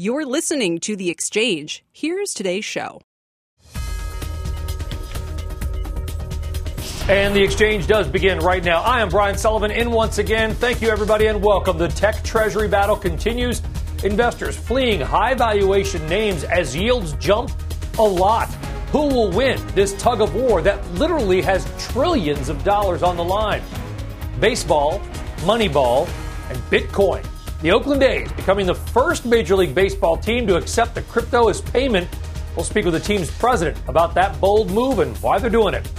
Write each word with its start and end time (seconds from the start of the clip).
You're 0.00 0.24
listening 0.24 0.78
to 0.82 0.94
The 0.94 1.10
Exchange. 1.10 1.84
Here's 1.90 2.32
today's 2.32 2.64
show. 2.64 3.00
And 7.08 7.34
the 7.34 7.42
exchange 7.42 7.88
does 7.88 8.06
begin 8.06 8.38
right 8.38 8.62
now. 8.62 8.80
I 8.82 9.00
am 9.00 9.08
Brian 9.08 9.36
Sullivan 9.36 9.72
in 9.72 9.90
once 9.90 10.18
again. 10.18 10.54
Thank 10.54 10.80
you, 10.80 10.88
everybody, 10.88 11.26
and 11.26 11.42
welcome. 11.42 11.78
The 11.78 11.88
tech 11.88 12.22
treasury 12.22 12.68
battle 12.68 12.94
continues. 12.94 13.60
Investors 14.04 14.56
fleeing 14.56 15.00
high 15.00 15.34
valuation 15.34 16.06
names 16.06 16.44
as 16.44 16.76
yields 16.76 17.14
jump 17.14 17.50
a 17.98 18.02
lot. 18.04 18.46
Who 18.92 19.08
will 19.08 19.32
win 19.32 19.60
this 19.74 20.00
tug 20.00 20.20
of 20.20 20.32
war 20.32 20.62
that 20.62 20.88
literally 20.92 21.42
has 21.42 21.66
trillions 21.90 22.48
of 22.48 22.62
dollars 22.62 23.02
on 23.02 23.16
the 23.16 23.24
line? 23.24 23.64
Baseball, 24.38 25.00
Moneyball, 25.38 26.06
and 26.50 26.58
Bitcoin. 26.70 27.26
The 27.60 27.72
Oakland 27.72 28.04
A's 28.04 28.30
becoming 28.34 28.66
the 28.66 28.74
first 28.76 29.26
Major 29.26 29.56
League 29.56 29.74
Baseball 29.74 30.16
team 30.16 30.46
to 30.46 30.54
accept 30.54 30.94
the 30.94 31.02
crypto 31.02 31.48
as 31.48 31.60
payment. 31.60 32.08
We'll 32.54 32.64
speak 32.64 32.84
with 32.84 32.94
the 32.94 33.00
team's 33.00 33.32
president 33.32 33.76
about 33.88 34.14
that 34.14 34.40
bold 34.40 34.70
move 34.70 35.00
and 35.00 35.16
why 35.16 35.40
they're 35.40 35.50
doing 35.50 35.74
it. 35.74 35.90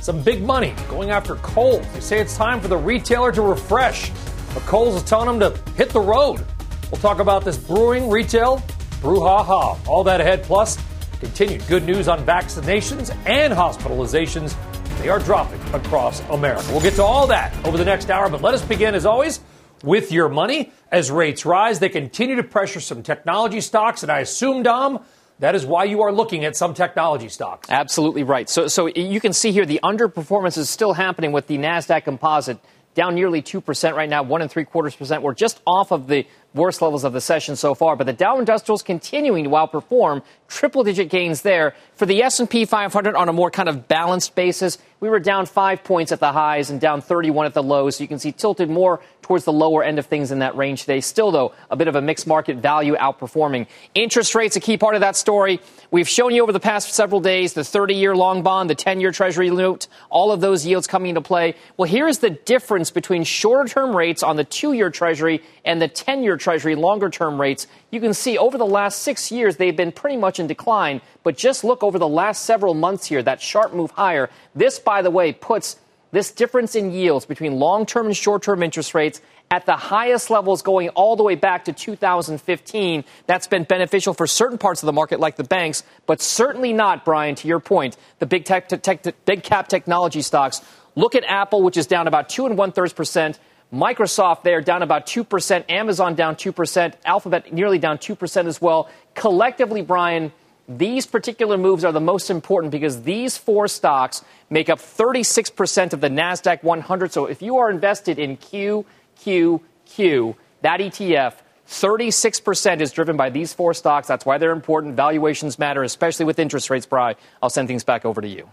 Some 0.00 0.22
big 0.22 0.42
money 0.42 0.74
going 0.88 1.10
after 1.10 1.34
Kohl's. 1.36 1.86
They 1.92 2.00
say 2.00 2.18
it's 2.18 2.34
time 2.34 2.62
for 2.62 2.68
the 2.68 2.78
retailer 2.78 3.30
to 3.30 3.42
refresh. 3.42 4.10
But 4.54 4.62
Kohl's 4.62 4.94
is 4.94 5.02
telling 5.02 5.38
them 5.38 5.52
to 5.52 5.72
hit 5.72 5.90
the 5.90 6.00
road. 6.00 6.46
We'll 6.90 7.00
talk 7.02 7.18
about 7.18 7.44
this 7.44 7.58
brewing, 7.58 8.08
retail, 8.08 8.62
brouhaha. 9.02 9.86
All 9.86 10.04
that 10.04 10.22
ahead, 10.22 10.42
plus 10.44 10.78
continued 11.20 11.62
good 11.68 11.84
news 11.84 12.08
on 12.08 12.24
vaccinations 12.24 13.14
and 13.26 13.52
hospitalizations. 13.52 14.56
They 14.98 15.10
are 15.10 15.18
dropping 15.18 15.60
across 15.74 16.20
America. 16.30 16.64
We'll 16.70 16.80
get 16.80 16.94
to 16.94 17.02
all 17.02 17.26
that 17.26 17.54
over 17.66 17.76
the 17.76 17.84
next 17.84 18.08
hour, 18.08 18.30
but 18.30 18.40
let 18.40 18.54
us 18.54 18.62
begin, 18.62 18.94
as 18.94 19.04
always, 19.04 19.40
with 19.82 20.12
your 20.12 20.28
money. 20.28 20.72
As 20.90 21.10
rates 21.10 21.44
rise, 21.44 21.78
they 21.78 21.88
continue 21.88 22.36
to 22.36 22.42
pressure 22.42 22.80
some 22.80 23.02
technology 23.02 23.60
stocks, 23.60 24.02
and 24.02 24.12
I 24.12 24.20
assume, 24.20 24.62
Dom, 24.62 25.04
that 25.38 25.54
is 25.54 25.66
why 25.66 25.84
you 25.84 26.02
are 26.02 26.12
looking 26.12 26.44
at 26.44 26.54
some 26.56 26.74
technology 26.74 27.28
stocks. 27.28 27.68
Absolutely 27.70 28.22
right. 28.22 28.48
So, 28.48 28.68
so 28.68 28.86
you 28.86 29.20
can 29.20 29.32
see 29.32 29.50
here 29.50 29.66
the 29.66 29.80
underperformance 29.82 30.56
is 30.56 30.70
still 30.70 30.92
happening 30.92 31.32
with 31.32 31.46
the 31.48 31.58
Nasdaq 31.58 32.04
Composite 32.04 32.58
down 32.94 33.14
nearly 33.14 33.42
two 33.42 33.60
percent 33.60 33.96
right 33.96 34.08
now, 34.08 34.22
one 34.22 34.42
and 34.42 34.50
three 34.50 34.64
quarters 34.64 34.94
percent. 34.94 35.22
We're 35.22 35.34
just 35.34 35.60
off 35.66 35.92
of 35.92 36.06
the 36.06 36.26
worst 36.54 36.82
levels 36.82 37.04
of 37.04 37.12
the 37.12 37.20
session 37.20 37.56
so 37.56 37.74
far, 37.74 37.96
but 37.96 38.06
the 38.06 38.12
Dow 38.12 38.38
Industrials 38.38 38.82
continuing 38.82 39.44
to 39.44 39.50
outperform, 39.50 40.22
triple 40.48 40.84
digit 40.84 41.08
gains 41.08 41.42
there. 41.42 41.74
For 41.94 42.06
the 42.06 42.22
S&P 42.22 42.64
500 42.64 43.14
on 43.14 43.28
a 43.28 43.32
more 43.32 43.50
kind 43.50 43.68
of 43.68 43.88
balanced 43.88 44.34
basis, 44.34 44.78
we 45.00 45.08
were 45.08 45.20
down 45.20 45.46
5 45.46 45.82
points 45.82 46.12
at 46.12 46.20
the 46.20 46.30
highs 46.30 46.70
and 46.70 46.80
down 46.80 47.00
31 47.00 47.46
at 47.46 47.54
the 47.54 47.62
lows. 47.62 47.96
So 47.96 48.04
you 48.04 48.08
can 48.08 48.18
see 48.18 48.32
tilted 48.32 48.70
more 48.70 49.00
towards 49.22 49.44
the 49.44 49.52
lower 49.52 49.82
end 49.82 49.98
of 49.98 50.06
things 50.06 50.30
in 50.30 50.40
that 50.40 50.56
range 50.56 50.82
today. 50.82 51.00
Still 51.00 51.30
though, 51.30 51.54
a 51.70 51.76
bit 51.76 51.88
of 51.88 51.96
a 51.96 52.02
mixed 52.02 52.26
market 52.26 52.58
value 52.58 52.94
outperforming. 52.96 53.66
Interest 53.94 54.34
rates 54.34 54.56
a 54.56 54.60
key 54.60 54.76
part 54.76 54.94
of 54.94 55.00
that 55.00 55.16
story. 55.16 55.60
We've 55.90 56.08
shown 56.08 56.34
you 56.34 56.42
over 56.42 56.52
the 56.52 56.60
past 56.60 56.92
several 56.92 57.20
days 57.20 57.54
the 57.54 57.62
30-year 57.62 58.14
long 58.14 58.42
bond, 58.42 58.68
the 58.68 58.76
10-year 58.76 59.12
treasury 59.12 59.50
note, 59.50 59.88
all 60.10 60.32
of 60.32 60.40
those 60.40 60.66
yields 60.66 60.86
coming 60.86 61.10
into 61.10 61.20
play. 61.20 61.54
Well, 61.76 61.88
here 61.88 62.08
is 62.08 62.18
the 62.18 62.30
difference 62.30 62.90
between 62.90 63.24
shorter-term 63.24 63.96
rates 63.96 64.22
on 64.22 64.36
the 64.36 64.44
2-year 64.44 64.90
treasury 64.90 65.42
and 65.64 65.80
the 65.80 65.88
10-year 65.88 66.36
Treasury 66.42 66.74
longer 66.74 67.08
term 67.08 67.40
rates, 67.40 67.66
you 67.90 68.00
can 68.00 68.12
see 68.12 68.36
over 68.36 68.58
the 68.58 68.66
last 68.66 69.00
six 69.00 69.32
years 69.32 69.56
they've 69.56 69.76
been 69.76 69.92
pretty 69.92 70.16
much 70.16 70.38
in 70.38 70.46
decline. 70.46 71.00
But 71.22 71.36
just 71.36 71.64
look 71.64 71.82
over 71.82 71.98
the 71.98 72.08
last 72.08 72.44
several 72.44 72.74
months 72.74 73.06
here, 73.06 73.22
that 73.22 73.40
sharp 73.40 73.72
move 73.72 73.92
higher. 73.92 74.28
This, 74.54 74.78
by 74.78 75.02
the 75.02 75.10
way, 75.10 75.32
puts 75.32 75.76
this 76.10 76.30
difference 76.30 76.74
in 76.74 76.92
yields 76.92 77.24
between 77.24 77.54
long 77.54 77.86
term 77.86 78.06
and 78.06 78.16
short 78.16 78.42
term 78.42 78.62
interest 78.62 78.94
rates 78.94 79.20
at 79.50 79.66
the 79.66 79.76
highest 79.76 80.30
levels 80.30 80.62
going 80.62 80.88
all 80.90 81.14
the 81.16 81.22
way 81.22 81.34
back 81.34 81.66
to 81.66 81.72
2015. 81.72 83.04
That's 83.26 83.46
been 83.46 83.64
beneficial 83.64 84.14
for 84.14 84.26
certain 84.26 84.58
parts 84.58 84.82
of 84.82 84.86
the 84.86 84.92
market, 84.92 85.20
like 85.20 85.36
the 85.36 85.44
banks, 85.44 85.82
but 86.06 86.22
certainly 86.22 86.72
not, 86.72 87.04
Brian, 87.04 87.34
to 87.36 87.48
your 87.48 87.60
point, 87.60 87.96
the 88.18 88.26
big, 88.26 88.44
tech, 88.44 88.68
tech, 88.68 89.24
big 89.26 89.42
cap 89.42 89.68
technology 89.68 90.22
stocks. 90.22 90.62
Look 90.94 91.14
at 91.14 91.24
Apple, 91.24 91.62
which 91.62 91.76
is 91.76 91.86
down 91.86 92.06
about 92.06 92.28
two 92.28 92.46
and 92.46 92.56
one 92.56 92.72
thirds 92.72 92.92
percent. 92.92 93.38
Microsoft 93.72 94.42
there 94.42 94.60
down 94.60 94.82
about 94.82 95.06
2%, 95.06 95.70
Amazon 95.70 96.14
down 96.14 96.36
2%, 96.36 96.94
Alphabet 97.04 97.52
nearly 97.52 97.78
down 97.78 97.98
2% 97.98 98.46
as 98.46 98.60
well. 98.60 98.90
Collectively, 99.14 99.80
Brian, 99.80 100.32
these 100.68 101.06
particular 101.06 101.56
moves 101.56 101.84
are 101.84 101.92
the 101.92 102.00
most 102.00 102.30
important 102.30 102.70
because 102.70 103.02
these 103.02 103.36
four 103.36 103.68
stocks 103.68 104.22
make 104.50 104.68
up 104.68 104.78
36% 104.78 105.92
of 105.92 106.00
the 106.00 106.08
NASDAQ 106.08 106.62
100. 106.62 107.12
So 107.12 107.26
if 107.26 107.40
you 107.40 107.58
are 107.58 107.70
invested 107.70 108.18
in 108.18 108.36
QQQ, 108.36 110.34
that 110.60 110.80
ETF, 110.80 111.34
36% 111.68 112.80
is 112.80 112.92
driven 112.92 113.16
by 113.16 113.30
these 113.30 113.54
four 113.54 113.72
stocks. 113.72 114.06
That's 114.06 114.26
why 114.26 114.38
they're 114.38 114.52
important. 114.52 114.94
Valuations 114.94 115.58
matter, 115.58 115.82
especially 115.82 116.26
with 116.26 116.38
interest 116.38 116.68
rates, 116.68 116.86
Brian. 116.86 117.16
I'll 117.42 117.50
send 117.50 117.68
things 117.68 117.84
back 117.84 118.04
over 118.04 118.20
to 118.20 118.28
you. 118.28 118.48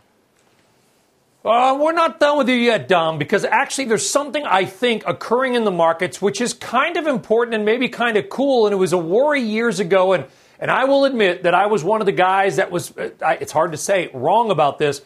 Uh, 1.44 1.77
we're 1.79 1.94
not 1.94 2.19
done 2.19 2.38
with 2.38 2.50
you 2.50 2.55
yet, 2.55 2.89
Dom, 2.89 3.17
because 3.17 3.45
actually 3.45 3.85
there's 3.85 4.07
something 4.09 4.44
I 4.45 4.66
think 4.66 5.03
occurring 5.07 5.53
in 5.53 5.63
the 5.63 5.72
markets 5.72 6.22
which 6.22 6.41
is 6.41 6.53
kind 6.53 6.97
of 6.97 7.07
important 7.07 7.55
and 7.55 7.63
maybe 7.63 7.88
kind 7.88 8.17
of 8.17 8.27
cool. 8.27 8.66
And 8.66 8.73
it 8.73 8.77
was 8.77 8.91
a 8.91 8.97
worry 8.97 9.41
years 9.41 9.79
ago. 9.79 10.11
And, 10.11 10.25
and 10.59 10.69
I 10.69 10.83
will 10.83 11.05
admit 11.05 11.44
that 11.44 11.53
I 11.53 11.67
was 11.67 11.81
one 11.81 12.01
of 12.01 12.05
the 12.05 12.11
guys 12.11 12.57
that 12.57 12.72
was, 12.72 12.95
uh, 12.97 13.11
it's 13.39 13.53
hard 13.53 13.72
to 13.72 13.77
say, 13.77 14.09
wrong 14.13 14.51
about 14.51 14.79
this. 14.79 15.01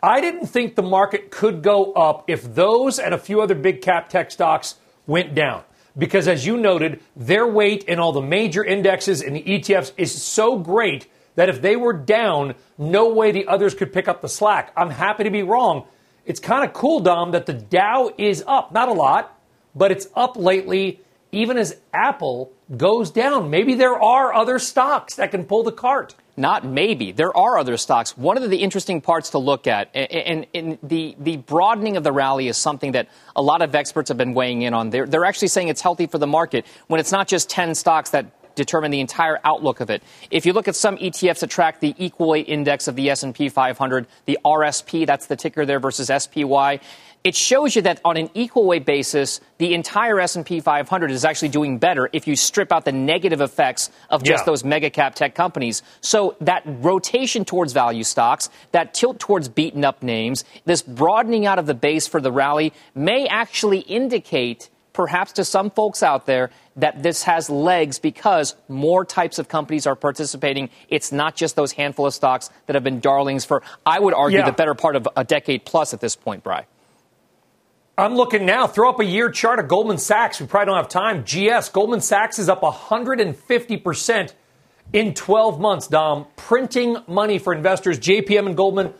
I 0.00 0.20
didn't 0.20 0.46
think 0.46 0.76
the 0.76 0.82
market 0.82 1.32
could 1.32 1.62
go 1.62 1.92
up 1.94 2.26
if 2.28 2.54
those 2.54 3.00
and 3.00 3.12
a 3.12 3.18
few 3.18 3.40
other 3.42 3.56
big 3.56 3.82
cap 3.82 4.08
tech 4.08 4.30
stocks 4.30 4.76
went 5.08 5.34
down. 5.34 5.64
Because 5.98 6.28
as 6.28 6.46
you 6.46 6.58
noted, 6.58 7.00
their 7.16 7.46
weight 7.46 7.84
in 7.84 7.98
all 7.98 8.12
the 8.12 8.22
major 8.22 8.62
indexes 8.62 9.20
and 9.20 9.34
the 9.34 9.42
ETFs 9.42 9.92
is 9.96 10.22
so 10.22 10.58
great 10.58 11.08
that 11.34 11.48
if 11.48 11.62
they 11.62 11.76
were 11.76 11.92
down, 11.92 12.54
no 12.78 13.08
way 13.08 13.32
the 13.32 13.46
others 13.46 13.74
could 13.74 13.92
pick 13.92 14.08
up 14.08 14.20
the 14.20 14.28
slack. 14.28 14.72
I'm 14.76 14.90
happy 14.90 15.24
to 15.24 15.30
be 15.30 15.42
wrong. 15.42 15.86
It's 16.24 16.40
kind 16.40 16.64
of 16.64 16.72
cool, 16.72 17.00
Dom, 17.00 17.32
that 17.32 17.46
the 17.46 17.52
Dow 17.52 18.12
is 18.16 18.44
up. 18.46 18.72
Not 18.72 18.88
a 18.88 18.92
lot, 18.92 19.38
but 19.74 19.90
it's 19.90 20.06
up 20.14 20.36
lately, 20.36 21.00
even 21.32 21.56
as 21.58 21.76
Apple 21.92 22.52
goes 22.76 23.10
down. 23.10 23.50
Maybe 23.50 23.74
there 23.74 24.00
are 24.00 24.32
other 24.32 24.58
stocks 24.58 25.16
that 25.16 25.30
can 25.30 25.44
pull 25.44 25.62
the 25.62 25.72
cart. 25.72 26.14
Not 26.36 26.64
maybe. 26.64 27.12
There 27.12 27.36
are 27.36 27.58
other 27.58 27.76
stocks. 27.76 28.16
One 28.16 28.38
of 28.38 28.48
the 28.48 28.56
interesting 28.56 29.02
parts 29.02 29.30
to 29.30 29.38
look 29.38 29.66
at, 29.66 29.94
and, 29.94 30.78
the, 30.82 31.14
the 31.18 31.36
broadening 31.36 31.98
of 31.98 32.04
the 32.04 32.12
rally 32.12 32.48
is 32.48 32.56
something 32.56 32.92
that 32.92 33.08
a 33.36 33.42
lot 33.42 33.60
of 33.60 33.74
experts 33.74 34.08
have 34.08 34.16
been 34.16 34.32
weighing 34.32 34.62
in 34.62 34.72
on. 34.72 34.88
They're, 34.90 35.06
they're 35.06 35.26
actually 35.26 35.48
saying 35.48 35.68
it's 35.68 35.82
healthy 35.82 36.06
for 36.06 36.16
the 36.16 36.26
market 36.26 36.64
when 36.86 37.00
it's 37.00 37.12
not 37.12 37.28
just 37.28 37.50
10 37.50 37.74
stocks 37.74 38.10
that 38.10 38.26
determine 38.54 38.90
the 38.90 39.00
entire 39.00 39.38
outlook 39.44 39.80
of 39.80 39.90
it. 39.90 40.02
If 40.30 40.46
you 40.46 40.52
look 40.52 40.68
at 40.68 40.76
some 40.76 40.96
ETFs 40.96 41.40
that 41.40 41.50
track 41.50 41.80
the 41.80 41.94
equal 41.98 42.28
weight 42.28 42.48
index 42.48 42.88
of 42.88 42.96
the 42.96 43.10
S&P 43.10 43.48
500, 43.48 44.06
the 44.26 44.38
RSP, 44.44 45.06
that's 45.06 45.26
the 45.26 45.36
ticker 45.36 45.64
there 45.66 45.80
versus 45.80 46.10
SPY, 46.22 46.80
it 47.24 47.36
shows 47.36 47.76
you 47.76 47.82
that 47.82 48.00
on 48.04 48.16
an 48.16 48.30
equal 48.34 48.66
weight 48.66 48.84
basis, 48.84 49.40
the 49.58 49.74
entire 49.74 50.18
S&P 50.18 50.58
500 50.58 51.10
is 51.12 51.24
actually 51.24 51.50
doing 51.50 51.78
better 51.78 52.08
if 52.12 52.26
you 52.26 52.34
strip 52.34 52.72
out 52.72 52.84
the 52.84 52.92
negative 52.92 53.40
effects 53.40 53.90
of 54.10 54.24
just 54.24 54.42
yeah. 54.42 54.46
those 54.46 54.64
mega 54.64 54.90
cap 54.90 55.14
tech 55.14 55.34
companies. 55.34 55.82
So 56.00 56.36
that 56.40 56.62
rotation 56.66 57.44
towards 57.44 57.72
value 57.72 58.02
stocks, 58.02 58.50
that 58.72 58.92
tilt 58.92 59.20
towards 59.20 59.48
beaten 59.48 59.84
up 59.84 60.02
names, 60.02 60.44
this 60.64 60.82
broadening 60.82 61.46
out 61.46 61.60
of 61.60 61.66
the 61.66 61.74
base 61.74 62.08
for 62.08 62.20
the 62.20 62.32
rally 62.32 62.72
may 62.94 63.28
actually 63.28 63.80
indicate 63.80 64.68
perhaps 64.92 65.32
to 65.32 65.44
some 65.44 65.70
folks 65.70 66.02
out 66.02 66.26
there 66.26 66.50
that 66.76 67.02
this 67.02 67.24
has 67.24 67.50
legs 67.50 67.98
because 67.98 68.54
more 68.68 69.04
types 69.04 69.38
of 69.38 69.48
companies 69.48 69.86
are 69.86 69.96
participating. 69.96 70.70
It's 70.88 71.12
not 71.12 71.36
just 71.36 71.56
those 71.56 71.72
handful 71.72 72.06
of 72.06 72.14
stocks 72.14 72.50
that 72.66 72.74
have 72.74 72.84
been 72.84 73.00
darlings 73.00 73.44
for, 73.44 73.62
I 73.84 73.98
would 73.98 74.14
argue, 74.14 74.38
yeah. 74.38 74.46
the 74.46 74.52
better 74.52 74.74
part 74.74 74.96
of 74.96 75.08
a 75.16 75.24
decade 75.24 75.64
plus 75.64 75.94
at 75.94 76.00
this 76.00 76.16
point, 76.16 76.42
Bry. 76.42 76.66
I'm 77.96 78.14
looking 78.14 78.46
now. 78.46 78.66
Throw 78.66 78.88
up 78.88 79.00
a 79.00 79.04
year 79.04 79.30
chart 79.30 79.58
of 79.58 79.68
Goldman 79.68 79.98
Sachs. 79.98 80.40
We 80.40 80.46
probably 80.46 80.66
don't 80.66 80.76
have 80.76 80.88
time. 80.88 81.24
GS, 81.24 81.68
Goldman 81.68 82.00
Sachs 82.00 82.38
is 82.38 82.48
up 82.48 82.62
150% 82.62 84.32
in 84.94 85.14
12 85.14 85.60
months, 85.60 85.88
Dom. 85.88 86.26
Printing 86.36 86.96
money 87.06 87.38
for 87.38 87.52
investors. 87.52 87.98
JPM 87.98 88.46
and 88.46 88.56
Goldman 88.56 88.94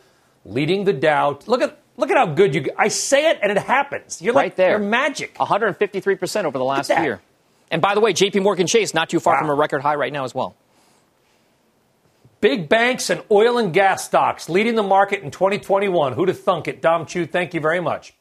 leading 0.44 0.84
the 0.84 0.92
Dow. 0.92 1.38
Look 1.46 1.62
at 1.62 1.78
Look 1.96 2.10
at 2.10 2.16
how 2.16 2.26
good 2.26 2.54
you. 2.54 2.70
I 2.76 2.88
say 2.88 3.30
it 3.30 3.38
and 3.42 3.52
it 3.52 3.58
happens. 3.58 4.22
You're 4.22 4.34
right 4.34 4.46
like, 4.46 4.56
there. 4.56 4.70
You're 4.70 4.78
magic. 4.78 5.38
153 5.38 6.14
percent 6.16 6.46
over 6.46 6.58
the 6.58 6.64
last 6.64 6.88
year. 6.88 7.20
And 7.70 7.80
by 7.80 7.94
the 7.94 8.00
way, 8.00 8.12
J.P. 8.12 8.40
Morgan 8.40 8.66
Chase 8.66 8.92
not 8.92 9.08
too 9.08 9.18
far 9.18 9.34
wow. 9.34 9.40
from 9.40 9.50
a 9.50 9.54
record 9.54 9.80
high 9.80 9.94
right 9.94 10.12
now 10.12 10.24
as 10.24 10.34
well. 10.34 10.54
Big 12.42 12.68
banks 12.68 13.08
and 13.08 13.22
oil 13.30 13.56
and 13.56 13.72
gas 13.72 14.04
stocks 14.04 14.48
leading 14.48 14.74
the 14.74 14.82
market 14.82 15.22
in 15.22 15.30
2021. 15.30 16.12
Who'd 16.12 16.28
have 16.28 16.40
thunk 16.40 16.68
it? 16.68 16.82
Dom 16.82 17.06
Chu, 17.06 17.24
thank 17.24 17.54
you 17.54 17.60
very 17.60 17.80
much. 17.80 18.14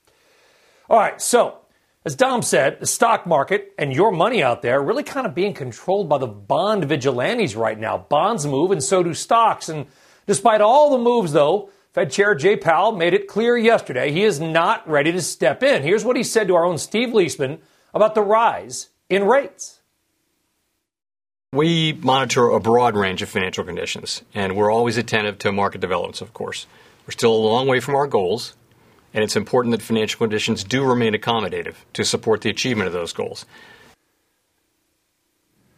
All 0.89 0.97
right, 0.97 1.19
so 1.21 1.57
as 2.05 2.15
Dom 2.15 2.41
said, 2.41 2.79
the 2.79 2.85
stock 2.85 3.27
market 3.27 3.73
and 3.77 3.93
your 3.93 4.11
money 4.11 4.41
out 4.41 4.61
there 4.61 4.81
really 4.81 5.03
kind 5.03 5.27
of 5.27 5.35
being 5.35 5.53
controlled 5.53 6.09
by 6.09 6.17
the 6.17 6.27
bond 6.27 6.85
vigilantes 6.85 7.55
right 7.55 7.77
now. 7.77 7.97
Bonds 7.97 8.45
move 8.45 8.71
and 8.71 8.83
so 8.83 9.03
do 9.03 9.13
stocks. 9.13 9.69
And 9.69 9.85
despite 10.27 10.61
all 10.61 10.91
the 10.91 10.97
moves, 10.97 11.31
though, 11.31 11.69
Fed 11.93 12.11
Chair 12.11 12.35
Jay 12.35 12.55
Powell 12.55 12.93
made 12.93 13.13
it 13.13 13.27
clear 13.27 13.57
yesterday 13.57 14.11
he 14.11 14.23
is 14.23 14.39
not 14.39 14.87
ready 14.87 15.11
to 15.11 15.21
step 15.21 15.61
in. 15.61 15.83
Here's 15.83 16.05
what 16.05 16.15
he 16.15 16.23
said 16.23 16.47
to 16.47 16.55
our 16.55 16.63
own 16.63 16.77
Steve 16.77 17.09
Liesman 17.09 17.59
about 17.93 18.15
the 18.15 18.21
rise 18.21 18.89
in 19.09 19.25
rates. 19.25 19.81
We 21.51 21.91
monitor 21.91 22.49
a 22.49 22.61
broad 22.61 22.95
range 22.95 23.21
of 23.21 23.27
financial 23.27 23.65
conditions, 23.65 24.21
and 24.33 24.55
we're 24.55 24.71
always 24.71 24.95
attentive 24.95 25.37
to 25.39 25.51
market 25.51 25.81
developments, 25.81 26.21
of 26.21 26.33
course. 26.33 26.65
We're 27.05 27.11
still 27.11 27.33
a 27.33 27.35
long 27.35 27.67
way 27.67 27.81
from 27.81 27.95
our 27.95 28.07
goals, 28.07 28.55
and 29.13 29.21
it's 29.21 29.35
important 29.35 29.73
that 29.73 29.81
financial 29.81 30.19
conditions 30.19 30.63
do 30.63 30.85
remain 30.85 31.13
accommodative 31.13 31.75
to 31.91 32.05
support 32.05 32.39
the 32.39 32.49
achievement 32.49 32.87
of 32.87 32.93
those 32.93 33.11
goals. 33.11 33.45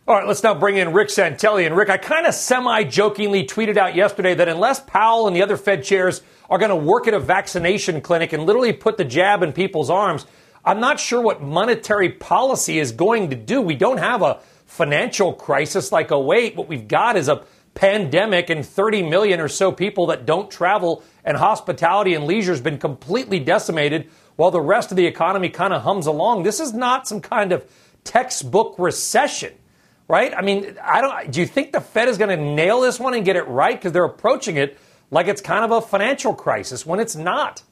All 0.05 0.15
right, 0.15 0.27
let's 0.27 0.43
now 0.43 0.53
bring 0.53 0.75
in 0.75 0.91
Rick 0.91 1.07
Santelli. 1.07 1.65
And 1.65 1.77
Rick, 1.77 1.89
I 1.89 1.95
kind 1.95 2.27
of 2.27 2.33
semi 2.33 2.83
jokingly 2.83 3.45
tweeted 3.45 3.77
out 3.77 3.95
yesterday 3.95 4.35
that 4.35 4.49
unless 4.49 4.81
Powell 4.81 5.27
and 5.27 5.35
the 5.35 5.41
other 5.41 5.55
Fed 5.55 5.81
chairs 5.81 6.21
are 6.49 6.57
going 6.57 6.71
to 6.71 6.75
work 6.75 7.07
at 7.07 7.13
a 7.13 7.21
vaccination 7.21 8.01
clinic 8.01 8.33
and 8.33 8.45
literally 8.45 8.73
put 8.73 8.97
the 8.97 9.05
jab 9.05 9.43
in 9.43 9.53
people's 9.53 9.89
arms, 9.89 10.25
I'm 10.65 10.81
not 10.81 10.99
sure 10.99 11.21
what 11.21 11.41
monetary 11.41 12.09
policy 12.09 12.79
is 12.79 12.91
going 12.91 13.29
to 13.29 13.37
do. 13.37 13.61
We 13.61 13.75
don't 13.75 13.99
have 13.99 14.21
a 14.21 14.41
financial 14.65 15.31
crisis 15.31 15.93
like 15.93 16.11
08. 16.11 16.57
What 16.57 16.67
we've 16.67 16.89
got 16.89 17.15
is 17.15 17.29
a 17.29 17.45
pandemic 17.73 18.49
and 18.49 18.65
30 18.65 19.03
million 19.03 19.39
or 19.39 19.47
so 19.47 19.71
people 19.71 20.07
that 20.07 20.25
don't 20.25 20.51
travel, 20.51 21.01
and 21.23 21.37
hospitality 21.37 22.13
and 22.13 22.25
leisure 22.25 22.51
has 22.51 22.59
been 22.59 22.77
completely 22.77 23.39
decimated 23.39 24.09
while 24.35 24.51
the 24.51 24.59
rest 24.59 24.91
of 24.91 24.97
the 24.97 25.05
economy 25.05 25.47
kind 25.47 25.73
of 25.73 25.83
hums 25.83 26.07
along. 26.07 26.43
This 26.43 26.59
is 26.59 26.73
not 26.73 27.07
some 27.07 27.21
kind 27.21 27.53
of 27.53 27.65
textbook 28.03 28.75
recession, 28.77 29.53
right? 30.13 30.31
I 30.31 30.43
mean, 30.43 30.77
I 30.79 31.01
don't. 31.01 31.31
Do 31.31 31.39
you 31.39 31.47
think 31.47 31.71
the 31.71 31.81
Fed 31.81 32.07
is 32.07 32.19
going 32.19 32.29
to 32.29 32.37
nail 32.37 32.81
this 32.81 32.99
one 32.99 33.15
and 33.15 33.25
get 33.25 33.35
it 33.35 33.47
right 33.47 33.75
because 33.75 33.93
they're 33.93 34.05
approaching 34.05 34.57
it 34.57 34.77
like 35.09 35.27
it's 35.27 35.41
kind 35.41 35.65
of 35.65 35.71
a 35.71 35.81
financial 35.81 36.35
crisis 36.35 36.85
when 36.85 36.99
it's 36.99 37.15
not? 37.15 37.63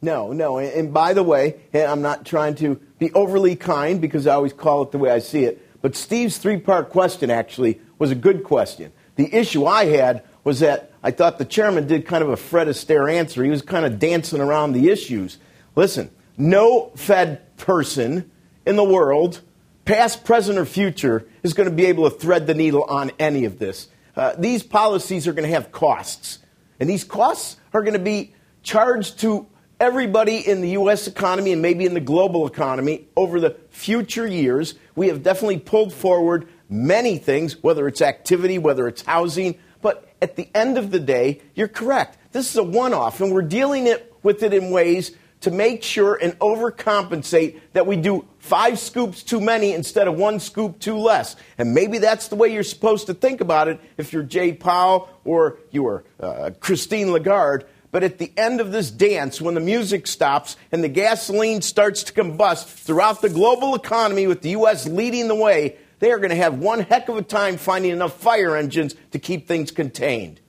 No, 0.00 0.32
no. 0.32 0.58
And, 0.58 0.94
by 0.94 1.12
the 1.12 1.24
way, 1.24 1.56
I'm 1.74 2.02
not 2.02 2.24
trying 2.24 2.54
to 2.56 2.76
be 3.00 3.10
overly 3.14 3.56
kind 3.56 4.00
because 4.00 4.28
I 4.28 4.34
always 4.34 4.52
call 4.52 4.82
it 4.82 4.92
the 4.92 4.98
way 4.98 5.10
I 5.10 5.18
see 5.18 5.42
it. 5.44 5.60
But 5.82 5.96
Steve's 5.96 6.38
three 6.38 6.58
part 6.58 6.90
question 6.90 7.30
actually 7.30 7.80
was 7.98 8.12
a 8.12 8.14
good 8.14 8.44
question. 8.44 8.92
The 9.16 9.34
issue 9.34 9.66
I 9.66 9.86
had 9.86 10.22
was 10.44 10.60
that 10.60 10.92
I 11.02 11.10
thought 11.10 11.38
the 11.38 11.44
chairman 11.44 11.88
did 11.88 12.06
kind 12.06 12.22
of 12.22 12.30
a 12.30 12.36
Fred 12.36 12.68
Astaire 12.68 13.12
answer. 13.12 13.42
He 13.42 13.50
was 13.50 13.62
kind 13.62 13.84
of 13.84 13.98
dancing 13.98 14.40
around 14.40 14.72
the 14.72 14.88
issues. 14.88 15.38
Listen, 15.74 16.10
no 16.36 16.92
Fed 16.94 17.56
person 17.56 18.30
in 18.64 18.76
the 18.76 18.84
world, 18.84 19.40
past, 19.84 20.24
present, 20.24 20.58
or 20.58 20.64
future, 20.64 21.26
is 21.42 21.54
going 21.54 21.68
to 21.68 21.74
be 21.74 21.86
able 21.86 22.10
to 22.10 22.16
thread 22.16 22.46
the 22.46 22.54
needle 22.54 22.84
on 22.84 23.10
any 23.18 23.44
of 23.44 23.58
this. 23.58 23.88
Uh, 24.16 24.34
these 24.38 24.62
policies 24.62 25.26
are 25.26 25.32
going 25.32 25.48
to 25.48 25.54
have 25.54 25.72
costs. 25.72 26.38
And 26.80 26.88
these 26.88 27.04
costs 27.04 27.56
are 27.72 27.82
going 27.82 27.94
to 27.94 27.98
be 27.98 28.34
charged 28.62 29.20
to 29.20 29.46
everybody 29.80 30.38
in 30.38 30.60
the 30.60 30.70
U.S. 30.70 31.06
economy 31.06 31.52
and 31.52 31.60
maybe 31.60 31.84
in 31.84 31.94
the 31.94 32.00
global 32.00 32.46
economy 32.46 33.06
over 33.16 33.40
the 33.40 33.56
future 33.70 34.26
years. 34.26 34.74
We 34.94 35.08
have 35.08 35.22
definitely 35.22 35.58
pulled 35.58 35.92
forward 35.92 36.48
many 36.68 37.18
things, 37.18 37.62
whether 37.62 37.86
it's 37.88 38.00
activity, 38.00 38.58
whether 38.58 38.88
it's 38.88 39.02
housing. 39.02 39.58
But 39.82 40.08
at 40.22 40.36
the 40.36 40.48
end 40.54 40.78
of 40.78 40.90
the 40.90 41.00
day, 41.00 41.42
you're 41.54 41.68
correct. 41.68 42.18
This 42.32 42.50
is 42.50 42.56
a 42.56 42.62
one 42.62 42.94
off, 42.94 43.20
and 43.20 43.32
we're 43.32 43.42
dealing 43.42 43.86
it, 43.86 44.12
with 44.22 44.42
it 44.42 44.54
in 44.54 44.70
ways 44.70 45.12
to 45.44 45.50
make 45.50 45.82
sure 45.82 46.14
and 46.14 46.38
overcompensate 46.38 47.60
that 47.74 47.86
we 47.86 47.96
do 47.96 48.26
five 48.38 48.78
scoops 48.78 49.22
too 49.22 49.40
many 49.40 49.72
instead 49.72 50.08
of 50.08 50.16
one 50.16 50.40
scoop 50.40 50.78
too 50.80 50.96
less. 50.96 51.36
And 51.58 51.74
maybe 51.74 51.98
that's 51.98 52.28
the 52.28 52.34
way 52.34 52.52
you're 52.52 52.62
supposed 52.62 53.06
to 53.08 53.14
think 53.14 53.40
about 53.40 53.68
it 53.68 53.78
if 53.98 54.12
you're 54.12 54.22
Jay 54.22 54.54
Powell 54.54 55.08
or 55.24 55.58
you 55.70 55.86
are 55.86 56.04
uh, 56.18 56.50
Christine 56.60 57.12
Lagarde. 57.12 57.66
But 57.90 58.02
at 58.02 58.18
the 58.18 58.32
end 58.36 58.60
of 58.60 58.72
this 58.72 58.90
dance, 58.90 59.40
when 59.40 59.54
the 59.54 59.60
music 59.60 60.06
stops 60.06 60.56
and 60.72 60.82
the 60.82 60.88
gasoline 60.88 61.62
starts 61.62 62.02
to 62.04 62.12
combust 62.12 62.64
throughout 62.64 63.20
the 63.20 63.28
global 63.28 63.74
economy 63.74 64.26
with 64.26 64.40
the 64.40 64.50
U.S. 64.50 64.88
leading 64.88 65.28
the 65.28 65.34
way, 65.34 65.76
they 65.98 66.10
are 66.10 66.18
going 66.18 66.30
to 66.30 66.36
have 66.36 66.58
one 66.58 66.80
heck 66.80 67.08
of 67.08 67.18
a 67.18 67.22
time 67.22 67.58
finding 67.58 67.92
enough 67.92 68.18
fire 68.18 68.56
engines 68.56 68.94
to 69.12 69.18
keep 69.18 69.46
things 69.46 69.70
contained. 69.70 70.40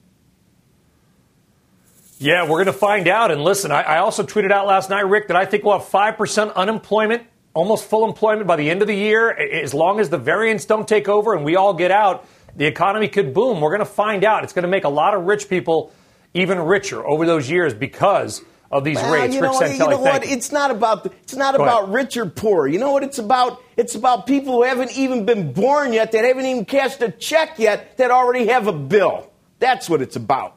Yeah, 2.17 2.43
we're 2.43 2.63
going 2.63 2.65
to 2.67 2.73
find 2.73 3.07
out. 3.07 3.31
And 3.31 3.43
listen, 3.43 3.71
I, 3.71 3.81
I, 3.81 3.97
also 3.99 4.23
tweeted 4.23 4.51
out 4.51 4.67
last 4.67 4.89
night, 4.89 5.05
Rick, 5.05 5.27
that 5.27 5.37
I 5.37 5.45
think 5.45 5.63
we'll 5.63 5.77
have 5.77 5.87
5% 5.87 6.55
unemployment, 6.55 7.23
almost 7.53 7.89
full 7.89 8.07
employment 8.07 8.47
by 8.47 8.55
the 8.55 8.69
end 8.69 8.81
of 8.81 8.87
the 8.87 8.95
year. 8.95 9.31
As 9.31 9.73
long 9.73 9.99
as 9.99 10.09
the 10.09 10.17
variants 10.17 10.65
don't 10.65 10.87
take 10.87 11.09
over 11.09 11.33
and 11.33 11.43
we 11.43 11.57
all 11.57 11.73
get 11.73 11.91
out, 11.91 12.25
the 12.55 12.65
economy 12.65 13.09
could 13.09 13.33
boom. 13.33 13.59
We're 13.59 13.71
going 13.71 13.79
to 13.79 13.85
find 13.85 14.23
out. 14.23 14.43
It's 14.43 14.53
going 14.53 14.63
to 14.63 14.69
make 14.69 14.85
a 14.85 14.89
lot 14.89 15.13
of 15.13 15.25
rich 15.25 15.49
people 15.49 15.91
even 16.33 16.59
richer 16.59 17.05
over 17.05 17.25
those 17.25 17.49
years 17.49 17.73
because 17.73 18.41
of 18.71 18.83
these 18.83 18.95
well, 18.95 19.13
rates. 19.13 19.35
You 19.35 19.41
know, 19.41 19.59
Rick 19.59 19.71
Santelli, 19.71 19.73
you 19.73 19.89
know 19.89 19.99
what? 19.99 20.25
It's 20.25 20.51
not 20.51 20.71
about 20.71 21.05
it's 21.05 21.35
not 21.35 21.57
Go 21.57 21.63
about 21.63 21.83
ahead. 21.83 21.95
rich 21.95 22.17
or 22.17 22.25
poor. 22.25 22.67
You 22.67 22.79
know 22.79 22.91
what 22.91 23.03
it's 23.03 23.19
about? 23.19 23.61
It's 23.75 23.95
about 23.95 24.25
people 24.25 24.53
who 24.53 24.63
haven't 24.63 24.97
even 24.97 25.25
been 25.25 25.51
born 25.51 25.91
yet, 25.91 26.13
that 26.13 26.23
haven't 26.23 26.45
even 26.45 26.65
cashed 26.65 27.01
a 27.01 27.11
check 27.11 27.59
yet, 27.59 27.97
that 27.97 28.11
already 28.11 28.47
have 28.47 28.67
a 28.67 28.73
bill. 28.73 29.31
That's 29.59 29.89
what 29.89 30.01
it's 30.01 30.15
about. 30.15 30.54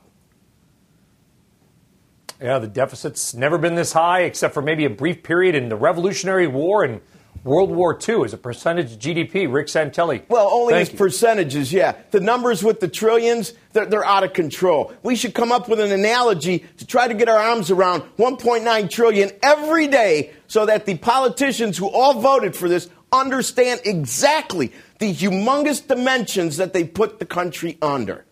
Yeah, 2.40 2.58
the 2.60 2.68
deficit's 2.68 3.34
never 3.34 3.58
been 3.58 3.74
this 3.74 3.92
high, 3.92 4.20
except 4.20 4.54
for 4.54 4.62
maybe 4.62 4.84
a 4.84 4.90
brief 4.90 5.22
period 5.22 5.54
in 5.56 5.68
the 5.68 5.76
Revolutionary 5.76 6.46
War 6.46 6.84
and 6.84 7.00
World 7.42 7.70
War 7.70 7.98
II 8.06 8.24
as 8.24 8.32
a 8.32 8.38
percentage 8.38 8.92
of 8.92 8.98
GDP. 8.98 9.52
Rick 9.52 9.66
Santelli. 9.66 10.22
Well, 10.28 10.48
only 10.48 10.74
as 10.74 10.90
percentages, 10.90 11.72
yeah. 11.72 11.96
The 12.10 12.20
numbers 12.20 12.62
with 12.62 12.80
the 12.80 12.88
trillions, 12.88 13.54
they're, 13.72 13.86
they're, 13.86 14.04
out 14.04 14.22
of 14.22 14.32
control. 14.32 14.92
We 15.02 15.16
should 15.16 15.34
come 15.34 15.50
up 15.50 15.68
with 15.68 15.80
an 15.80 15.90
analogy 15.90 16.64
to 16.76 16.86
try 16.86 17.08
to 17.08 17.14
get 17.14 17.28
our 17.28 17.38
arms 17.38 17.70
around 17.70 18.02
1.9 18.18 18.90
trillion 18.90 19.30
every 19.42 19.88
day 19.88 20.32
so 20.46 20.66
that 20.66 20.86
the 20.86 20.96
politicians 20.98 21.76
who 21.76 21.88
all 21.88 22.20
voted 22.20 22.54
for 22.54 22.68
this 22.68 22.88
understand 23.12 23.80
exactly 23.84 24.72
the 24.98 25.12
humongous 25.12 25.86
dimensions 25.86 26.56
that 26.58 26.72
they 26.72 26.84
put 26.84 27.18
the 27.18 27.26
country 27.26 27.78
under. 27.80 28.24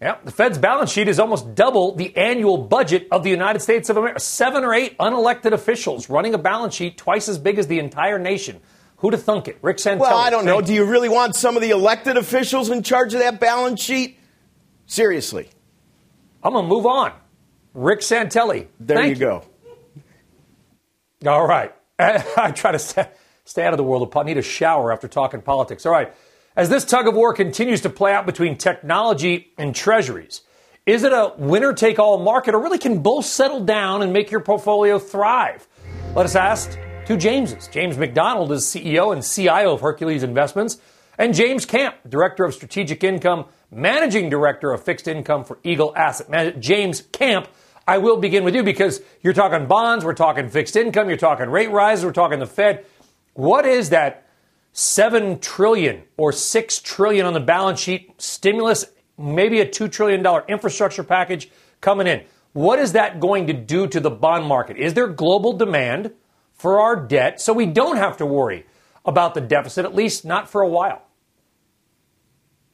Yeah, 0.00 0.18
the 0.22 0.30
Fed's 0.30 0.58
balance 0.58 0.90
sheet 0.90 1.08
is 1.08 1.18
almost 1.18 1.54
double 1.54 1.94
the 1.94 2.14
annual 2.16 2.58
budget 2.58 3.08
of 3.10 3.22
the 3.22 3.30
United 3.30 3.60
States 3.60 3.88
of 3.88 3.96
America. 3.96 4.20
Seven 4.20 4.62
or 4.62 4.74
eight 4.74 4.96
unelected 4.98 5.52
officials 5.52 6.10
running 6.10 6.34
a 6.34 6.38
balance 6.38 6.74
sheet 6.74 6.98
twice 6.98 7.28
as 7.28 7.38
big 7.38 7.58
as 7.58 7.66
the 7.66 7.78
entire 7.78 8.18
nation. 8.18 8.60
Who 8.98 9.10
to 9.10 9.16
thunk 9.16 9.48
it? 9.48 9.58
Rick 9.62 9.78
Santelli. 9.78 10.00
Well, 10.00 10.16
I 10.16 10.30
don't 10.30 10.44
know. 10.44 10.60
Do 10.60 10.74
you 10.74 10.84
really 10.84 11.08
want 11.08 11.34
some 11.34 11.56
of 11.56 11.62
the 11.62 11.70
elected 11.70 12.16
officials 12.16 12.70
in 12.70 12.82
charge 12.82 13.14
of 13.14 13.20
that 13.20 13.40
balance 13.40 13.80
sheet? 13.80 14.18
Seriously. 14.86 15.48
I'm 16.42 16.52
going 16.52 16.64
to 16.64 16.68
move 16.68 16.86
on. 16.86 17.12
Rick 17.74 18.00
Santelli. 18.00 18.68
There 18.80 19.02
you, 19.02 19.10
you 19.10 19.16
go. 19.16 19.44
All 21.26 21.46
right. 21.46 21.74
I 21.98 22.52
try 22.54 22.72
to 22.72 22.78
stay, 22.78 23.08
stay 23.44 23.64
out 23.64 23.72
of 23.72 23.78
the 23.78 23.84
world 23.84 24.02
of 24.02 24.10
politics. 24.10 24.36
Need 24.36 24.40
a 24.40 24.42
shower 24.42 24.92
after 24.92 25.08
talking 25.08 25.42
politics. 25.42 25.84
All 25.86 25.92
right. 25.92 26.14
As 26.56 26.70
this 26.70 26.86
tug 26.86 27.06
of 27.06 27.14
war 27.14 27.34
continues 27.34 27.82
to 27.82 27.90
play 27.90 28.14
out 28.14 28.24
between 28.24 28.56
technology 28.56 29.52
and 29.58 29.74
treasuries, 29.74 30.40
is 30.86 31.02
it 31.02 31.12
a 31.12 31.34
winner 31.36 31.74
take 31.74 31.98
all 31.98 32.18
market 32.18 32.54
or 32.54 32.62
really 32.62 32.78
can 32.78 33.02
both 33.02 33.26
settle 33.26 33.62
down 33.62 34.00
and 34.00 34.10
make 34.10 34.30
your 34.30 34.40
portfolio 34.40 34.98
thrive? 34.98 35.68
Let 36.14 36.24
us 36.24 36.34
ask 36.34 36.78
two 37.04 37.18
Jameses. 37.18 37.68
James 37.68 37.98
McDonald 37.98 38.52
is 38.52 38.64
CEO 38.64 39.12
and 39.12 39.22
CIO 39.22 39.74
of 39.74 39.82
Hercules 39.82 40.22
Investments, 40.22 40.78
and 41.18 41.34
James 41.34 41.66
Camp, 41.66 41.94
Director 42.08 42.46
of 42.46 42.54
Strategic 42.54 43.04
Income, 43.04 43.44
Managing 43.70 44.30
Director 44.30 44.72
of 44.72 44.82
Fixed 44.82 45.08
Income 45.08 45.44
for 45.44 45.58
Eagle 45.62 45.94
Asset. 45.94 46.58
James 46.58 47.02
Camp, 47.12 47.48
I 47.86 47.98
will 47.98 48.16
begin 48.16 48.44
with 48.44 48.54
you 48.54 48.62
because 48.62 49.02
you're 49.20 49.34
talking 49.34 49.66
bonds, 49.66 50.06
we're 50.06 50.14
talking 50.14 50.48
fixed 50.48 50.76
income, 50.76 51.08
you're 51.08 51.18
talking 51.18 51.50
rate 51.50 51.70
rises, 51.70 52.06
we're 52.06 52.12
talking 52.12 52.38
the 52.38 52.46
Fed. 52.46 52.86
What 53.34 53.66
is 53.66 53.90
that 53.90 54.25
7 54.78 55.38
trillion 55.38 56.02
or 56.18 56.32
6 56.32 56.80
trillion 56.80 57.24
on 57.24 57.32
the 57.32 57.40
balance 57.40 57.80
sheet, 57.80 58.12
stimulus, 58.18 58.84
maybe 59.16 59.60
a 59.60 59.66
2 59.66 59.88
trillion 59.88 60.22
dollar 60.22 60.44
infrastructure 60.48 61.02
package 61.02 61.48
coming 61.80 62.06
in. 62.06 62.22
What 62.52 62.78
is 62.78 62.92
that 62.92 63.18
going 63.18 63.46
to 63.46 63.54
do 63.54 63.86
to 63.86 63.98
the 63.98 64.10
bond 64.10 64.44
market? 64.44 64.76
Is 64.76 64.92
there 64.92 65.06
global 65.06 65.54
demand 65.54 66.12
for 66.52 66.78
our 66.78 66.94
debt 66.94 67.40
so 67.40 67.54
we 67.54 67.64
don't 67.64 67.96
have 67.96 68.18
to 68.18 68.26
worry 68.26 68.66
about 69.06 69.32
the 69.32 69.40
deficit 69.40 69.86
at 69.86 69.94
least 69.94 70.26
not 70.26 70.46
for 70.46 70.60
a 70.60 70.68
while? 70.68 71.06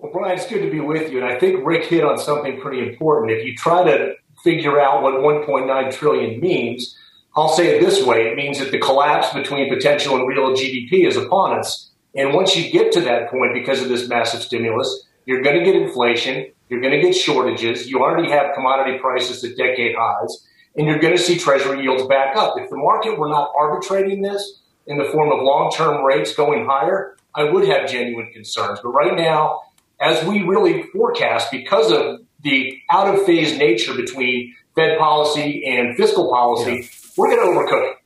Well, 0.01 0.11
Brian, 0.13 0.37
it's 0.37 0.49
good 0.49 0.63
to 0.63 0.71
be 0.73 0.81
with 0.81 1.13
you. 1.13 1.23
And 1.23 1.33
I 1.33 1.39
think 1.39 1.65
Rick 1.65 1.85
hit 1.85 2.03
on 2.03 2.19
something 2.19 2.61
pretty 2.61 2.81
important. 2.81 3.31
If 3.31 3.47
you 3.47 3.55
try 3.55 3.85
to 3.85 4.15
figure 4.43 4.81
out 4.81 5.05
what 5.05 5.15
1.9 5.15 5.93
trillion 5.95 6.41
means, 6.41 6.99
I'll 7.37 7.49
say 7.49 7.77
it 7.77 7.81
this 7.81 8.05
way. 8.05 8.27
It 8.27 8.35
means 8.35 8.59
that 8.59 8.73
the 8.73 8.81
collapse 8.81 9.33
between 9.33 9.73
potential 9.73 10.17
and 10.17 10.27
real 10.27 10.51
GDP 10.51 11.07
is 11.07 11.17
upon 11.17 11.61
us. 11.61 11.91
And 12.15 12.35
once 12.35 12.57
you 12.57 12.71
get 12.71 12.93
to 12.93 13.01
that 13.03 13.31
point 13.31 13.55
because 13.55 13.81
of 13.83 13.89
this 13.89 14.09
massive 14.09 14.43
stimulus, 14.43 15.07
you're 15.25 15.43
going 15.43 15.59
to 15.59 15.65
get 15.65 15.75
inflation, 15.75 16.53
you're 16.69 16.81
going 16.81 16.95
to 16.95 17.01
get 17.01 17.15
shortages, 17.15 17.89
you 17.89 18.01
already 18.01 18.31
have 18.31 18.55
commodity 18.55 18.99
prices 18.99 19.43
at 19.45 19.57
decade 19.57 19.95
highs, 19.97 20.47
and 20.77 20.87
you're 20.87 20.99
going 20.99 21.17
to 21.17 21.23
see 21.23 21.39
treasury 21.39 21.83
yields 21.83 22.07
back 22.07 22.37
up. 22.37 22.55
If 22.59 22.71
the 22.71 22.77
market 22.77 23.19
were 23.19 23.29
not 23.29 23.53
arbitrating 23.57 24.23
this 24.23 24.61
in 24.87 24.99
the 24.99 25.05
form 25.05 25.31
of 25.33 25.43
long 25.43 25.71
term 25.71 26.05
rates 26.05 26.35
going 26.35 26.67
higher, 26.67 27.17
I 27.35 27.45
would 27.45 27.67
have 27.67 27.89
genuine 27.89 28.33
concerns. 28.33 28.81
But 28.83 28.91
right 28.91 29.17
now, 29.17 29.61
as 30.01 30.25
we 30.27 30.43
really 30.43 30.83
forecast, 30.83 31.51
because 31.51 31.93
of 31.93 32.21
the 32.43 32.77
out 32.91 33.15
of 33.15 33.25
phase 33.25 33.57
nature 33.57 33.95
between 33.95 34.55
Fed 34.75 34.99
policy 34.99 35.65
and 35.65 35.97
fiscal 35.97 36.29
policy, 36.29 36.73
yeah. 36.73 37.11
we're 37.17 37.35
going 37.35 37.41
to 37.41 37.61
overcook 37.61 37.93
it. 37.93 37.97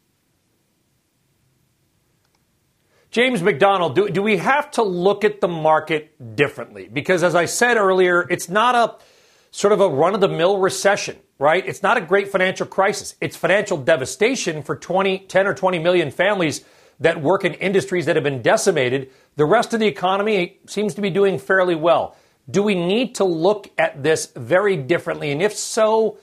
James 3.10 3.42
McDonald, 3.42 3.94
do, 3.94 4.08
do 4.08 4.22
we 4.22 4.36
have 4.36 4.70
to 4.72 4.82
look 4.82 5.24
at 5.24 5.40
the 5.40 5.48
market 5.48 6.36
differently? 6.36 6.88
Because 6.92 7.22
as 7.22 7.34
I 7.34 7.46
said 7.46 7.76
earlier, 7.76 8.26
it's 8.28 8.48
not 8.48 8.74
a 8.74 9.04
sort 9.50 9.72
of 9.72 9.80
a 9.80 9.88
run 9.88 10.14
of 10.14 10.20
the 10.20 10.28
mill 10.28 10.58
recession, 10.58 11.16
right? 11.38 11.66
It's 11.66 11.82
not 11.82 11.96
a 11.96 12.00
great 12.00 12.28
financial 12.28 12.66
crisis. 12.66 13.14
It's 13.20 13.36
financial 13.36 13.78
devastation 13.78 14.62
for 14.62 14.76
20, 14.76 15.20
10 15.20 15.46
or 15.46 15.54
20 15.54 15.78
million 15.78 16.10
families 16.10 16.64
that 17.00 17.22
work 17.22 17.44
in 17.44 17.54
industries 17.54 18.06
that 18.06 18.16
have 18.16 18.24
been 18.24 18.42
decimated. 18.42 19.10
The 19.36 19.44
rest 19.44 19.72
of 19.72 19.80
the 19.80 19.86
economy 19.86 20.60
seems 20.66 20.94
to 20.94 21.00
be 21.00 21.10
doing 21.10 21.38
fairly 21.38 21.74
well. 21.74 22.16
Do 22.50 22.62
we 22.62 22.74
need 22.74 23.14
to 23.16 23.24
look 23.24 23.70
at 23.78 24.02
this 24.02 24.26
very 24.36 24.76
differently? 24.76 25.32
And 25.32 25.42
if 25.42 25.54
so, 25.54 26.18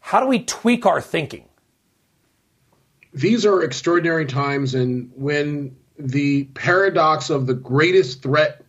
how 0.00 0.20
do 0.20 0.26
we 0.26 0.40
tweak 0.40 0.84
our 0.84 1.00
thinking? 1.00 1.48
These 3.14 3.44
are 3.44 3.62
extraordinary 3.62 4.26
times, 4.26 4.74
and 4.74 5.10
when 5.14 5.76
the 5.98 6.44
paradox 6.54 7.30
of 7.30 7.46
the 7.46 7.54
greatest 7.54 8.22
threat 8.22 8.64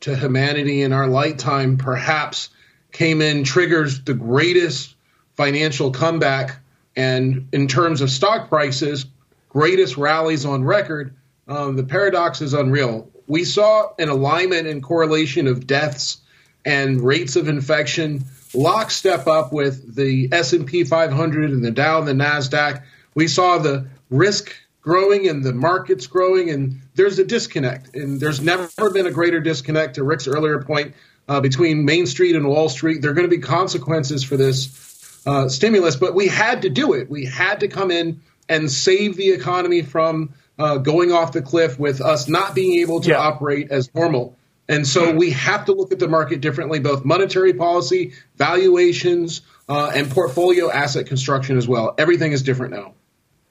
to 0.00 0.16
humanity 0.16 0.82
in 0.82 0.92
our 0.92 1.06
lifetime 1.06 1.76
perhaps 1.76 2.50
came 2.92 3.20
in, 3.20 3.44
triggers 3.44 4.02
the 4.02 4.14
greatest 4.14 4.94
financial 5.34 5.90
comeback, 5.90 6.58
and 6.96 7.48
in 7.52 7.68
terms 7.68 8.00
of 8.00 8.10
stock 8.10 8.48
prices, 8.48 9.06
greatest 9.48 9.96
rallies 9.96 10.44
on 10.44 10.64
record. 10.64 11.14
Um, 11.48 11.76
the 11.76 11.84
paradox 11.84 12.40
is 12.40 12.54
unreal. 12.54 13.10
We 13.26 13.44
saw 13.44 13.90
an 13.98 14.08
alignment 14.08 14.66
and 14.66 14.82
correlation 14.82 15.46
of 15.46 15.66
deaths 15.66 16.18
and 16.64 17.00
rates 17.00 17.36
of 17.36 17.48
infection 17.48 18.24
lockstep 18.54 19.26
up 19.26 19.52
with 19.52 19.94
the 19.94 20.28
S&P 20.32 20.84
500 20.84 21.50
and 21.50 21.64
the 21.64 21.70
Dow 21.70 21.98
and 21.98 22.08
the 22.08 22.12
Nasdaq. 22.12 22.82
We 23.14 23.28
saw 23.28 23.58
the 23.58 23.86
risk 24.10 24.54
growing 24.86 25.26
and 25.28 25.42
the 25.42 25.52
markets 25.52 26.06
growing, 26.06 26.48
and 26.48 26.80
there's 26.94 27.18
a 27.18 27.24
disconnect. 27.24 27.96
And 27.96 28.20
there's 28.20 28.40
never 28.40 28.68
been 28.90 29.06
a 29.06 29.10
greater 29.10 29.40
disconnect, 29.40 29.96
to 29.96 30.04
Rick's 30.04 30.28
earlier 30.28 30.62
point, 30.62 30.94
uh, 31.28 31.40
between 31.40 31.84
Main 31.84 32.06
Street 32.06 32.36
and 32.36 32.46
Wall 32.46 32.68
Street. 32.68 33.02
There 33.02 33.10
are 33.10 33.14
going 33.14 33.28
to 33.28 33.36
be 33.36 33.42
consequences 33.42 34.22
for 34.22 34.36
this 34.36 35.20
uh, 35.26 35.48
stimulus, 35.48 35.96
but 35.96 36.14
we 36.14 36.28
had 36.28 36.62
to 36.62 36.70
do 36.70 36.92
it. 36.92 37.10
We 37.10 37.24
had 37.24 37.60
to 37.60 37.68
come 37.68 37.90
in 37.90 38.20
and 38.48 38.70
save 38.70 39.16
the 39.16 39.30
economy 39.32 39.82
from 39.82 40.34
uh, 40.56 40.78
going 40.78 41.10
off 41.10 41.32
the 41.32 41.42
cliff 41.42 41.80
with 41.80 42.00
us 42.00 42.28
not 42.28 42.54
being 42.54 42.78
able 42.80 43.00
to 43.00 43.10
yeah. 43.10 43.18
operate 43.18 43.72
as 43.72 43.92
normal. 43.92 44.38
And 44.68 44.86
so 44.86 45.12
we 45.12 45.30
have 45.32 45.64
to 45.64 45.72
look 45.72 45.90
at 45.90 45.98
the 45.98 46.08
market 46.08 46.40
differently, 46.40 46.78
both 46.78 47.04
monetary 47.04 47.54
policy, 47.54 48.12
valuations, 48.36 49.42
uh, 49.68 49.90
and 49.94 50.08
portfolio 50.08 50.70
asset 50.70 51.06
construction 51.06 51.56
as 51.56 51.66
well. 51.66 51.94
Everything 51.98 52.30
is 52.30 52.42
different 52.42 52.72
now. 52.72 52.94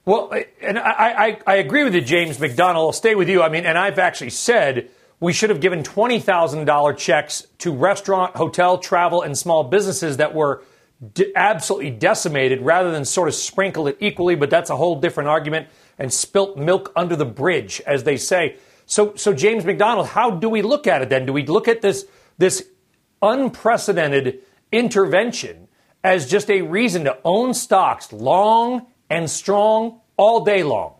Well, 0.06 0.32
and 0.62 0.78
I, 0.78 0.92
I, 0.92 1.40
I 1.48 1.56
agree 1.56 1.84
with 1.84 1.96
you, 1.96 2.02
James 2.02 2.40
McDonald. 2.40 2.86
I'll 2.86 2.94
stay 2.94 3.16
with 3.16 3.28
you. 3.28 3.42
I 3.42 3.50
mean, 3.50 3.66
and 3.66 3.76
I've 3.76 3.98
actually 3.98 4.30
said 4.30 4.90
we 5.20 5.34
should 5.34 5.50
have 5.50 5.60
given 5.60 5.82
$20,000 5.82 6.98
checks 6.98 7.48
to 7.60 7.74
restaurant, 7.74 8.36
hotel, 8.36 8.78
travel, 8.78 9.24
and 9.24 9.36
small 9.36 9.64
businesses 9.64 10.18
that 10.18 10.36
were 10.36 10.64
absolutely 11.36 11.90
decimated 11.90 12.62
rather 12.62 12.92
than 12.92 13.04
sort 13.04 13.28
of 13.28 13.34
sprinkle 13.34 13.88
it 13.88 13.98
equally. 14.00 14.36
But 14.36 14.52
that's 14.52 14.70
a 14.70 14.76
whole 14.76 15.00
different 15.00 15.30
argument 15.30 15.70
and 15.98 16.14
spilt 16.14 16.56
milk 16.56 16.92
under 16.96 17.16
the 17.16 17.26
bridge, 17.26 17.82
as 17.88 18.04
they 18.04 18.18
say. 18.18 18.58
So, 18.86 19.16
so 19.16 19.34
James 19.34 19.66
McDonald, 19.66 20.08
how 20.08 20.30
do 20.30 20.50
we 20.50 20.62
look 20.62 20.86
at 20.86 21.02
it 21.02 21.10
then? 21.10 21.26
Do 21.26 21.34
we 21.34 21.48
look 21.48 21.68
at 21.68 21.82
this, 21.82 22.06
this 22.38 22.64
unprecedented 23.24 24.42
intervention 24.72 25.68
as 26.04 26.30
just 26.30 26.52
a 26.52 26.62
reason 26.62 27.06
to 27.06 27.18
own 27.24 27.56
stocks 27.56 28.14
long 28.14 28.86
and 29.10 29.30
strong 29.30 30.02
all 30.18 30.46
day 30.46 30.64
long. 30.64 30.94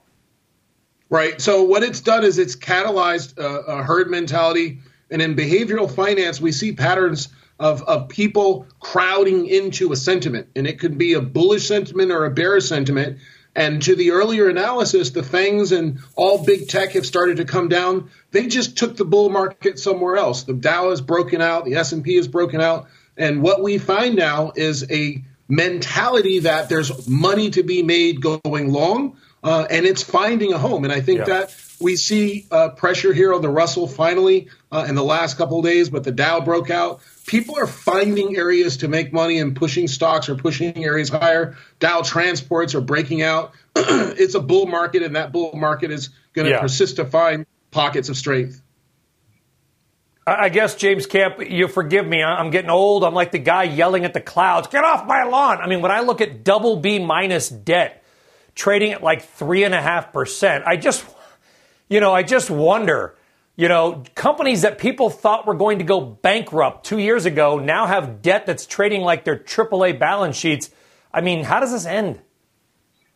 Right. 1.10 1.40
So 1.40 1.64
what 1.64 1.84
it's 1.84 2.02
done 2.02 2.24
is 2.24 2.38
it's 2.38 2.56
catalyzed 2.56 3.38
a, 3.38 3.78
a 3.78 3.84
herd 3.84 4.10
mentality, 4.10 4.80
and 5.12 5.22
in 5.22 5.36
behavioral 5.36 5.90
finance, 5.90 6.42
we 6.42 6.52
see 6.52 6.74
patterns 6.74 7.30
of 7.60 7.84
of 7.84 8.10
people 8.10 8.68
crowding 8.80 9.46
into 9.48 9.92
a 9.92 9.96
sentiment, 9.96 10.48
and 10.56 10.68
it 10.68 10.80
could 10.80 10.98
be 10.98 11.14
a 11.14 11.22
bullish 11.22 11.68
sentiment 11.68 12.12
or 12.12 12.26
a 12.26 12.32
bearish 12.32 12.66
sentiment. 12.66 13.20
And 13.58 13.82
to 13.84 13.96
the 13.96 14.12
earlier 14.12 14.50
analysis, 14.50 15.12
the 15.12 15.24
FANGs 15.24 15.72
and 15.72 16.00
all 16.18 16.44
big 16.44 16.68
tech 16.68 16.92
have 16.92 17.06
started 17.06 17.38
to 17.38 17.46
come 17.46 17.70
down. 17.70 18.10
They 18.32 18.48
just 18.48 18.78
took 18.78 18.98
the 18.98 19.06
bull 19.06 19.30
market 19.30 19.80
somewhere 19.80 20.18
else. 20.18 20.44
The 20.44 20.54
Dow 20.54 20.90
is 20.90 21.00
broken 21.00 21.40
out, 21.40 21.64
the 21.64 21.76
S&P 21.76 22.18
is 22.18 22.28
broken 22.28 22.60
out, 22.60 22.88
and 23.16 23.42
what 23.42 23.64
we 23.64 23.78
find 23.78 24.18
now 24.18 24.52
is 24.58 24.92
a 24.92 25.24
mentality 25.48 26.40
that 26.40 26.70
there's 26.70 27.08
money 27.08 27.50
to 27.52 27.64
be 27.64 27.84
made 27.84 28.22
going 28.22 28.72
long, 28.72 29.18
uh, 29.44 29.68
and 29.70 29.86
it's 29.86 30.04
finding 30.04 30.54
a 30.54 30.58
home. 30.58 30.84
And 30.84 30.94
I 30.94 31.02
think 31.02 31.20
yeah. 31.20 31.26
that 31.26 31.56
we 31.80 31.96
see 31.96 32.48
uh, 32.52 32.70
pressure 32.70 33.14
here 33.14 33.34
on 33.34 33.42
the 33.42 33.50
Russell 33.50 33.88
finally 33.88 34.50
uh, 34.72 34.86
in 34.88 34.96
the 34.96 35.04
last 35.04 35.38
couple 35.38 35.60
of 35.60 35.66
days, 35.66 35.90
but 35.90 36.04
the 36.04 36.12
Dow 36.12 36.42
broke 36.42 36.70
out. 36.70 37.02
People 37.28 37.58
are 37.58 37.68
finding 37.68 38.38
areas 38.38 38.78
to 38.78 38.88
make 38.88 39.12
money 39.12 39.40
and 39.40 39.56
pushing 39.56 39.88
stocks 39.88 40.30
or 40.30 40.36
pushing 40.36 40.84
areas 40.84 41.10
higher. 41.10 41.58
Dow 41.80 42.02
transports 42.02 42.76
are 42.76 42.82
breaking 42.82 43.22
out. 43.22 43.54
it's 43.76 44.36
a 44.36 44.40
bull 44.40 44.68
market, 44.68 45.04
and 45.04 45.16
that 45.16 45.32
bull 45.32 45.54
market 45.56 45.92
is 45.92 46.10
going 46.34 46.46
to 46.46 46.52
yeah. 46.52 46.62
persist 46.62 46.98
to 46.98 47.06
find 47.06 47.46
pockets 47.72 48.10
of 48.10 48.18
strength. 48.18 48.62
I 50.28 50.50
guess, 50.50 50.74
James 50.74 51.06
Camp, 51.06 51.36
you 51.40 51.68
forgive 51.68 52.08
me. 52.08 52.24
I'm 52.24 52.50
getting 52.50 52.72
old. 52.72 53.04
I'm 53.04 53.14
like 53.14 53.32
the 53.32 53.38
guy 53.38 53.64
yelling 53.64 54.06
at 54.06 54.14
the 54.16 54.22
clouds, 54.22 54.68
get 54.68 54.84
off 54.84 55.06
my 55.06 55.24
lawn. 55.24 55.60
I 55.60 55.68
mean, 55.68 55.82
when 55.82 55.92
I 55.92 56.00
look 56.00 56.20
at 56.20 56.44
double 56.44 56.78
B 56.78 56.98
minus 56.98 57.48
debt 57.48 58.04
trading 58.56 58.94
at 58.94 59.04
like 59.04 59.22
3.5%, 59.38 60.64
I 60.66 60.78
just, 60.78 61.06
you 61.90 62.00
know, 62.00 62.12
I 62.12 62.24
just 62.24 62.50
wonder, 62.50 63.16
you 63.56 63.68
know, 63.68 64.04
companies 64.16 64.64
that 64.64 64.80
people 64.80 65.12
thought 65.12 65.46
were 65.46 65.54
going 65.54 65.78
to 65.78 65.86
go 65.86 66.02
bankrupt 66.02 66.88
two 66.88 66.98
years 66.98 67.28
ago 67.28 67.60
now 67.60 67.86
have 67.86 68.24
debt 68.24 68.48
that's 68.48 68.66
trading 68.66 69.02
like 69.02 69.26
their 69.26 69.38
AAA 69.38 70.00
balance 70.00 70.36
sheets. 70.36 70.72
I 71.14 71.22
mean, 71.22 71.44
how 71.44 71.60
does 71.60 71.72
this 71.72 71.86
end? 71.86 72.20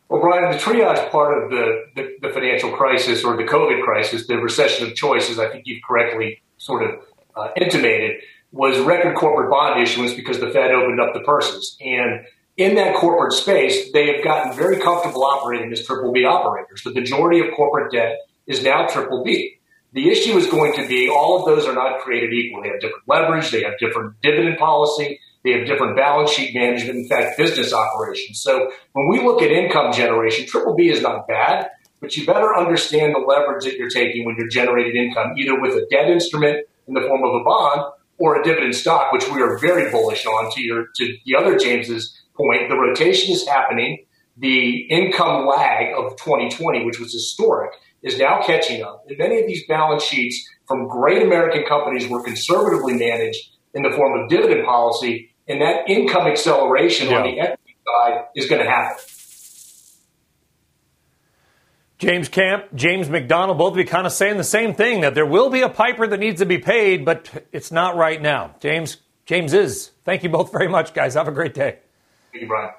Well, 0.08 0.20
Brian, 0.20 0.52
the 0.52 0.58
triage 0.58 1.10
part 1.10 1.42
of 1.42 1.50
the, 1.50 1.86
the, 1.96 2.16
the 2.22 2.28
financial 2.28 2.70
crisis 2.70 3.24
or 3.24 3.36
the 3.36 3.44
COVID 3.44 3.82
crisis, 3.82 4.28
the 4.28 4.38
recession 4.38 4.86
of 4.86 4.94
choices, 4.94 5.40
I 5.40 5.48
think 5.48 5.66
you've 5.66 5.82
correctly 5.82 6.40
sort 6.60 6.82
of 6.84 7.00
uh, 7.34 7.48
intimated 7.60 8.20
was 8.52 8.78
record 8.80 9.16
corporate 9.16 9.50
bond 9.50 9.80
issuance 9.80 10.12
because 10.14 10.38
the 10.38 10.50
Fed 10.50 10.70
opened 10.70 11.00
up 11.00 11.14
the 11.14 11.20
purses. 11.20 11.76
And 11.80 12.26
in 12.56 12.74
that 12.74 12.96
corporate 12.96 13.32
space, 13.32 13.90
they 13.92 14.12
have 14.12 14.22
gotten 14.22 14.52
very 14.52 14.78
comfortable 14.78 15.24
operating 15.24 15.72
as 15.72 15.84
triple 15.86 16.12
B 16.12 16.24
operators. 16.24 16.82
The 16.82 16.92
majority 16.92 17.40
of 17.40 17.46
corporate 17.56 17.92
debt 17.92 18.18
is 18.46 18.62
now 18.62 18.86
triple 18.86 19.24
B. 19.24 19.56
The 19.92 20.08
issue 20.10 20.36
is 20.36 20.46
going 20.46 20.74
to 20.74 20.86
be 20.86 21.08
all 21.08 21.38
of 21.38 21.46
those 21.46 21.66
are 21.66 21.74
not 21.74 22.00
created 22.00 22.32
equal. 22.32 22.62
They 22.62 22.68
have 22.68 22.80
different 22.80 23.04
leverage, 23.08 23.50
they 23.50 23.62
have 23.62 23.78
different 23.78 24.20
dividend 24.22 24.58
policy, 24.58 25.18
they 25.42 25.52
have 25.52 25.66
different 25.66 25.96
balance 25.96 26.30
sheet 26.30 26.54
management, 26.54 26.98
in 26.98 27.08
fact, 27.08 27.38
business 27.38 27.72
operations. 27.72 28.40
So 28.40 28.70
when 28.92 29.08
we 29.08 29.24
look 29.24 29.42
at 29.42 29.50
income 29.50 29.92
generation, 29.92 30.46
triple 30.46 30.74
B 30.76 30.90
is 30.90 31.02
not 31.02 31.26
bad 31.26 31.70
but 32.00 32.16
you 32.16 32.26
better 32.26 32.56
understand 32.56 33.14
the 33.14 33.18
leverage 33.18 33.64
that 33.64 33.76
you're 33.76 33.90
taking 33.90 34.24
when 34.24 34.36
you're 34.36 34.48
generating 34.48 34.96
income, 34.96 35.34
either 35.36 35.60
with 35.60 35.74
a 35.74 35.86
debt 35.90 36.08
instrument 36.08 36.66
in 36.88 36.94
the 36.94 37.02
form 37.02 37.22
of 37.22 37.34
a 37.34 37.44
bond 37.44 37.92
or 38.18 38.40
a 38.40 38.44
dividend 38.44 38.74
stock, 38.74 39.12
which 39.12 39.28
we 39.30 39.40
are 39.40 39.58
very 39.58 39.90
bullish 39.90 40.26
on. 40.26 40.50
To 40.52 40.62
your 40.62 40.86
to 40.96 41.16
the 41.24 41.36
other 41.36 41.56
James's 41.56 42.16
point, 42.34 42.68
the 42.68 42.76
rotation 42.76 43.32
is 43.32 43.46
happening. 43.46 44.04
The 44.36 44.86
income 44.88 45.46
lag 45.46 45.92
of 45.94 46.16
2020, 46.16 46.84
which 46.86 46.98
was 46.98 47.12
historic, 47.12 47.72
is 48.02 48.18
now 48.18 48.40
catching 48.42 48.82
up. 48.82 49.04
And 49.08 49.18
many 49.18 49.40
of 49.40 49.46
these 49.46 49.66
balance 49.66 50.02
sheets 50.02 50.48
from 50.66 50.88
great 50.88 51.22
American 51.22 51.64
companies 51.64 52.08
were 52.08 52.22
conservatively 52.22 52.94
managed 52.94 53.50
in 53.74 53.82
the 53.82 53.90
form 53.90 54.18
of 54.18 54.28
dividend 54.28 54.64
policy, 54.64 55.34
and 55.48 55.60
that 55.60 55.88
income 55.88 56.26
acceleration 56.26 57.10
yeah. 57.10 57.16
on 57.18 57.22
the 57.24 57.40
equity 57.40 57.76
side 57.86 58.24
is 58.34 58.46
going 58.46 58.62
to 58.62 58.70
happen. 58.70 58.96
James 62.00 62.30
Camp, 62.30 62.64
James 62.74 63.10
McDonald, 63.10 63.58
both 63.58 63.74
of 63.74 63.78
you 63.78 63.84
kind 63.84 64.06
of 64.06 64.12
saying 64.14 64.38
the 64.38 64.42
same 64.44 64.72
thing 64.72 65.02
that 65.02 65.14
there 65.14 65.26
will 65.26 65.50
be 65.50 65.60
a 65.60 65.68
piper 65.68 66.06
that 66.06 66.18
needs 66.18 66.40
to 66.40 66.46
be 66.46 66.56
paid, 66.56 67.04
but 67.04 67.46
it's 67.52 67.70
not 67.70 67.94
right 67.94 68.20
now. 68.22 68.54
James, 68.58 68.96
James 69.26 69.52
is. 69.52 69.90
Thank 70.06 70.22
you 70.22 70.30
both 70.30 70.50
very 70.50 70.66
much, 70.66 70.94
guys. 70.94 71.12
Have 71.12 71.28
a 71.28 71.32
great 71.32 71.52
day. 71.52 71.76
Thank 72.32 72.42
you, 72.42 72.48
Brian. 72.48 72.72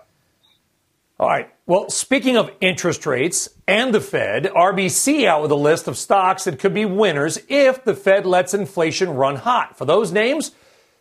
All 1.19 1.27
right. 1.27 1.53
Well, 1.67 1.91
speaking 1.91 2.35
of 2.35 2.49
interest 2.61 3.05
rates 3.05 3.47
and 3.67 3.93
the 3.93 4.01
Fed, 4.01 4.45
RBC 4.45 5.27
out 5.27 5.43
with 5.43 5.51
a 5.51 5.55
list 5.55 5.87
of 5.87 5.99
stocks 5.99 6.45
that 6.45 6.57
could 6.57 6.73
be 6.73 6.85
winners 6.85 7.37
if 7.47 7.83
the 7.83 7.93
Fed 7.93 8.25
lets 8.25 8.55
inflation 8.55 9.11
run 9.11 9.35
hot. 9.35 9.77
For 9.77 9.85
those 9.85 10.11
names, 10.11 10.51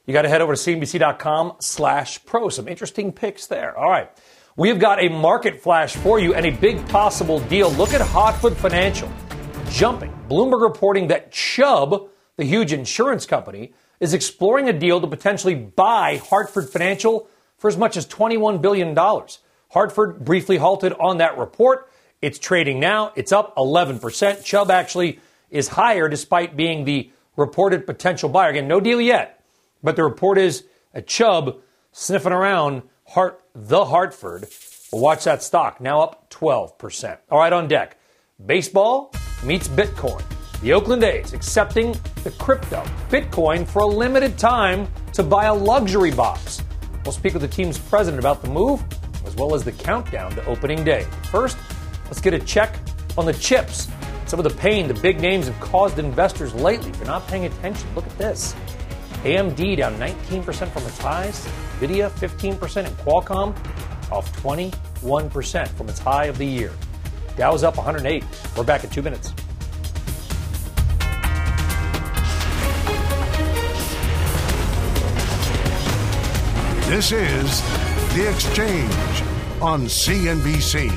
you 0.04 0.12
got 0.12 0.22
to 0.22 0.28
head 0.28 0.42
over 0.42 0.54
to 0.54 0.60
cnbc.com 0.60 1.54
slash 1.60 2.22
pro. 2.26 2.50
Some 2.50 2.68
interesting 2.68 3.12
picks 3.12 3.46
there. 3.46 3.74
All 3.78 3.88
right. 3.88 4.10
We 4.60 4.68
have 4.68 4.78
got 4.78 5.02
a 5.02 5.08
market 5.08 5.62
flash 5.62 5.96
for 5.96 6.20
you 6.20 6.34
and 6.34 6.44
a 6.44 6.50
big 6.50 6.86
possible 6.90 7.40
deal. 7.40 7.70
Look 7.70 7.94
at 7.94 8.02
Hartford 8.02 8.58
Financial 8.58 9.10
jumping. 9.70 10.12
Bloomberg 10.28 10.60
reporting 10.60 11.08
that 11.08 11.32
Chubb, 11.32 12.10
the 12.36 12.44
huge 12.44 12.74
insurance 12.74 13.24
company, 13.24 13.72
is 14.00 14.12
exploring 14.12 14.68
a 14.68 14.74
deal 14.74 15.00
to 15.00 15.06
potentially 15.06 15.54
buy 15.54 16.18
Hartford 16.18 16.68
Financial 16.68 17.26
for 17.56 17.68
as 17.68 17.78
much 17.78 17.96
as 17.96 18.06
$21 18.06 18.60
billion. 18.60 18.94
Hartford 19.70 20.26
briefly 20.26 20.58
halted 20.58 20.92
on 21.00 21.16
that 21.16 21.38
report. 21.38 21.90
It's 22.20 22.38
trading 22.38 22.80
now. 22.80 23.14
It's 23.16 23.32
up 23.32 23.56
11%. 23.56 24.44
Chubb 24.44 24.70
actually 24.70 25.20
is 25.48 25.68
higher 25.68 26.06
despite 26.06 26.54
being 26.54 26.84
the 26.84 27.10
reported 27.34 27.86
potential 27.86 28.28
buyer. 28.28 28.50
Again, 28.50 28.68
no 28.68 28.78
deal 28.78 29.00
yet, 29.00 29.42
but 29.82 29.96
the 29.96 30.04
report 30.04 30.36
is 30.36 30.64
a 30.92 31.00
Chubb 31.00 31.62
sniffing 31.92 32.32
around 32.32 32.82
Hart, 33.10 33.42
the 33.56 33.86
Hartford. 33.86 34.46
Well, 34.92 35.02
watch 35.02 35.24
that 35.24 35.42
stock, 35.42 35.80
now 35.80 36.00
up 36.00 36.30
12%. 36.30 37.18
All 37.28 37.40
right, 37.40 37.52
on 37.52 37.66
deck. 37.66 37.98
Baseball 38.46 39.12
meets 39.42 39.66
Bitcoin. 39.66 40.22
The 40.60 40.72
Oakland 40.72 41.02
A's 41.02 41.32
accepting 41.32 41.96
the 42.22 42.30
crypto 42.38 42.84
Bitcoin 43.08 43.66
for 43.66 43.80
a 43.80 43.86
limited 43.86 44.38
time 44.38 44.86
to 45.14 45.24
buy 45.24 45.46
a 45.46 45.54
luxury 45.54 46.12
box. 46.12 46.62
We'll 47.04 47.10
speak 47.10 47.32
with 47.32 47.42
the 47.42 47.48
team's 47.48 47.80
president 47.80 48.20
about 48.20 48.42
the 48.42 48.48
move 48.48 48.80
as 49.26 49.34
well 49.34 49.56
as 49.56 49.64
the 49.64 49.72
countdown 49.72 50.30
to 50.36 50.44
opening 50.46 50.84
day. 50.84 51.04
First, 51.32 51.58
let's 52.04 52.20
get 52.20 52.32
a 52.32 52.38
check 52.38 52.76
on 53.18 53.26
the 53.26 53.34
chips. 53.34 53.88
Some 54.26 54.38
of 54.38 54.44
the 54.44 54.56
pain 54.56 54.86
the 54.86 54.94
big 54.94 55.20
names 55.20 55.48
have 55.48 55.58
caused 55.58 55.98
investors 55.98 56.54
lately. 56.54 56.92
You're 56.98 57.06
not 57.06 57.26
paying 57.26 57.46
attention, 57.46 57.92
look 57.96 58.06
at 58.06 58.16
this. 58.18 58.54
AMD 59.24 59.76
down 59.76 59.94
19% 59.96 60.68
from 60.70 60.82
its 60.84 60.98
highs, 60.98 61.46
Nvidia 61.78 62.10
15%, 62.10 62.86
and 62.86 62.96
Qualcomm 62.98 63.54
off 64.10 64.34
21% 64.42 65.68
from 65.68 65.88
its 65.90 65.98
high 65.98 66.24
of 66.24 66.38
the 66.38 66.46
year. 66.46 66.72
Dow's 67.36 67.62
up 67.62 67.76
108. 67.76 68.24
We're 68.56 68.64
back 68.64 68.82
in 68.82 68.90
two 68.90 69.02
minutes. 69.02 69.34
This 76.88 77.12
is 77.12 77.60
The 78.14 78.28
Exchange 78.28 79.22
on 79.60 79.82
CNBC. 79.82 80.90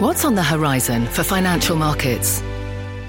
What's 0.00 0.24
on 0.24 0.34
the 0.34 0.42
horizon 0.42 1.06
for 1.06 1.22
financial 1.22 1.76
markets? 1.76 2.42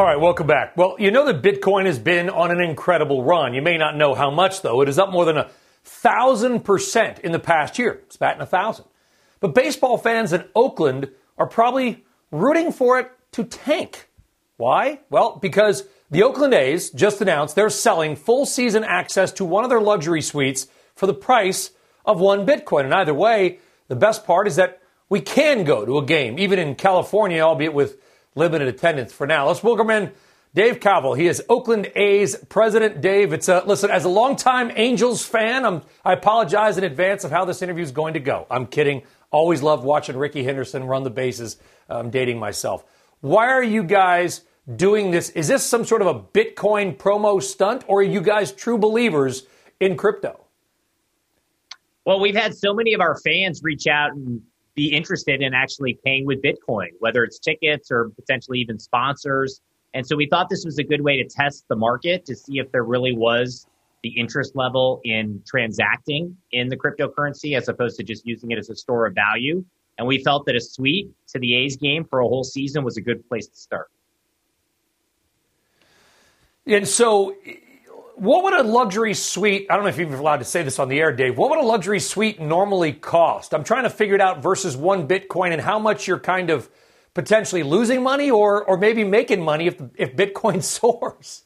All 0.00 0.06
right, 0.06 0.18
welcome 0.18 0.46
back. 0.46 0.78
Well, 0.78 0.96
you 0.98 1.10
know 1.10 1.26
that 1.26 1.42
Bitcoin 1.42 1.84
has 1.84 1.98
been 1.98 2.30
on 2.30 2.50
an 2.50 2.58
incredible 2.58 3.22
run. 3.22 3.52
You 3.52 3.60
may 3.60 3.76
not 3.76 3.98
know 3.98 4.14
how 4.14 4.30
much, 4.30 4.62
though. 4.62 4.80
It 4.80 4.88
is 4.88 4.98
up 4.98 5.10
more 5.10 5.26
than 5.26 5.36
a 5.36 5.50
thousand 5.84 6.60
percent 6.60 7.18
in 7.18 7.32
the 7.32 7.38
past 7.38 7.78
year. 7.78 8.00
It's 8.06 8.16
batting 8.16 8.40
a 8.40 8.46
thousand. 8.46 8.86
But 9.40 9.54
baseball 9.54 9.98
fans 9.98 10.32
in 10.32 10.46
Oakland 10.54 11.10
are 11.36 11.46
probably 11.46 12.06
rooting 12.30 12.72
for 12.72 12.98
it 12.98 13.12
to 13.32 13.44
tank. 13.44 14.08
Why? 14.56 15.00
Well, 15.10 15.36
because 15.36 15.84
the 16.10 16.22
Oakland 16.22 16.54
A's 16.54 16.88
just 16.88 17.20
announced 17.20 17.54
they're 17.54 17.68
selling 17.68 18.16
full 18.16 18.46
season 18.46 18.84
access 18.84 19.30
to 19.32 19.44
one 19.44 19.64
of 19.64 19.68
their 19.68 19.82
luxury 19.82 20.22
suites 20.22 20.66
for 20.94 21.06
the 21.06 21.12
price 21.12 21.72
of 22.06 22.18
one 22.18 22.46
Bitcoin. 22.46 22.84
And 22.84 22.94
either 22.94 23.12
way, 23.12 23.58
the 23.88 23.96
best 23.96 24.24
part 24.24 24.48
is 24.48 24.56
that 24.56 24.80
we 25.10 25.20
can 25.20 25.62
go 25.64 25.84
to 25.84 25.98
a 25.98 26.06
game, 26.06 26.38
even 26.38 26.58
in 26.58 26.74
California, 26.74 27.42
albeit 27.42 27.74
with 27.74 27.98
limited 28.34 28.68
attendance 28.68 29.12
for 29.12 29.26
now. 29.26 29.48
Let's 29.48 29.62
welcome 29.62 29.90
in 29.90 30.12
Dave 30.54 30.80
Kaval. 30.80 31.18
He 31.18 31.26
is 31.26 31.42
Oakland 31.48 31.90
A's 31.94 32.36
president. 32.48 33.00
Dave, 33.00 33.32
it's 33.32 33.48
a, 33.48 33.62
listen, 33.66 33.90
as 33.90 34.04
a 34.04 34.08
longtime 34.08 34.72
Angels 34.76 35.24
fan, 35.24 35.64
I'm, 35.64 35.82
I 36.04 36.12
apologize 36.12 36.78
in 36.78 36.84
advance 36.84 37.24
of 37.24 37.30
how 37.30 37.44
this 37.44 37.62
interview 37.62 37.82
is 37.82 37.92
going 37.92 38.14
to 38.14 38.20
go. 38.20 38.46
I'm 38.50 38.66
kidding. 38.66 39.02
Always 39.30 39.62
loved 39.62 39.84
watching 39.84 40.16
Rickey 40.16 40.44
Henderson 40.44 40.84
run 40.84 41.02
the 41.02 41.10
bases. 41.10 41.56
I'm 41.88 42.10
dating 42.10 42.38
myself. 42.38 42.84
Why 43.20 43.48
are 43.48 43.62
you 43.62 43.82
guys 43.82 44.42
doing 44.76 45.10
this? 45.10 45.30
Is 45.30 45.48
this 45.48 45.64
some 45.64 45.84
sort 45.84 46.02
of 46.02 46.08
a 46.08 46.14
Bitcoin 46.14 46.96
promo 46.96 47.42
stunt, 47.42 47.84
or 47.86 48.00
are 48.00 48.02
you 48.02 48.20
guys 48.20 48.52
true 48.52 48.78
believers 48.78 49.46
in 49.78 49.96
crypto? 49.96 50.44
Well, 52.04 52.20
we've 52.20 52.34
had 52.34 52.54
so 52.56 52.74
many 52.74 52.94
of 52.94 53.00
our 53.00 53.16
fans 53.24 53.60
reach 53.62 53.86
out 53.86 54.12
and 54.12 54.42
be 54.80 54.96
interested 54.96 55.42
in 55.42 55.52
actually 55.52 55.98
paying 56.06 56.24
with 56.24 56.40
Bitcoin, 56.40 56.88
whether 57.00 57.22
it's 57.22 57.38
tickets 57.38 57.90
or 57.90 58.08
potentially 58.16 58.58
even 58.58 58.78
sponsors. 58.78 59.60
And 59.92 60.06
so 60.06 60.16
we 60.16 60.26
thought 60.26 60.48
this 60.48 60.64
was 60.64 60.78
a 60.78 60.82
good 60.82 61.02
way 61.02 61.22
to 61.22 61.28
test 61.28 61.66
the 61.68 61.76
market 61.76 62.24
to 62.24 62.34
see 62.34 62.60
if 62.60 62.72
there 62.72 62.84
really 62.84 63.14
was 63.14 63.66
the 64.02 64.08
interest 64.08 64.56
level 64.56 65.02
in 65.04 65.42
transacting 65.46 66.34
in 66.52 66.68
the 66.68 66.78
cryptocurrency 66.78 67.58
as 67.58 67.68
opposed 67.68 67.98
to 67.98 68.02
just 68.02 68.26
using 68.26 68.52
it 68.52 68.58
as 68.58 68.70
a 68.70 68.74
store 68.74 69.04
of 69.04 69.14
value. 69.14 69.62
And 69.98 70.06
we 70.06 70.24
felt 70.24 70.46
that 70.46 70.56
a 70.56 70.60
suite 70.62 71.10
to 71.28 71.38
the 71.38 71.54
A's 71.56 71.76
game 71.76 72.06
for 72.08 72.20
a 72.20 72.26
whole 72.26 72.44
season 72.44 72.82
was 72.82 72.96
a 72.96 73.02
good 73.02 73.28
place 73.28 73.48
to 73.48 73.56
start. 73.58 73.90
And 76.64 76.88
so 76.88 77.36
what 78.20 78.44
would 78.44 78.52
a 78.52 78.62
luxury 78.62 79.14
suite, 79.14 79.66
I 79.70 79.76
don't 79.76 79.84
know 79.84 79.88
if 79.88 79.96
you're 79.96 80.14
allowed 80.14 80.40
to 80.40 80.44
say 80.44 80.62
this 80.62 80.78
on 80.78 80.90
the 80.90 81.00
air, 81.00 81.10
Dave, 81.10 81.38
what 81.38 81.48
would 81.48 81.58
a 81.58 81.64
luxury 81.64 82.00
suite 82.00 82.38
normally 82.38 82.92
cost? 82.92 83.54
I'm 83.54 83.64
trying 83.64 83.84
to 83.84 83.90
figure 83.90 84.14
it 84.14 84.20
out 84.20 84.42
versus 84.42 84.76
one 84.76 85.08
Bitcoin 85.08 85.52
and 85.52 85.60
how 85.62 85.78
much 85.78 86.06
you're 86.06 86.20
kind 86.20 86.50
of 86.50 86.68
potentially 87.14 87.62
losing 87.62 88.02
money 88.02 88.30
or, 88.30 88.62
or 88.64 88.76
maybe 88.76 89.04
making 89.04 89.40
money 89.42 89.68
if, 89.68 89.80
if 89.94 90.14
Bitcoin 90.14 90.62
soars. 90.62 91.44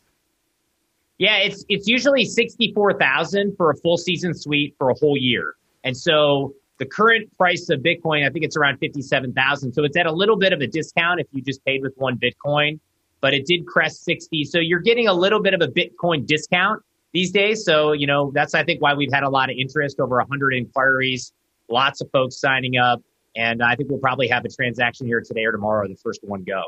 Yeah, 1.17 1.37
it's 1.37 1.65
it's 1.69 1.87
usually 1.87 2.25
sixty 2.25 2.73
four 2.75 2.93
thousand 2.99 3.57
for 3.57 3.71
a 3.71 3.77
full 3.77 3.97
season 3.97 4.35
suite 4.35 4.75
for 4.77 4.91
a 4.91 4.95
whole 4.95 5.17
year, 5.17 5.55
and 5.85 5.97
so 5.97 6.55
the 6.79 6.87
current 6.87 7.33
price 7.39 7.69
of 7.71 7.83
Bitcoin, 7.83 8.27
I 8.27 8.31
think 8.31 8.45
it's 8.45 8.57
around 8.57 8.79
fifty 8.79 9.01
seven 9.01 9.33
thousand. 9.33 9.75
So 9.75 9.85
it's 9.85 9.97
at 9.97 10.07
a 10.07 10.13
little 10.13 10.37
bit 10.37 10.53
of 10.53 10.61
a 10.61 10.67
discount 10.67 11.21
if 11.21 11.29
you 11.31 11.41
just 11.41 11.65
paid 11.65 11.83
with 11.83 11.93
one 11.99 12.19
Bitcoin 12.19 12.81
but 13.25 13.33
it 13.33 13.47
did 13.47 13.67
crest 13.67 14.05
60. 14.05 14.45
So 14.45 14.59
you're 14.59 14.81
getting 14.81 15.09
a 15.09 15.15
little 15.15 15.41
bit 15.41 15.55
of 15.55 15.63
a 15.63 15.67
Bitcoin 15.67 16.27
discount 16.27 16.83
these 17.15 17.31
days. 17.31 17.65
So, 17.65 17.93
you 17.93 18.07
know, 18.07 18.31
that's, 18.35 18.53
I 18.53 18.65
think, 18.65 18.83
why 18.83 18.93
we've 18.93 19.11
had 19.11 19.23
a 19.23 19.31
lot 19.31 19.49
of 19.49 19.57
interest 19.59 19.99
over 19.99 20.19
100 20.19 20.53
inquiries, 20.53 21.33
lots 21.71 22.03
of 22.03 22.11
folks 22.11 22.39
signing 22.39 22.77
up. 22.77 23.01
And 23.35 23.63
I 23.63 23.77
think 23.77 23.89
we'll 23.89 23.99
probably 23.99 24.29
have 24.29 24.45
a 24.45 24.51
transaction 24.51 25.07
here 25.07 25.23
today 25.23 25.47
or 25.47 25.53
tomorrow, 25.53 25.89
the 25.89 25.95
first 25.95 26.21
one 26.23 26.45
go. 26.45 26.65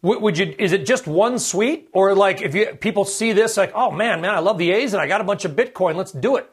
Would 0.00 0.38
you? 0.38 0.54
Is 0.58 0.72
it 0.72 0.86
just 0.86 1.06
one 1.06 1.38
suite, 1.38 1.90
or 1.92 2.14
like 2.14 2.40
if 2.40 2.54
you 2.54 2.74
people 2.80 3.04
see 3.04 3.32
this, 3.32 3.58
like, 3.58 3.72
oh 3.74 3.90
man, 3.90 4.22
man, 4.22 4.34
I 4.34 4.38
love 4.38 4.56
the 4.56 4.70
A's 4.72 4.94
and 4.94 5.02
I 5.02 5.08
got 5.08 5.20
a 5.20 5.24
bunch 5.24 5.44
of 5.44 5.52
Bitcoin, 5.52 5.96
let's 5.96 6.12
do 6.12 6.36
it. 6.36 6.50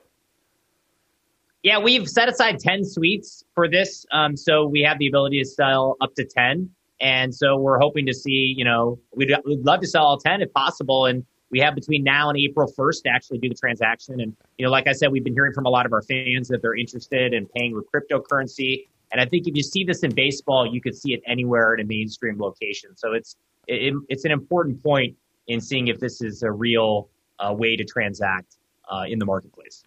Yeah, 1.63 1.79
we've 1.79 2.09
set 2.09 2.27
aside 2.27 2.59
ten 2.59 2.83
suites 2.83 3.45
for 3.55 3.69
this, 3.69 4.05
um, 4.11 4.35
so 4.35 4.67
we 4.67 4.81
have 4.81 4.99
the 4.99 5.07
ability 5.07 5.39
to 5.41 5.45
sell 5.45 5.95
up 6.01 6.13
to 6.15 6.25
ten. 6.25 6.71
And 7.01 7.33
so 7.33 7.57
we're 7.57 7.79
hoping 7.79 8.05
to 8.07 8.13
see, 8.13 8.53
you 8.57 8.65
know, 8.65 8.99
we'd, 9.15 9.31
we'd 9.45 9.65
love 9.65 9.81
to 9.81 9.87
sell 9.87 10.05
all 10.05 10.17
10 10.17 10.41
if 10.41 10.51
possible. 10.53 11.05
And 11.05 11.25
we 11.49 11.59
have 11.59 11.75
between 11.75 12.03
now 12.03 12.29
and 12.29 12.37
April 12.37 12.71
1st 12.77 13.03
to 13.03 13.09
actually 13.09 13.39
do 13.39 13.49
the 13.49 13.55
transaction. 13.55 14.19
And, 14.19 14.35
you 14.57 14.65
know, 14.65 14.71
like 14.71 14.87
I 14.87 14.91
said, 14.91 15.11
we've 15.11 15.23
been 15.23 15.33
hearing 15.33 15.53
from 15.53 15.65
a 15.65 15.69
lot 15.69 15.85
of 15.85 15.93
our 15.93 16.01
fans 16.01 16.47
that 16.49 16.61
they're 16.61 16.75
interested 16.75 17.33
in 17.33 17.47
paying 17.47 17.73
with 17.73 17.85
cryptocurrency. 17.91 18.87
And 19.11 19.19
I 19.19 19.25
think 19.25 19.47
if 19.47 19.55
you 19.55 19.63
see 19.63 19.83
this 19.83 20.03
in 20.03 20.13
baseball, 20.13 20.71
you 20.71 20.81
could 20.81 20.95
see 20.95 21.13
it 21.13 21.21
anywhere 21.25 21.73
in 21.73 21.79
a 21.79 21.85
mainstream 21.85 22.39
location. 22.39 22.91
So 22.95 23.13
it's, 23.13 23.35
it, 23.67 23.93
it's 24.09 24.25
an 24.25 24.31
important 24.31 24.83
point 24.83 25.15
in 25.47 25.59
seeing 25.59 25.87
if 25.87 25.99
this 25.99 26.21
is 26.21 26.43
a 26.43 26.51
real 26.51 27.09
uh, 27.39 27.53
way 27.53 27.75
to 27.75 27.83
transact 27.83 28.57
uh, 28.91 29.05
in 29.07 29.19
the 29.19 29.25
marketplace. 29.25 29.83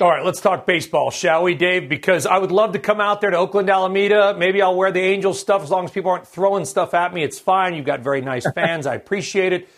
All 0.00 0.08
right, 0.08 0.24
let's 0.24 0.40
talk 0.40 0.64
baseball, 0.64 1.10
shall 1.10 1.42
we, 1.42 1.54
Dave? 1.54 1.90
Because 1.90 2.24
I 2.24 2.38
would 2.38 2.50
love 2.50 2.72
to 2.72 2.78
come 2.78 3.02
out 3.02 3.20
there 3.20 3.28
to 3.28 3.36
Oakland, 3.36 3.68
Alameda. 3.68 4.34
Maybe 4.34 4.62
I'll 4.62 4.74
wear 4.74 4.90
the 4.90 5.00
Angels 5.00 5.38
stuff 5.38 5.62
as 5.62 5.68
long 5.68 5.84
as 5.84 5.90
people 5.90 6.10
aren't 6.10 6.26
throwing 6.26 6.64
stuff 6.64 6.94
at 6.94 7.12
me. 7.12 7.22
It's 7.22 7.38
fine. 7.38 7.74
You've 7.74 7.84
got 7.84 8.00
very 8.00 8.22
nice 8.22 8.50
fans. 8.54 8.86
I 8.86 8.94
appreciate 8.94 9.52
it. 9.52 9.68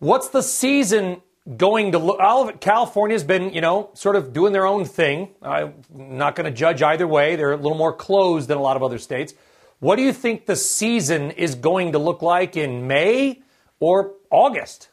What's 0.00 0.28
the 0.28 0.42
season 0.42 1.22
going 1.56 1.92
to 1.92 1.98
look? 1.98 2.20
All 2.20 2.42
of 2.42 2.50
it, 2.50 2.60
California's 2.60 3.24
been, 3.24 3.54
you 3.54 3.62
know, 3.62 3.88
sort 3.94 4.16
of 4.16 4.34
doing 4.34 4.52
their 4.52 4.66
own 4.66 4.84
thing. 4.84 5.30
I'm 5.40 5.72
not 5.90 6.36
going 6.36 6.44
to 6.44 6.54
judge 6.54 6.82
either 6.82 7.08
way. 7.08 7.36
They're 7.36 7.52
a 7.52 7.56
little 7.56 7.78
more 7.78 7.94
closed 7.94 8.48
than 8.48 8.58
a 8.58 8.62
lot 8.62 8.76
of 8.76 8.82
other 8.82 8.98
states. 8.98 9.32
What 9.80 9.96
do 9.96 10.02
you 10.02 10.12
think 10.12 10.44
the 10.44 10.56
season 10.56 11.30
is 11.30 11.54
going 11.54 11.92
to 11.92 11.98
look 11.98 12.20
like 12.20 12.58
in 12.58 12.86
May 12.86 13.40
or 13.80 14.12
August? 14.30 14.90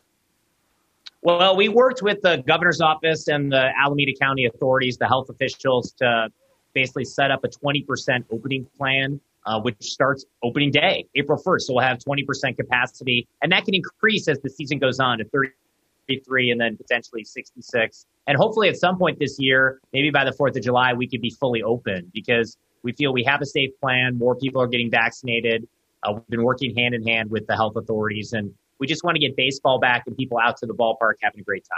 Well, 1.23 1.55
we 1.55 1.69
worked 1.69 2.01
with 2.01 2.19
the 2.23 2.43
governor's 2.47 2.81
office 2.81 3.27
and 3.27 3.51
the 3.51 3.71
Alameda 3.79 4.13
County 4.19 4.45
authorities, 4.45 4.97
the 4.97 5.07
health 5.07 5.29
officials, 5.29 5.91
to 5.99 6.29
basically 6.73 7.05
set 7.05 7.29
up 7.29 7.43
a 7.43 7.47
20% 7.47 8.25
opening 8.31 8.65
plan, 8.75 9.19
uh, 9.45 9.59
which 9.59 9.75
starts 9.81 10.25
opening 10.41 10.71
day, 10.71 11.05
April 11.13 11.39
1st. 11.39 11.61
So 11.61 11.73
we'll 11.75 11.83
have 11.83 11.99
20% 11.99 12.57
capacity, 12.57 13.27
and 13.43 13.51
that 13.51 13.65
can 13.65 13.75
increase 13.75 14.27
as 14.27 14.39
the 14.39 14.49
season 14.49 14.79
goes 14.79 14.99
on 14.99 15.19
to 15.19 15.25
33 15.25 16.49
and 16.49 16.59
then 16.59 16.75
potentially 16.75 17.23
66. 17.23 18.07
And 18.25 18.35
hopefully 18.35 18.69
at 18.69 18.77
some 18.77 18.97
point 18.97 19.19
this 19.19 19.37
year, 19.37 19.79
maybe 19.93 20.09
by 20.09 20.25
the 20.25 20.31
4th 20.31 20.55
of 20.55 20.63
July, 20.63 20.93
we 20.93 21.07
could 21.07 21.21
be 21.21 21.29
fully 21.29 21.61
open 21.61 22.09
because 22.15 22.57
we 22.81 22.93
feel 22.93 23.13
we 23.13 23.23
have 23.25 23.41
a 23.41 23.45
safe 23.45 23.69
plan. 23.79 24.17
More 24.17 24.35
people 24.35 24.59
are 24.59 24.67
getting 24.67 24.89
vaccinated. 24.89 25.67
Uh, 26.01 26.13
we've 26.13 26.27
been 26.29 26.43
working 26.43 26.75
hand 26.75 26.95
in 26.95 27.05
hand 27.05 27.29
with 27.29 27.45
the 27.45 27.55
health 27.55 27.75
authorities 27.75 28.33
and 28.33 28.51
we 28.81 28.87
just 28.87 29.03
want 29.03 29.15
to 29.15 29.19
get 29.19 29.37
baseball 29.37 29.79
back 29.79 30.03
and 30.07 30.17
people 30.17 30.39
out 30.43 30.57
to 30.57 30.65
the 30.65 30.73
ballpark 30.73 31.13
having 31.21 31.39
a 31.39 31.43
great 31.43 31.63
time. 31.63 31.77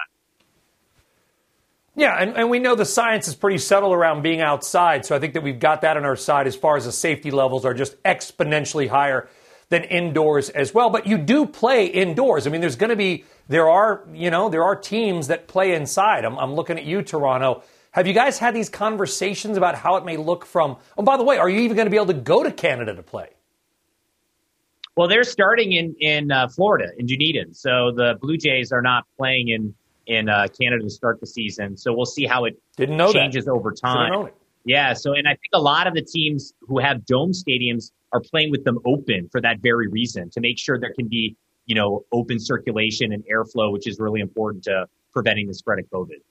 Yeah, 1.95 2.15
and, 2.15 2.35
and 2.35 2.49
we 2.49 2.57
know 2.57 2.73
the 2.73 2.85
science 2.85 3.27
is 3.27 3.35
pretty 3.35 3.59
subtle 3.59 3.93
around 3.93 4.23
being 4.23 4.41
outside, 4.41 5.05
so 5.05 5.15
I 5.15 5.19
think 5.19 5.33
that 5.33 5.43
we've 5.43 5.59
got 5.59 5.81
that 5.81 5.97
on 5.97 6.05
our 6.05 6.15
side 6.15 6.47
as 6.47 6.55
far 6.55 6.77
as 6.77 6.85
the 6.85 6.91
safety 6.91 7.29
levels 7.29 7.65
are 7.65 7.75
just 7.75 8.01
exponentially 8.03 8.87
higher 8.87 9.29
than 9.69 9.83
indoors 9.83 10.49
as 10.49 10.73
well. 10.73 10.89
But 10.89 11.05
you 11.05 11.17
do 11.17 11.45
play 11.45 11.85
indoors. 11.85 12.47
I 12.47 12.49
mean, 12.49 12.61
there's 12.61 12.77
going 12.77 12.89
to 12.89 12.95
be, 12.95 13.25
there 13.47 13.69
are, 13.69 14.03
you 14.13 14.31
know, 14.31 14.49
there 14.49 14.63
are 14.63 14.75
teams 14.75 15.27
that 15.27 15.47
play 15.47 15.75
inside. 15.75 16.25
I'm, 16.25 16.39
I'm 16.39 16.53
looking 16.53 16.79
at 16.79 16.85
you, 16.85 17.03
Toronto. 17.03 17.63
Have 17.91 18.07
you 18.07 18.13
guys 18.13 18.39
had 18.39 18.55
these 18.55 18.69
conversations 18.69 19.57
about 19.57 19.75
how 19.75 19.97
it 19.97 20.05
may 20.05 20.17
look 20.17 20.45
from, 20.45 20.77
oh, 20.97 21.03
by 21.03 21.17
the 21.17 21.23
way, 21.23 21.37
are 21.37 21.49
you 21.49 21.59
even 21.59 21.75
going 21.75 21.85
to 21.85 21.91
be 21.91 21.97
able 21.97 22.07
to 22.07 22.13
go 22.13 22.43
to 22.43 22.51
Canada 22.51 22.95
to 22.95 23.03
play? 23.03 23.27
Well, 24.95 25.08
they're 25.08 25.23
starting 25.23 25.71
in 25.71 25.95
in 25.99 26.32
uh, 26.32 26.47
Florida 26.49 26.89
in 26.97 27.08
Dunedin, 27.08 27.53
so 27.53 27.91
the 27.95 28.15
Blue 28.21 28.38
Jays 28.38 28.71
are 28.71 28.82
not 28.82 29.06
playing 29.17 29.49
in 29.49 29.73
in 30.06 30.29
uh, 30.29 30.47
Canada 30.60 30.84
to 30.84 30.89
start 30.89 31.19
the 31.19 31.25
season. 31.27 31.77
So 31.77 31.93
we'll 31.93 32.06
see 32.06 32.25
how 32.25 32.45
it 32.45 32.62
Didn't 32.77 32.97
know 32.97 33.12
changes 33.12 33.45
that. 33.45 33.51
over 33.51 33.71
time. 33.71 34.29
Yeah. 34.65 34.93
So, 34.93 35.13
and 35.13 35.27
I 35.27 35.32
think 35.32 35.49
a 35.53 35.62
lot 35.62 35.88
of 35.88 35.93
the 35.93 36.01
teams 36.01 36.53
who 36.62 36.79
have 36.79 37.06
dome 37.06 37.32
stadiums 37.32 37.91
are 38.12 38.21
playing 38.21 38.51
with 38.51 38.63
them 38.63 38.79
open 38.86 39.29
for 39.32 39.41
that 39.41 39.58
very 39.62 39.88
reason 39.88 40.29
to 40.32 40.41
make 40.41 40.60
sure 40.60 40.79
there 40.79 40.93
can 40.93 41.08
be 41.08 41.36
you 41.65 41.75
know 41.75 42.06
open 42.12 42.39
circulation 42.39 43.12
and 43.12 43.23
airflow, 43.25 43.71
which 43.71 43.88
is 43.88 43.99
really 43.99 44.21
important 44.21 44.63
to 44.65 44.86
preventing 45.12 45.47
the 45.47 45.53
spread 45.53 45.79
of 45.79 45.86
COVID. 45.89 46.21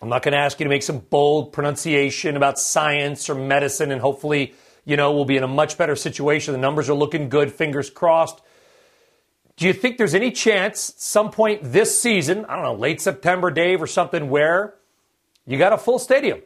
I'm 0.00 0.08
not 0.08 0.22
going 0.22 0.32
to 0.32 0.38
ask 0.38 0.60
you 0.60 0.64
to 0.64 0.70
make 0.70 0.84
some 0.84 0.98
bold 0.98 1.52
pronunciation 1.52 2.36
about 2.36 2.58
science 2.58 3.28
or 3.28 3.34
medicine, 3.34 3.90
and 3.90 4.00
hopefully 4.00 4.54
you 4.88 4.96
know, 4.96 5.12
we'll 5.12 5.26
be 5.26 5.36
in 5.36 5.42
a 5.42 5.48
much 5.48 5.76
better 5.76 5.94
situation. 5.94 6.52
The 6.52 6.58
numbers 6.58 6.88
are 6.88 6.94
looking 6.94 7.28
good, 7.28 7.52
fingers 7.52 7.90
crossed. 7.90 8.40
Do 9.56 9.66
you 9.66 9.74
think 9.74 9.98
there's 9.98 10.14
any 10.14 10.30
chance, 10.30 10.94
some 10.96 11.30
point 11.30 11.60
this 11.62 12.00
season, 12.00 12.46
I 12.46 12.54
don't 12.54 12.64
know, 12.64 12.74
late 12.74 13.02
September, 13.02 13.50
Dave, 13.50 13.82
or 13.82 13.86
something, 13.86 14.30
where 14.30 14.76
you 15.44 15.58
got 15.58 15.74
a 15.74 15.78
full 15.78 15.98
stadium? 15.98 16.40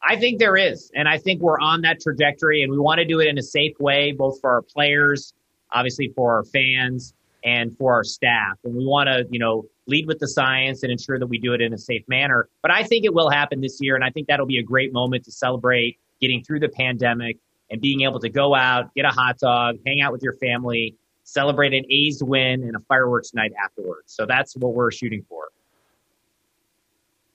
I 0.00 0.14
think 0.20 0.38
there 0.38 0.56
is. 0.56 0.92
And 0.94 1.08
I 1.08 1.18
think 1.18 1.42
we're 1.42 1.58
on 1.58 1.80
that 1.80 2.00
trajectory, 2.00 2.62
and 2.62 2.70
we 2.70 2.78
want 2.78 2.98
to 2.98 3.04
do 3.04 3.18
it 3.18 3.26
in 3.26 3.36
a 3.38 3.42
safe 3.42 3.74
way, 3.80 4.12
both 4.12 4.40
for 4.40 4.50
our 4.50 4.62
players, 4.62 5.34
obviously 5.72 6.12
for 6.14 6.36
our 6.36 6.44
fans, 6.44 7.12
and 7.42 7.76
for 7.76 7.92
our 7.92 8.04
staff. 8.04 8.56
And 8.62 8.76
we 8.76 8.86
want 8.86 9.08
to, 9.08 9.26
you 9.30 9.40
know, 9.40 9.64
lead 9.88 10.06
with 10.06 10.20
the 10.20 10.28
science 10.28 10.84
and 10.84 10.92
ensure 10.92 11.18
that 11.18 11.26
we 11.26 11.38
do 11.38 11.54
it 11.54 11.60
in 11.60 11.72
a 11.72 11.78
safe 11.78 12.04
manner. 12.06 12.48
But 12.62 12.70
I 12.70 12.84
think 12.84 13.04
it 13.04 13.14
will 13.14 13.30
happen 13.30 13.62
this 13.62 13.78
year, 13.80 13.96
and 13.96 14.04
I 14.04 14.10
think 14.10 14.28
that'll 14.28 14.46
be 14.46 14.58
a 14.58 14.62
great 14.62 14.92
moment 14.92 15.24
to 15.24 15.32
celebrate 15.32 15.98
getting 16.20 16.42
through 16.42 16.60
the 16.60 16.68
pandemic 16.68 17.38
and 17.70 17.80
being 17.80 18.02
able 18.02 18.20
to 18.20 18.28
go 18.28 18.54
out, 18.54 18.94
get 18.94 19.04
a 19.04 19.10
hot 19.10 19.38
dog, 19.38 19.76
hang 19.86 20.00
out 20.00 20.12
with 20.12 20.22
your 20.22 20.34
family, 20.34 20.96
celebrate 21.24 21.74
an 21.74 21.84
A's 21.90 22.22
win 22.22 22.62
and 22.62 22.76
a 22.76 22.80
fireworks 22.80 23.34
night 23.34 23.52
afterwards. 23.62 24.12
So 24.12 24.26
that's 24.26 24.56
what 24.56 24.74
we're 24.74 24.92
shooting 24.92 25.24
for. 25.28 25.48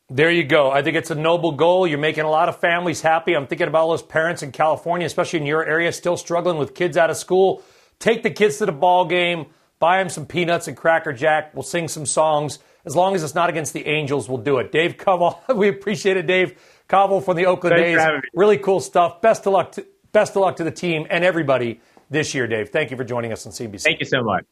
There 0.10 0.30
you 0.30 0.44
go. 0.44 0.72
I 0.72 0.82
think 0.82 0.98
it's 0.98 1.10
a 1.10 1.16
noble 1.16 1.54
goal. 1.54 1.88
You're 1.88 1.98
making 1.98 2.26
a 2.26 2.30
lot 2.30 2.50
of 2.50 2.60
families 2.60 3.00
happy. 3.00 3.34
I'm 3.34 3.48
thinking 3.48 3.70
about 3.70 3.84
all 3.84 3.92
those 3.92 4.02
parents 4.02 4.44
in 4.44 4.52
California, 4.52 5.06
especially 5.06 5.40
in 5.40 5.46
your 5.46 5.66
area, 5.66 5.92
still 5.94 6.18
struggling 6.18 6.58
with 6.58 6.76
kids 6.76 6.98
out 6.98 7.10
of 7.10 7.16
school. 7.16 7.64
Take 7.98 8.22
the 8.22 8.30
kids 8.30 8.58
to 8.58 8.66
the 8.66 8.74
ball 8.74 9.06
game, 9.06 9.46
buy 9.80 10.00
them 10.00 10.10
some 10.10 10.26
peanuts 10.26 10.68
and 10.68 10.76
Cracker 10.76 11.14
Jack. 11.14 11.54
We'll 11.54 11.64
sing 11.64 11.88
some 11.88 12.06
songs. 12.06 12.60
As 12.84 12.94
long 12.94 13.16
as 13.16 13.24
it's 13.24 13.36
not 13.36 13.50
against 13.50 13.72
the 13.72 13.88
Angels, 13.88 14.28
we'll 14.28 14.40
do 14.40 14.58
it. 14.58 14.72
Dave 14.74 14.98
Kaval, 14.98 15.38
we 15.56 15.70
appreciate 15.70 16.18
it, 16.18 16.28
Dave. 16.28 16.60
Kaval 16.92 17.24
from 17.24 17.38
the 17.38 17.46
Oakland 17.46 17.78
Thanks 17.78 18.02
A's. 18.02 18.22
Really 18.34 18.58
cool 18.58 18.82
stuff. 18.82 19.22
Best 19.22 19.48
of 19.48 19.54
luck 19.54 19.72
to, 19.74 19.86
best 20.12 20.36
of 20.36 20.42
luck 20.42 20.58
to 20.58 20.64
the 20.66 20.72
team 20.72 21.08
and 21.10 21.24
everybody 21.24 21.80
this 22.10 22.36
year, 22.36 22.48
Dave. 22.48 22.70
Thank 22.70 22.92
you 22.92 22.98
for 22.98 23.06
joining 23.06 23.32
us 23.32 23.46
on 23.46 23.54
CNBC. 23.54 23.84
Thank 23.84 24.00
you 24.02 24.06
so 24.06 24.22
much. 24.22 24.44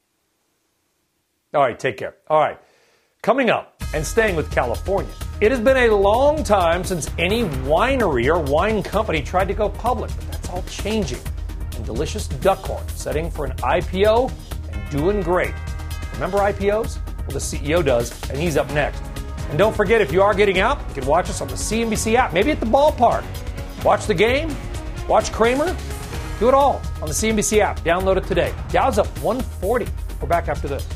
All 1.54 1.62
right, 1.62 1.78
take 1.78 1.98
care. 1.98 2.16
All 2.30 2.40
right. 2.40 2.58
Coming 3.22 3.50
up 3.50 3.84
and 3.94 4.06
staying 4.06 4.38
with 4.38 4.50
California. 4.52 5.12
It 5.42 5.52
has 5.52 5.60
been 5.60 5.76
a 5.76 5.94
long 5.94 6.42
time 6.44 6.86
since 6.86 7.10
any 7.18 7.44
winery 7.44 8.28
or 8.28 8.40
wine 8.40 8.84
company 8.84 9.22
tried 9.22 9.50
to 9.50 9.54
go 9.54 9.68
public, 9.68 10.10
but 10.16 10.32
that's 10.32 10.50
all 10.50 10.64
changing. 10.64 11.20
And 11.76 11.86
Delicious 11.86 12.30
Duckhorn 12.30 12.90
setting 12.92 13.30
for 13.30 13.44
an 13.44 13.52
IPO 13.58 14.32
and 14.72 14.90
doing 14.90 15.22
great. 15.22 15.54
Remember 16.14 16.38
IPOs? 16.38 17.00
Well, 17.18 17.28
the 17.28 17.40
CEO 17.40 17.84
does, 17.84 18.30
and 18.30 18.40
he's 18.40 18.56
up 18.56 18.72
next. 18.72 19.09
And 19.50 19.58
don't 19.58 19.76
forget, 19.76 20.00
if 20.00 20.12
you 20.12 20.22
are 20.22 20.34
getting 20.34 20.60
out, 20.60 20.80
you 20.90 21.02
can 21.02 21.06
watch 21.06 21.30
us 21.30 21.42
on 21.42 21.48
the 21.48 21.56
CNBC 21.56 22.16
app, 22.16 22.34
maybe 22.34 22.52
at 22.52 22.60
the 22.60 22.66
ballpark. 22.66 23.24
Watch 23.84 24.06
the 24.06 24.14
game, 24.14 24.56
watch 25.08 25.32
Cramer, 25.32 25.76
do 26.40 26.48
it 26.48 26.54
all 26.54 26.82
on 27.02 27.08
the 27.08 27.14
CNBC 27.14 27.60
app. 27.60 27.80
Download 27.82 28.18
it 28.18 28.26
today. 28.26 28.54
Dow's 28.70 28.98
up 28.98 29.08
140. 29.20 29.88
We're 30.22 30.28
back 30.28 30.48
after 30.48 30.68
this. 30.68 30.88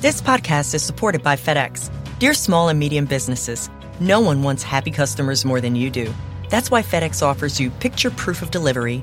This 0.00 0.20
podcast 0.20 0.74
is 0.74 0.82
supported 0.82 1.22
by 1.22 1.36
FedEx. 1.36 1.90
Dear 2.18 2.34
small 2.34 2.68
and 2.68 2.78
medium 2.78 3.06
businesses, 3.06 3.70
no 3.98 4.20
one 4.20 4.42
wants 4.42 4.62
happy 4.62 4.90
customers 4.90 5.44
more 5.44 5.60
than 5.60 5.74
you 5.74 5.90
do. 5.90 6.12
That's 6.50 6.70
why 6.70 6.82
FedEx 6.82 7.22
offers 7.22 7.58
you 7.58 7.70
picture 7.70 8.10
proof 8.10 8.42
of 8.42 8.50
delivery, 8.50 9.02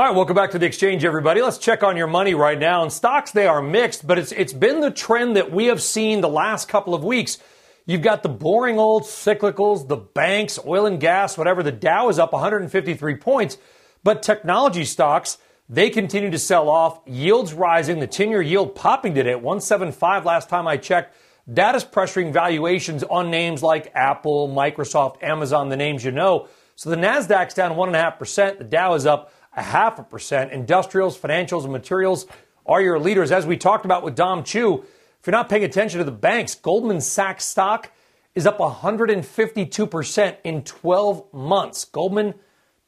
All 0.00 0.06
right, 0.06 0.16
welcome 0.16 0.34
back 0.34 0.52
to 0.52 0.58
the 0.58 0.64
exchange, 0.64 1.04
everybody. 1.04 1.42
Let's 1.42 1.58
check 1.58 1.82
on 1.82 1.94
your 1.94 2.06
money 2.06 2.32
right 2.32 2.58
now. 2.58 2.82
And 2.82 2.90
stocks, 2.90 3.32
they 3.32 3.46
are 3.46 3.60
mixed, 3.60 4.06
but 4.06 4.16
it's, 4.18 4.32
it's 4.32 4.54
been 4.54 4.80
the 4.80 4.90
trend 4.90 5.36
that 5.36 5.52
we 5.52 5.66
have 5.66 5.82
seen 5.82 6.22
the 6.22 6.28
last 6.28 6.70
couple 6.70 6.94
of 6.94 7.04
weeks. 7.04 7.36
You've 7.84 8.00
got 8.00 8.22
the 8.22 8.30
boring 8.30 8.78
old 8.78 9.02
cyclicals, 9.02 9.88
the 9.88 9.98
banks, 9.98 10.58
oil 10.66 10.86
and 10.86 10.98
gas, 10.98 11.36
whatever. 11.36 11.62
The 11.62 11.70
Dow 11.70 12.08
is 12.08 12.18
up 12.18 12.32
153 12.32 13.16
points, 13.16 13.58
but 14.02 14.22
technology 14.22 14.86
stocks, 14.86 15.36
they 15.68 15.90
continue 15.90 16.30
to 16.30 16.38
sell 16.38 16.70
off. 16.70 17.02
Yields 17.06 17.52
rising, 17.52 18.00
the 18.00 18.06
10 18.06 18.30
year 18.30 18.40
yield 18.40 18.74
popping 18.74 19.14
today 19.14 19.32
at 19.32 19.42
175 19.42 20.24
last 20.24 20.48
time 20.48 20.66
I 20.66 20.78
checked. 20.78 21.14
Data's 21.52 21.84
pressuring 21.84 22.32
valuations 22.32 23.02
on 23.02 23.30
names 23.30 23.62
like 23.62 23.92
Apple, 23.94 24.48
Microsoft, 24.48 25.22
Amazon, 25.22 25.68
the 25.68 25.76
names 25.76 26.02
you 26.02 26.10
know. 26.10 26.48
So 26.74 26.88
the 26.88 26.96
NASDAQ's 26.96 27.52
down 27.52 27.72
1.5%. 27.72 28.56
The 28.56 28.64
Dow 28.64 28.94
is 28.94 29.04
up 29.04 29.34
a 29.56 29.62
half 29.62 29.98
a 29.98 30.02
percent. 30.02 30.52
Industrials, 30.52 31.18
financials, 31.18 31.64
and 31.64 31.72
materials 31.72 32.26
are 32.66 32.80
your 32.80 32.98
leaders. 32.98 33.32
As 33.32 33.46
we 33.46 33.56
talked 33.56 33.84
about 33.84 34.02
with 34.02 34.14
Dom 34.14 34.44
Chu, 34.44 34.84
if 35.20 35.26
you're 35.26 35.32
not 35.32 35.48
paying 35.48 35.64
attention 35.64 35.98
to 35.98 36.04
the 36.04 36.12
banks, 36.12 36.54
Goldman 36.54 37.00
Sachs 37.00 37.44
stock 37.44 37.90
is 38.34 38.46
up 38.46 38.58
152% 38.58 40.36
in 40.44 40.62
12 40.62 41.34
months. 41.34 41.84
Goldman 41.84 42.34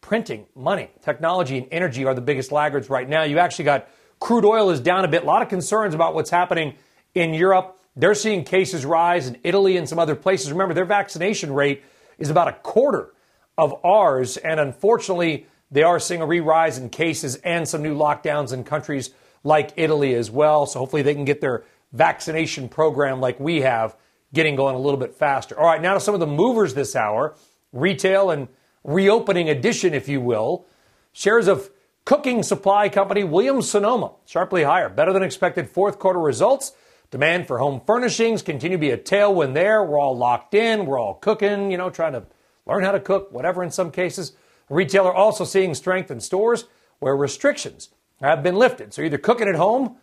printing 0.01 0.46
money, 0.55 0.90
technology, 1.03 1.59
and 1.59 1.66
energy 1.70 2.05
are 2.05 2.14
the 2.14 2.20
biggest 2.20 2.53
laggards 2.53 2.88
right 2.88 3.09
now. 3.09 3.25
You 3.25 3.38
actually 3.38 3.64
got 3.64 3.88
crude 4.20 4.44
oil 4.44 4.70
is 4.70 4.81
down 4.81 5.05
a 5.05 5.09
bit. 5.09 5.25
A 5.25 5.27
lot 5.27 5.42
of 5.42 5.48
concerns 5.48 5.94
about 5.94 6.14
what's 6.14 6.31
happening 6.31 6.75
in 7.14 7.35
Europe. 7.35 7.79
They're 7.96 8.14
seeing 8.14 8.44
cases 8.44 8.87
rise 8.87 9.27
in 9.27 9.38
Italy 9.42 9.77
and 9.77 9.88
some 9.88 9.98
other 9.98 10.14
places. 10.14 10.53
Remember, 10.53 10.75
their 10.75 10.85
vaccination 10.85 11.53
rate 11.53 11.83
is 12.18 12.31
about 12.31 12.48
a 12.48 12.53
quarter 12.53 13.12
of 13.59 13.75
ours. 13.85 14.37
And 14.37 14.59
unfortunately, 14.59 15.46
they 15.72 15.82
are 15.82 15.98
seeing 15.98 16.20
a 16.20 16.26
re 16.26 16.38
rise 16.40 16.78
in 16.78 16.90
cases 16.90 17.37
and 17.37 17.66
some 17.66 17.82
new 17.82 17.96
lockdowns 17.96 18.52
in 18.52 18.62
countries 18.62 19.11
like 19.42 19.72
Italy 19.76 20.14
as 20.14 20.30
well. 20.30 20.66
So 20.66 20.78
hopefully 20.78 21.02
they 21.02 21.14
can 21.14 21.24
get 21.24 21.40
their 21.40 21.64
vaccination 21.92 22.68
program 22.68 23.20
like 23.20 23.40
we 23.40 23.62
have 23.62 23.96
getting 24.32 24.54
going 24.54 24.74
a 24.74 24.78
little 24.78 25.00
bit 25.00 25.14
faster. 25.14 25.58
All 25.58 25.66
right, 25.66 25.80
now 25.80 25.94
to 25.94 26.00
some 26.00 26.14
of 26.14 26.20
the 26.20 26.26
movers 26.26 26.74
this 26.74 26.94
hour 26.94 27.35
retail 27.72 28.30
and 28.30 28.48
reopening 28.85 29.48
edition, 29.48 29.94
if 29.94 30.08
you 30.08 30.20
will. 30.20 30.66
Shares 31.12 31.48
of 31.48 31.70
cooking 32.04 32.42
supply 32.42 32.88
company 32.88 33.24
Williams 33.24 33.70
Sonoma 33.70 34.12
sharply 34.26 34.62
higher, 34.62 34.88
better 34.88 35.12
than 35.12 35.22
expected 35.22 35.68
fourth 35.68 35.98
quarter 35.98 36.20
results. 36.20 36.72
Demand 37.11 37.46
for 37.46 37.58
home 37.58 37.82
furnishings 37.87 38.40
continue 38.40 38.78
to 38.78 38.80
be 38.80 38.90
a 38.90 38.96
tailwind 38.96 39.52
there. 39.52 39.85
We're 39.85 39.98
all 39.98 40.16
locked 40.16 40.54
in, 40.54 40.87
we're 40.87 40.98
all 40.98 41.14
cooking, 41.14 41.70
you 41.70 41.76
know, 41.76 41.90
trying 41.90 42.12
to 42.12 42.24
learn 42.66 42.85
how 42.85 42.92
to 42.92 43.00
cook, 43.00 43.30
whatever 43.32 43.62
in 43.62 43.70
some 43.70 43.90
cases. 43.90 44.32
Retailer 44.72 45.12
also 45.12 45.44
seeing 45.44 45.74
strength 45.74 46.11
in 46.11 46.20
stores 46.20 46.64
where 46.98 47.16
restrictions 47.16 47.90
have 48.20 48.42
been 48.42 48.56
lifted. 48.56 48.94
So 48.94 49.02
either 49.02 49.18
cooking 49.18 49.48
at 49.48 49.54
home 49.54 49.96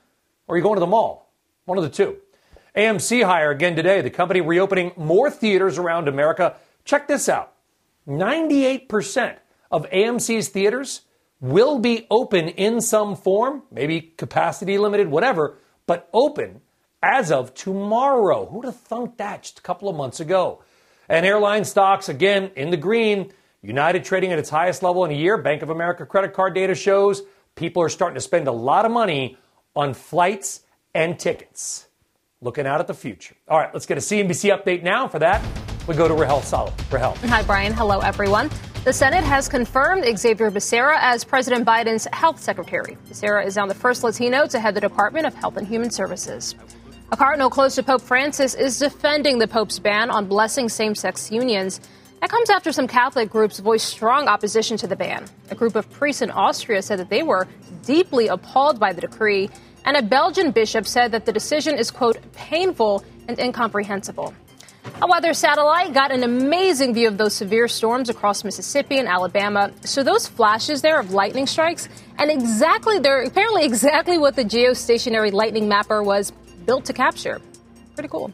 or 0.47 0.57
you're 0.57 0.63
going 0.63 0.75
to 0.75 0.81
the 0.81 0.87
mall. 0.87 1.31
One 1.65 1.77
of 1.77 1.83
the 1.83 1.89
two. 1.89 2.17
AMC 2.75 3.23
higher 3.23 3.51
again 3.51 3.75
today. 3.75 4.01
The 4.01 4.09
company 4.09 4.41
reopening 4.41 4.91
more 4.95 5.29
theaters 5.29 5.77
around 5.77 6.07
America. 6.07 6.55
Check 6.85 7.07
this 7.07 7.29
out 7.29 7.53
98% 8.07 9.37
of 9.71 9.89
AMC's 9.89 10.49
theaters 10.49 11.01
will 11.41 11.79
be 11.79 12.07
open 12.09 12.49
in 12.49 12.81
some 12.81 13.15
form, 13.15 13.63
maybe 13.71 14.01
capacity 14.01 14.77
limited, 14.77 15.07
whatever, 15.07 15.57
but 15.85 16.09
open 16.13 16.61
as 17.01 17.31
of 17.31 17.53
tomorrow. 17.53 18.45
Who'd 18.47 18.65
have 18.65 18.75
thunk 18.75 19.17
that 19.17 19.43
just 19.43 19.59
a 19.59 19.61
couple 19.61 19.87
of 19.87 19.95
months 19.95 20.19
ago? 20.19 20.63
And 21.07 21.25
airline 21.25 21.63
stocks, 21.65 22.09
again, 22.09 22.51
in 22.55 22.71
the 22.71 22.77
green. 22.77 23.31
United 23.61 24.05
trading 24.05 24.31
at 24.31 24.39
its 24.39 24.49
highest 24.49 24.83
level 24.83 25.03
in 25.03 25.11
a 25.11 25.15
year. 25.15 25.37
Bank 25.37 25.61
of 25.61 25.69
America 25.69 26.05
credit 26.05 26.33
card 26.33 26.55
data 26.55 26.73
shows 26.73 27.23
people 27.55 27.83
are 27.83 27.89
starting 27.89 28.15
to 28.15 28.21
spend 28.21 28.47
a 28.47 28.51
lot 28.51 28.85
of 28.85 28.91
money 28.91 29.37
on 29.75 29.93
flights 29.93 30.61
and 30.95 31.19
tickets. 31.19 31.87
Looking 32.41 32.65
out 32.65 32.79
at 32.79 32.87
the 32.87 32.93
future. 32.93 33.35
All 33.49 33.57
right, 33.59 33.69
let's 33.73 33.85
get 33.85 33.97
a 33.97 34.01
CNBC 34.01 34.57
update 34.57 34.81
now. 34.81 35.09
For 35.09 35.19
that, 35.19 35.45
we 35.87 35.95
go 35.95 36.07
to 36.07 36.13
Rahel 36.13 36.41
Solomon. 36.41 36.73
Rahel. 36.89 37.15
Hi, 37.25 37.43
Brian. 37.43 37.73
Hello, 37.73 37.99
everyone. 37.99 38.49
The 38.85 38.93
Senate 38.93 39.25
has 39.25 39.49
confirmed 39.49 40.05
Xavier 40.17 40.49
Becerra 40.49 40.97
as 41.01 41.25
President 41.25 41.65
Biden's 41.65 42.07
health 42.13 42.39
secretary. 42.39 42.97
Becerra 43.09 43.45
is 43.45 43.57
now 43.57 43.65
the 43.65 43.75
first 43.75 44.05
Latino 44.05 44.47
to 44.47 44.57
head 44.57 44.73
the 44.73 44.79
Department 44.79 45.27
of 45.27 45.33
Health 45.33 45.57
and 45.57 45.67
Human 45.67 45.91
Services. 45.91 46.55
A 47.11 47.17
cardinal 47.17 47.49
close 47.49 47.75
to 47.75 47.83
Pope 47.83 48.01
Francis 48.01 48.53
is 48.53 48.79
defending 48.79 49.37
the 49.39 49.49
Pope's 49.49 49.79
ban 49.79 50.09
on 50.09 50.27
blessing 50.27 50.69
same 50.69 50.95
sex 50.95 51.29
unions. 51.29 51.81
That 52.21 52.29
comes 52.29 52.49
after 52.49 52.73
some 52.73 52.87
Catholic 52.87 53.29
groups 53.29 53.59
voiced 53.59 53.87
strong 53.87 54.27
opposition 54.27 54.75
to 54.77 54.87
the 54.87 54.95
ban. 54.95 55.25
A 55.51 55.55
group 55.55 55.75
of 55.75 55.89
priests 55.89 56.21
in 56.21 56.31
Austria 56.31 56.81
said 56.81 56.99
that 56.99 57.09
they 57.09 57.23
were 57.23 57.47
deeply 57.85 58.27
appalled 58.27 58.77
by 58.77 58.91
the 58.91 58.99
decree, 58.99 59.49
and 59.85 59.95
a 59.95 60.01
Belgian 60.01 60.51
bishop 60.51 60.85
said 60.85 61.13
that 61.13 61.25
the 61.25 61.31
decision 61.31 61.77
is, 61.77 61.91
quote, 61.91 62.17
painful 62.33 63.05
and 63.29 63.39
incomprehensible. 63.39 64.33
A 65.01 65.07
weather 65.07 65.33
satellite 65.33 65.93
got 65.93 66.11
an 66.11 66.23
amazing 66.23 66.93
view 66.93 67.07
of 67.07 67.17
those 67.17 67.33
severe 67.33 67.69
storms 67.69 68.09
across 68.09 68.43
Mississippi 68.43 68.97
and 68.97 69.07
Alabama. 69.07 69.71
So 69.81 70.03
those 70.03 70.27
flashes 70.27 70.81
there 70.81 70.99
of 70.99 71.13
lightning 71.13 71.47
strikes, 71.47 71.87
and 72.17 72.29
exactly 72.29 72.99
they're 72.99 73.23
apparently 73.23 73.63
exactly 73.71 74.17
what 74.17 74.35
the 74.35 74.43
geostationary 74.43 75.31
lightning 75.31 75.69
mapper 75.69 76.03
was 76.03 76.31
built 76.65 76.83
to 76.85 76.93
capture. 76.93 77.39
Pretty 77.95 78.09
cool. 78.09 78.33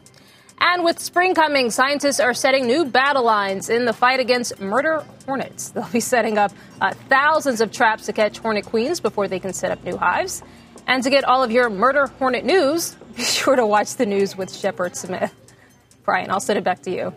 And 0.58 0.84
with 0.84 0.98
spring 0.98 1.34
coming, 1.34 1.70
scientists 1.70 2.18
are 2.18 2.34
setting 2.34 2.66
new 2.66 2.84
battle 2.84 3.24
lines 3.24 3.68
in 3.68 3.84
the 3.84 3.92
fight 3.92 4.20
against 4.20 4.60
murder 4.60 5.04
hornets. 5.26 5.68
They'll 5.74 5.88
be 5.88 6.00
setting 6.00 6.38
up 6.38 6.52
uh, 6.80 6.94
thousands 7.08 7.60
of 7.60 7.72
traps 7.72 8.06
to 8.06 8.12
catch 8.12 8.38
hornet 8.38 8.64
queens 8.64 9.00
before 9.00 9.28
they 9.28 9.38
can 9.38 9.52
set 9.52 9.70
up 9.70 9.82
new 9.84 9.96
hives. 9.96 10.42
And 10.86 11.02
to 11.02 11.10
get 11.10 11.24
all 11.24 11.42
of 11.42 11.50
your 11.50 11.68
murder 11.68 12.06
hornet 12.06 12.44
news, 12.44 12.94
be 13.16 13.24
sure 13.24 13.56
to 13.56 13.66
watch 13.66 13.96
the 13.96 14.06
news 14.06 14.36
with 14.36 14.54
Shepard 14.54 14.96
Smith. 14.96 15.34
Brian, 16.04 16.30
I'll 16.30 16.40
send 16.40 16.58
it 16.58 16.64
back 16.64 16.82
to 16.82 16.90
you. 16.90 17.12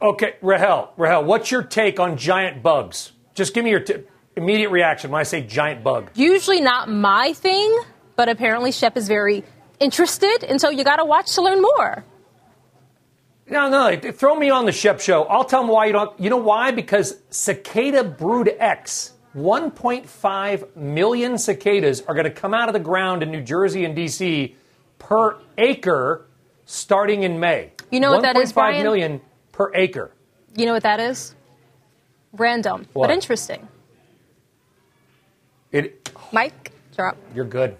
Okay, 0.00 0.34
Rahel, 0.42 0.92
Rahel, 0.96 1.24
what's 1.24 1.50
your 1.50 1.62
take 1.62 1.98
on 1.98 2.16
giant 2.16 2.62
bugs? 2.62 3.12
Just 3.34 3.54
give 3.54 3.64
me 3.64 3.70
your 3.70 3.80
t- 3.80 4.04
immediate 4.36 4.70
reaction 4.70 5.10
when 5.10 5.20
I 5.20 5.24
say 5.24 5.42
giant 5.42 5.82
bug. 5.82 6.10
Usually 6.14 6.60
not 6.60 6.88
my 6.88 7.32
thing, 7.32 7.76
but 8.16 8.28
apparently 8.28 8.70
Shep 8.70 8.96
is 8.96 9.08
very 9.08 9.44
interested, 9.80 10.44
and 10.44 10.60
so 10.60 10.70
you 10.70 10.84
got 10.84 10.96
to 10.96 11.04
watch 11.04 11.34
to 11.34 11.42
learn 11.42 11.60
more. 11.62 12.04
No, 13.48 13.68
no, 13.68 13.96
throw 14.12 14.34
me 14.36 14.48
on 14.50 14.64
the 14.64 14.72
Shep 14.72 15.00
show. 15.00 15.24
I'll 15.24 15.44
tell 15.44 15.60
them 15.60 15.68
why 15.70 15.86
you 15.86 15.92
don't. 15.92 16.18
You 16.18 16.30
know 16.30 16.38
why? 16.38 16.70
Because 16.70 17.18
cicada 17.30 18.02
brood 18.02 18.50
X, 18.58 19.12
1.5 19.36 20.76
million 20.76 21.36
cicadas 21.36 22.00
are 22.02 22.14
going 22.14 22.24
to 22.24 22.30
come 22.30 22.54
out 22.54 22.68
of 22.68 22.72
the 22.72 22.80
ground 22.80 23.22
in 23.22 23.30
New 23.30 23.42
Jersey 23.42 23.84
and 23.84 23.94
D.C. 23.94 24.56
per 24.98 25.38
acre 25.58 26.26
starting 26.64 27.22
in 27.24 27.38
May. 27.38 27.72
You 27.90 28.00
know 28.00 28.10
what 28.12 28.22
that 28.22 28.36
is, 28.36 28.52
Brian? 28.52 28.80
1.5 28.80 28.82
million 28.82 29.20
per 29.52 29.70
acre. 29.74 30.10
You 30.56 30.64
know 30.64 30.72
what 30.72 30.84
that 30.84 31.00
is? 31.00 31.34
Random, 32.32 32.86
What? 32.94 33.08
but 33.08 33.12
interesting. 33.14 33.68
It, 35.70 36.10
Mike, 36.32 36.72
drop. 36.96 37.16
you're 37.34 37.44
good. 37.44 37.76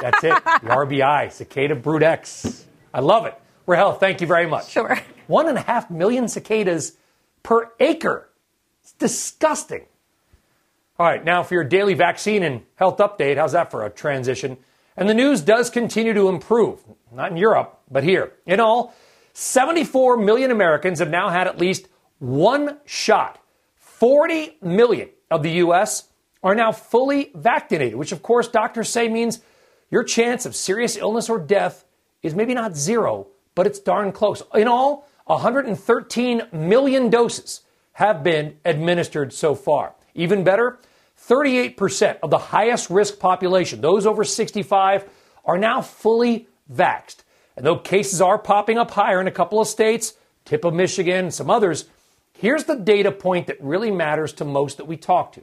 That's 0.00 0.22
it. 0.24 0.30
the 0.44 0.68
RBI, 0.68 1.32
cicada 1.32 1.74
brood 1.74 2.02
X. 2.02 2.66
I 2.94 3.00
love 3.00 3.26
it. 3.26 3.34
Rahel, 3.66 3.92
thank 3.92 4.20
you 4.20 4.26
very 4.26 4.46
much. 4.46 4.70
Sure. 4.70 4.98
One 5.26 5.48
and 5.48 5.58
a 5.58 5.62
half 5.62 5.90
million 5.90 6.28
cicadas 6.28 6.96
per 7.42 7.72
acre. 7.80 8.28
It's 8.82 8.92
disgusting. 8.92 9.86
All 10.98 11.06
right, 11.06 11.24
now 11.24 11.42
for 11.42 11.54
your 11.54 11.64
daily 11.64 11.94
vaccine 11.94 12.42
and 12.42 12.62
health 12.76 12.98
update. 12.98 13.36
How's 13.36 13.52
that 13.52 13.70
for 13.70 13.84
a 13.84 13.90
transition? 13.90 14.58
And 14.96 15.08
the 15.08 15.14
news 15.14 15.40
does 15.40 15.70
continue 15.70 16.12
to 16.12 16.28
improve. 16.28 16.80
Not 17.10 17.30
in 17.30 17.36
Europe, 17.36 17.80
but 17.90 18.04
here. 18.04 18.32
In 18.46 18.60
all, 18.60 18.94
74 19.32 20.18
million 20.18 20.50
Americans 20.50 20.98
have 20.98 21.10
now 21.10 21.30
had 21.30 21.46
at 21.46 21.58
least 21.58 21.88
one 22.18 22.78
shot. 22.84 23.38
40 23.76 24.58
million 24.62 25.08
of 25.30 25.42
the 25.42 25.50
U.S. 25.52 26.08
are 26.42 26.54
now 26.54 26.72
fully 26.72 27.30
vaccinated, 27.34 27.96
which 27.96 28.12
of 28.12 28.22
course 28.22 28.48
doctors 28.48 28.88
say 28.88 29.08
means 29.08 29.40
your 29.90 30.04
chance 30.04 30.44
of 30.46 30.54
serious 30.54 30.96
illness 30.96 31.28
or 31.28 31.38
death 31.38 31.84
is 32.22 32.34
maybe 32.34 32.54
not 32.54 32.76
zero, 32.76 33.28
but 33.54 33.66
it's 33.66 33.78
darn 33.78 34.12
close. 34.12 34.42
In 34.54 34.68
all, 34.68 35.08
113 35.26 36.42
million 36.52 37.10
doses 37.10 37.62
have 37.92 38.22
been 38.22 38.56
administered 38.64 39.32
so 39.32 39.54
far. 39.54 39.94
Even 40.14 40.44
better, 40.44 40.78
38% 41.18 42.18
of 42.22 42.30
the 42.30 42.38
highest 42.38 42.90
risk 42.90 43.18
population, 43.18 43.80
those 43.80 44.06
over 44.06 44.24
65, 44.24 45.08
are 45.44 45.58
now 45.58 45.80
fully 45.80 46.48
vaxxed. 46.72 47.18
And 47.56 47.66
though 47.66 47.76
cases 47.76 48.20
are 48.20 48.38
popping 48.38 48.78
up 48.78 48.90
higher 48.90 49.20
in 49.20 49.26
a 49.26 49.32
couple 49.32 49.60
of 49.60 49.68
states, 49.68 50.14
tip 50.44 50.64
of 50.64 50.74
Michigan, 50.74 51.30
some 51.30 51.50
others, 51.50 51.86
here's 52.38 52.64
the 52.64 52.76
data 52.76 53.12
point 53.12 53.46
that 53.46 53.62
really 53.62 53.90
matters 53.90 54.32
to 54.34 54.44
most 54.44 54.78
that 54.78 54.86
we 54.86 54.96
talk 54.96 55.32
to. 55.32 55.42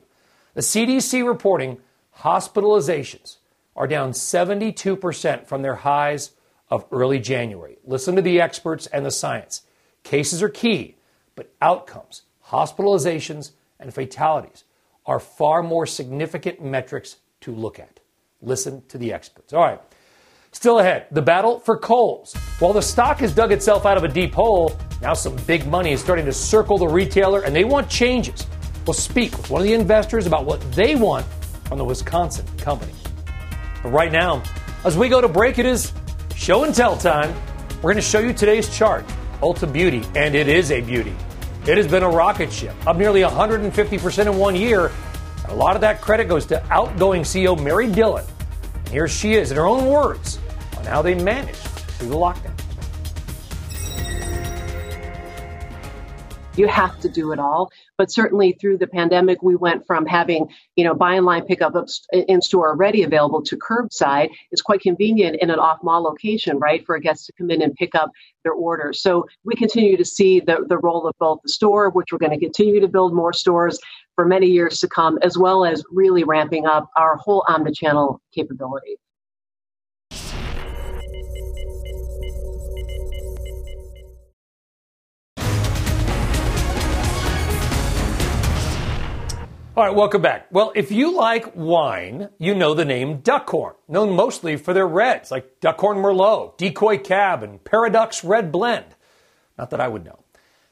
The 0.55 0.61
CDC 0.61 1.25
reporting 1.25 1.77
hospitalizations 2.19 3.37
are 3.75 3.87
down 3.87 4.11
72% 4.11 5.45
from 5.45 5.61
their 5.61 5.75
highs 5.75 6.31
of 6.69 6.85
early 6.91 7.19
January. 7.19 7.77
Listen 7.83 8.15
to 8.15 8.21
the 8.21 8.39
experts 8.41 8.87
and 8.87 9.05
the 9.05 9.11
science. 9.11 9.63
Cases 10.03 10.41
are 10.43 10.49
key, 10.49 10.95
but 11.35 11.51
outcomes, 11.61 12.23
hospitalizations, 12.47 13.51
and 13.79 13.93
fatalities 13.93 14.63
are 15.05 15.19
far 15.19 15.63
more 15.63 15.85
significant 15.85 16.63
metrics 16.63 17.17
to 17.41 17.51
look 17.53 17.79
at. 17.79 17.99
Listen 18.41 18.83
to 18.87 18.97
the 18.97 19.11
experts. 19.11 19.53
All 19.53 19.61
right. 19.61 19.81
Still 20.51 20.79
ahead, 20.79 21.05
the 21.11 21.21
battle 21.21 21.59
for 21.59 21.77
Kohl's. 21.77 22.33
While 22.57 22.73
the 22.73 22.81
stock 22.81 23.19
has 23.19 23.33
dug 23.33 23.51
itself 23.51 23.85
out 23.85 23.97
of 23.97 24.03
a 24.03 24.07
deep 24.07 24.33
hole, 24.33 24.77
now 25.01 25.13
some 25.13 25.35
big 25.47 25.67
money 25.67 25.91
is 25.91 26.01
starting 26.01 26.25
to 26.25 26.33
circle 26.33 26.77
the 26.77 26.87
retailer 26.87 27.41
and 27.41 27.55
they 27.55 27.63
want 27.63 27.87
changes. 27.89 28.47
We'll 28.85 28.93
speak 28.93 29.37
with 29.37 29.49
one 29.51 29.61
of 29.61 29.67
the 29.67 29.73
investors 29.73 30.25
about 30.25 30.45
what 30.45 30.59
they 30.71 30.95
want 30.95 31.25
from 31.65 31.77
the 31.77 31.85
Wisconsin 31.85 32.45
company. 32.57 32.93
But 33.83 33.89
right 33.89 34.11
now, 34.11 34.41
as 34.83 34.97
we 34.97 35.07
go 35.07 35.21
to 35.21 35.27
break, 35.27 35.59
it 35.59 35.67
is 35.67 35.93
show 36.39 36.63
and 36.63 36.73
tell 36.73 36.95
time. 36.95 37.35
We're 37.77 37.91
going 37.91 37.95
to 37.97 38.01
show 38.01 38.19
you 38.19 38.31
today's 38.31 38.75
chart, 38.75 39.05
Ulta 39.41 39.71
Beauty, 39.71 40.03
and 40.15 40.35
it 40.35 40.47
is 40.47 40.71
a 40.71 40.79
beauty. 40.79 41.13
It 41.67 41.77
has 41.77 41.85
been 41.85 42.01
a 42.01 42.09
rocket 42.09 42.51
ship, 42.51 42.73
up 42.87 42.95
nearly 42.95 43.21
150% 43.21 44.25
in 44.25 44.37
one 44.37 44.55
year. 44.55 44.89
A 45.49 45.53
lot 45.53 45.75
of 45.75 45.81
that 45.81 45.99
credit 45.99 46.29
goes 46.29 46.45
to 46.47 46.63
outgoing 46.71 47.23
CEO 47.23 47.61
Mary 47.61 47.91
Dillon. 47.91 48.25
And 48.73 48.87
Here 48.87 49.07
she 49.07 49.33
is, 49.33 49.51
in 49.51 49.57
her 49.57 49.67
own 49.67 49.87
words, 49.87 50.39
on 50.77 50.85
how 50.85 51.01
they 51.01 51.13
managed 51.13 51.57
through 51.57 52.09
the 52.09 52.15
lockdown. 52.15 52.48
You 56.59 56.67
have 56.67 56.99
to 56.99 57.09
do 57.09 57.31
it 57.31 57.39
all. 57.39 57.71
But 57.97 58.11
certainly 58.11 58.51
through 58.59 58.77
the 58.77 58.87
pandemic, 58.87 59.41
we 59.41 59.55
went 59.55 59.87
from 59.87 60.05
having, 60.05 60.49
you 60.75 60.83
know, 60.83 60.93
buy 60.93 61.17
online 61.17 61.45
pickup 61.45 61.73
in 62.11 62.41
store 62.41 62.69
already 62.69 63.03
available 63.03 63.41
to 63.43 63.57
curbside. 63.57 64.29
It's 64.51 64.61
quite 64.61 64.81
convenient 64.81 65.37
in 65.41 65.49
an 65.49 65.59
off 65.59 65.79
mall 65.81 66.03
location, 66.03 66.59
right, 66.59 66.85
for 66.85 66.95
a 66.95 67.01
guest 67.01 67.25
to 67.27 67.33
come 67.33 67.49
in 67.49 67.61
and 67.61 67.73
pick 67.75 67.95
up 67.95 68.11
their 68.43 68.53
order. 68.53 68.91
So 68.93 69.25
we 69.45 69.55
continue 69.55 69.97
to 69.97 70.05
see 70.05 70.39
the, 70.39 70.65
the 70.67 70.77
role 70.77 71.07
of 71.07 71.15
both 71.19 71.39
the 71.43 71.49
store, 71.49 71.89
which 71.89 72.11
we're 72.11 72.19
going 72.19 72.37
to 72.37 72.45
continue 72.45 72.79
to 72.81 72.87
build 72.87 73.13
more 73.13 73.33
stores 73.33 73.79
for 74.15 74.25
many 74.25 74.47
years 74.47 74.79
to 74.79 74.87
come, 74.87 75.17
as 75.21 75.37
well 75.37 75.63
as 75.63 75.83
really 75.91 76.25
ramping 76.25 76.65
up 76.65 76.89
our 76.97 77.15
whole 77.15 77.43
omnichannel 77.47 78.19
capability. 78.35 78.97
All 89.79 89.85
right, 89.85 89.95
welcome 89.95 90.21
back. 90.21 90.47
Well, 90.51 90.73
if 90.75 90.91
you 90.91 91.15
like 91.15 91.55
wine, 91.55 92.27
you 92.37 92.53
know 92.53 92.73
the 92.73 92.83
name 92.83 93.19
Duckhorn, 93.19 93.75
known 93.87 94.13
mostly 94.13 94.57
for 94.57 94.73
their 94.73 94.85
reds 94.85 95.31
like 95.31 95.61
Duckhorn 95.61 96.03
Merlot, 96.03 96.57
Decoy 96.57 96.97
Cab, 96.97 97.43
and 97.43 97.63
Paraduxx 97.63 98.27
Red 98.27 98.51
Blend. 98.51 98.87
Not 99.57 99.69
that 99.69 99.79
I 99.79 99.87
would 99.87 100.03
know. 100.03 100.19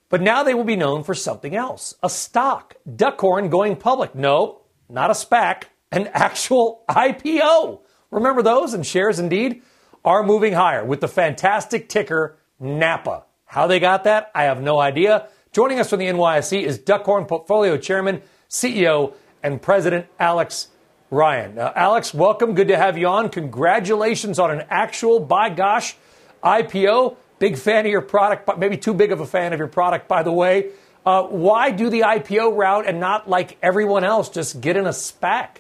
But 0.10 0.22
now 0.22 0.44
they 0.44 0.54
will 0.54 0.66
be 0.66 0.76
known 0.76 1.06
for 1.06 1.14
something 1.14 1.56
else 1.56 1.96
a 2.04 2.10
stock. 2.10 2.76
Duckhorn 2.86 3.50
going 3.50 3.78
public. 3.78 4.14
No, 4.14 4.64
not 4.90 5.10
a 5.10 5.14
SPAC, 5.14 5.70
an 5.90 6.08
actual 6.08 6.84
IPO. 6.90 7.80
Remember 8.12 8.42
those? 8.42 8.74
And 8.74 8.86
shares 8.86 9.20
indeed 9.20 9.62
are 10.04 10.22
moving 10.22 10.52
higher 10.52 10.84
with 10.84 11.00
the 11.00 11.08
fantastic 11.08 11.88
ticker 11.88 12.40
NAPA. 12.60 13.24
How 13.46 13.68
they 13.68 13.80
got 13.80 14.04
that, 14.04 14.32
I 14.36 14.44
have 14.44 14.62
no 14.62 14.82
idea. 14.82 15.30
Joining 15.54 15.80
us 15.80 15.92
from 15.92 16.00
the 16.00 16.08
NYSE 16.08 16.62
is 16.62 16.78
Duckhorn 16.78 17.26
Portfolio 17.26 17.78
Chairman 17.78 18.22
CEO 18.50 19.14
and 19.44 19.62
President 19.62 20.08
Alex 20.20 20.70
Ryan. 21.10 21.58
Uh, 21.58 21.72
Alex, 21.76 22.14
welcome. 22.14 22.56
Good 22.56 22.70
to 22.70 22.78
have 22.78 22.98
you 22.98 23.08
on. 23.08 23.30
Congratulations 23.30 24.40
on 24.40 24.52
an 24.52 24.66
actual, 24.70 25.20
by 25.20 25.50
gosh, 25.50 25.96
IPO. 26.44 27.18
Big 27.40 27.58
fan 27.58 27.86
of 27.86 27.92
your 27.92 28.02
product, 28.02 28.46
but 28.46 28.58
maybe 28.58 28.78
too 28.78 28.94
big 28.94 29.12
of 29.12 29.20
a 29.20 29.26
fan 29.26 29.54
of 29.54 29.60
your 29.60 29.68
product, 29.68 30.08
by 30.08 30.24
the 30.24 30.32
way. 30.32 30.70
Uh, 31.06 31.24
why 31.24 31.72
do 31.72 31.90
the 31.90 32.02
IPO 32.02 32.58
route 32.58 32.86
and 32.88 33.00
not 33.00 33.30
like 33.30 33.58
everyone 33.62 34.04
else 34.04 34.30
just 34.30 34.60
get 34.60 34.76
in 34.76 34.86
a 34.86 34.92
SPAC? 34.92 35.58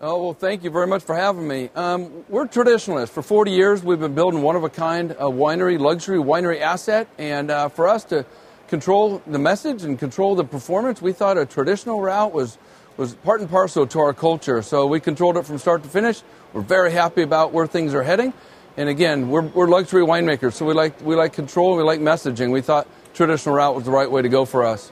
Oh, 0.00 0.22
well, 0.22 0.34
thank 0.34 0.64
you 0.64 0.70
very 0.70 0.86
much 0.86 1.02
for 1.02 1.14
having 1.14 1.46
me. 1.46 1.70
Um, 1.74 2.24
we're 2.28 2.46
traditionalists. 2.46 3.14
For 3.14 3.22
40 3.22 3.50
years, 3.50 3.82
we've 3.82 4.00
been 4.00 4.14
building 4.14 4.42
one 4.42 4.56
of 4.56 4.64
a 4.64 4.68
kind 4.68 5.10
winery, 5.10 5.78
luxury 5.78 6.18
winery 6.18 6.60
asset. 6.60 7.08
And 7.18 7.50
uh, 7.50 7.68
for 7.68 7.88
us 7.88 8.04
to 8.04 8.26
control 8.68 9.22
the 9.26 9.38
message 9.38 9.82
and 9.82 9.98
control 9.98 10.34
the 10.34 10.44
performance. 10.44 11.02
We 11.02 11.12
thought 11.12 11.38
a 11.38 11.46
traditional 11.46 12.00
route 12.00 12.32
was 12.32 12.58
was 12.96 13.14
part 13.14 13.40
and 13.40 13.50
parcel 13.50 13.86
to 13.86 13.98
our 13.98 14.14
culture. 14.14 14.62
So 14.62 14.86
we 14.86 15.00
controlled 15.00 15.36
it 15.36 15.44
from 15.44 15.58
start 15.58 15.82
to 15.82 15.88
finish. 15.88 16.22
We're 16.52 16.60
very 16.60 16.92
happy 16.92 17.22
about 17.22 17.52
where 17.52 17.66
things 17.66 17.92
are 17.92 18.04
heading. 18.04 18.32
And 18.76 18.88
again, 18.88 19.28
we're, 19.28 19.42
we're 19.42 19.68
luxury 19.68 20.02
winemakers, 20.02 20.54
so 20.54 20.66
we 20.66 20.74
like 20.74 21.00
we 21.00 21.14
like 21.14 21.32
control, 21.32 21.76
we 21.76 21.82
like 21.84 22.00
messaging. 22.00 22.50
We 22.50 22.60
thought 22.60 22.88
traditional 23.14 23.54
route 23.54 23.74
was 23.74 23.84
the 23.84 23.92
right 23.92 24.10
way 24.10 24.22
to 24.22 24.28
go 24.28 24.44
for 24.44 24.64
us. 24.64 24.90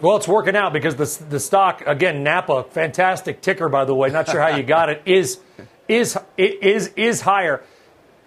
Well, 0.00 0.16
it's 0.16 0.28
working 0.28 0.54
out 0.54 0.72
because 0.72 0.94
the 0.96 1.24
the 1.26 1.40
stock 1.40 1.82
again 1.86 2.22
Napa, 2.22 2.64
fantastic 2.70 3.40
ticker 3.40 3.68
by 3.68 3.84
the 3.84 3.94
way. 3.94 4.10
Not 4.10 4.28
sure 4.28 4.40
how 4.40 4.56
you 4.56 4.62
got 4.62 4.90
it. 4.90 5.02
Is 5.06 5.40
is 5.88 6.16
is 6.36 6.88
is 6.96 7.20
higher 7.20 7.64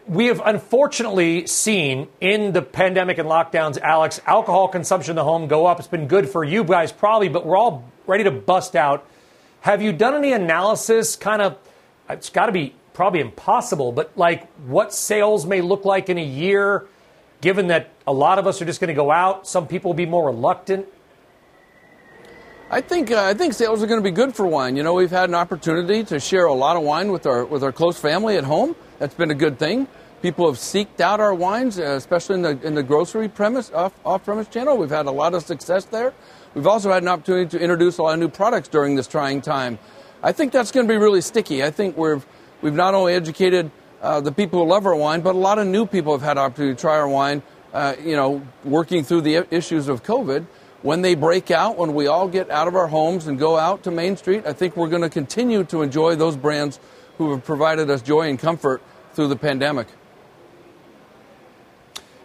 we 0.07 0.27
have 0.27 0.41
unfortunately 0.43 1.47
seen 1.47 2.07
in 2.21 2.53
the 2.53 2.61
pandemic 2.61 3.17
and 3.17 3.27
lockdowns, 3.27 3.77
Alex, 3.79 4.21
alcohol 4.25 4.69
consumption 4.69 5.11
in 5.11 5.15
the 5.17 5.23
home 5.23 5.47
go 5.47 5.65
up. 5.65 5.79
It's 5.79 5.87
been 5.87 6.07
good 6.07 6.29
for 6.29 6.43
you 6.43 6.63
guys, 6.63 6.91
probably, 6.91 7.27
but 7.27 7.45
we're 7.45 7.57
all 7.57 7.83
ready 8.05 8.23
to 8.23 8.31
bust 8.31 8.75
out. 8.75 9.05
Have 9.61 9.81
you 9.81 9.91
done 9.91 10.15
any 10.15 10.31
analysis? 10.31 11.15
Kind 11.15 11.41
of, 11.41 11.57
it's 12.09 12.29
got 12.29 12.45
to 12.45 12.51
be 12.53 12.73
probably 12.93 13.19
impossible, 13.19 13.91
but 13.91 14.17
like 14.17 14.47
what 14.59 14.93
sales 14.93 15.45
may 15.45 15.61
look 15.61 15.83
like 15.83 16.09
in 16.09 16.17
a 16.17 16.23
year, 16.23 16.87
given 17.41 17.67
that 17.67 17.91
a 18.07 18.13
lot 18.13 18.39
of 18.39 18.47
us 18.47 18.61
are 18.61 18.65
just 18.65 18.79
going 18.79 18.87
to 18.87 18.93
go 18.93 19.11
out. 19.11 19.45
Some 19.45 19.67
people 19.67 19.89
will 19.89 19.97
be 19.97 20.05
more 20.05 20.27
reluctant. 20.27 20.87
I 22.69 22.81
think 22.81 23.11
uh, 23.11 23.23
I 23.23 23.33
think 23.33 23.53
sales 23.53 23.81
are 23.81 23.87
going 23.87 24.01
to 24.01 24.03
be 24.03 24.13
good 24.13 24.35
for 24.35 24.45
wine. 24.45 24.75
You 24.75 24.83
know, 24.83 24.93
we've 24.93 25.11
had 25.11 25.29
an 25.29 25.35
opportunity 25.35 26.03
to 26.05 26.19
share 26.19 26.45
a 26.45 26.53
lot 26.53 26.75
of 26.75 26.83
wine 26.83 27.11
with 27.13 27.25
our 27.25 27.45
with 27.45 27.63
our 27.63 27.71
close 27.71 27.97
family 27.97 28.35
at 28.35 28.43
home. 28.43 28.75
That's 28.99 29.13
been 29.13 29.31
a 29.31 29.36
good 29.36 29.60
thing. 29.60 29.88
People 30.21 30.47
have 30.47 30.57
seeked 30.57 30.99
out 30.99 31.19
our 31.19 31.33
wines, 31.33 31.77
uh, 31.77 31.83
especially 31.83 32.36
in 32.36 32.41
the 32.41 32.60
in 32.63 32.73
the 32.73 32.81
grocery 32.81 33.29
premise 33.29 33.71
off 33.71 33.93
off 34.03 34.25
premise 34.25 34.47
channel. 34.47 34.75
We've 34.75 34.89
had 34.89 35.05
a 35.05 35.12
lot 35.12 35.36
of 35.36 35.43
success 35.43 35.86
there. 35.86 36.13
We've 36.55 36.65
also 36.65 36.91
had 36.91 37.03
an 37.03 37.10
opportunity 37.10 37.49
to 37.55 37.60
introduce 37.60 37.99
a 37.99 38.03
lot 38.03 38.13
of 38.15 38.19
new 38.19 38.29
products 38.29 38.67
during 38.67 38.95
this 38.95 39.07
trying 39.07 39.41
time. 39.41 39.77
I 40.23 40.31
think 40.31 40.51
that's 40.51 40.71
going 40.71 40.88
to 40.88 40.91
be 40.91 40.97
really 40.97 41.21
sticky. 41.21 41.63
I 41.63 41.69
think 41.69 41.95
we've 41.95 42.25
we've 42.63 42.73
not 42.73 42.95
only 42.95 43.13
educated 43.13 43.69
uh, 44.01 44.19
the 44.19 44.31
people 44.31 44.63
who 44.63 44.69
love 44.69 44.88
our 44.88 44.95
wine, 44.95 45.21
but 45.21 45.36
a 45.36 45.38
lot 45.38 45.60
of 45.60 45.67
new 45.67 45.86
people 45.86 46.13
have 46.13 46.23
had 46.23 46.39
opportunity 46.39 46.75
to 46.75 46.81
try 46.81 46.97
our 46.97 47.07
wine. 47.07 47.43
Uh, 47.73 47.93
you 48.03 48.15
know, 48.15 48.41
working 48.63 49.03
through 49.03 49.21
the 49.21 49.45
issues 49.53 49.88
of 49.88 50.01
COVID 50.01 50.47
when 50.81 51.01
they 51.01 51.13
break 51.13 51.51
out, 51.51 51.77
when 51.77 51.93
we 51.93 52.07
all 52.07 52.27
get 52.27 52.49
out 52.49 52.67
of 52.67 52.75
our 52.75 52.88
homes 52.88 53.27
and 53.27 53.38
go 53.38 53.57
out 53.57 53.83
to 53.83 53.91
Main 53.91 54.15
Street, 54.17 54.43
I 54.47 54.53
think 54.53 54.75
we're 54.77 54.89
going 54.89 55.01
to 55.01 55.10
continue 55.10 55.63
to 55.65 55.81
enjoy 55.81 56.15
those 56.15 56.38
brands 56.38 56.79
who 57.17 57.32
have 57.32 57.43
provided 57.43 57.89
us 57.89 58.01
joy 58.01 58.30
and 58.30 58.39
comfort 58.39 58.82
through 59.13 59.27
the 59.27 59.36
pandemic. 59.36 59.88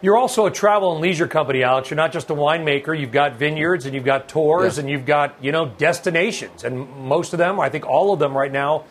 You're 0.03 0.17
also 0.17 0.47
a 0.47 0.51
travel 0.51 0.93
and 0.93 1.01
leisure 1.01 1.29
company, 1.29 1.63
Alex. 1.63 1.89
You're 1.89 1.97
not 1.97 2.13
just 2.13 2.29
a 2.31 2.35
winemaker. 2.35 2.99
You've 2.99 3.13
got 3.13 3.37
vineyards 3.37 3.87
and 3.87 3.95
you've 3.95 4.05
got 4.05 4.29
tours 4.29 4.79
and 4.79 4.91
you've 4.91 5.07
got, 5.07 5.37
you 5.41 5.53
know, 5.53 5.67
destinations. 5.67 6.65
And 6.65 6.89
most 7.07 7.33
of 7.33 7.39
them, 7.39 7.61
I 7.61 7.69
think 7.69 7.87
all 7.87 8.13
of 8.13 8.19
them 8.19 8.37
right 8.37 8.51
now, 8.51 8.85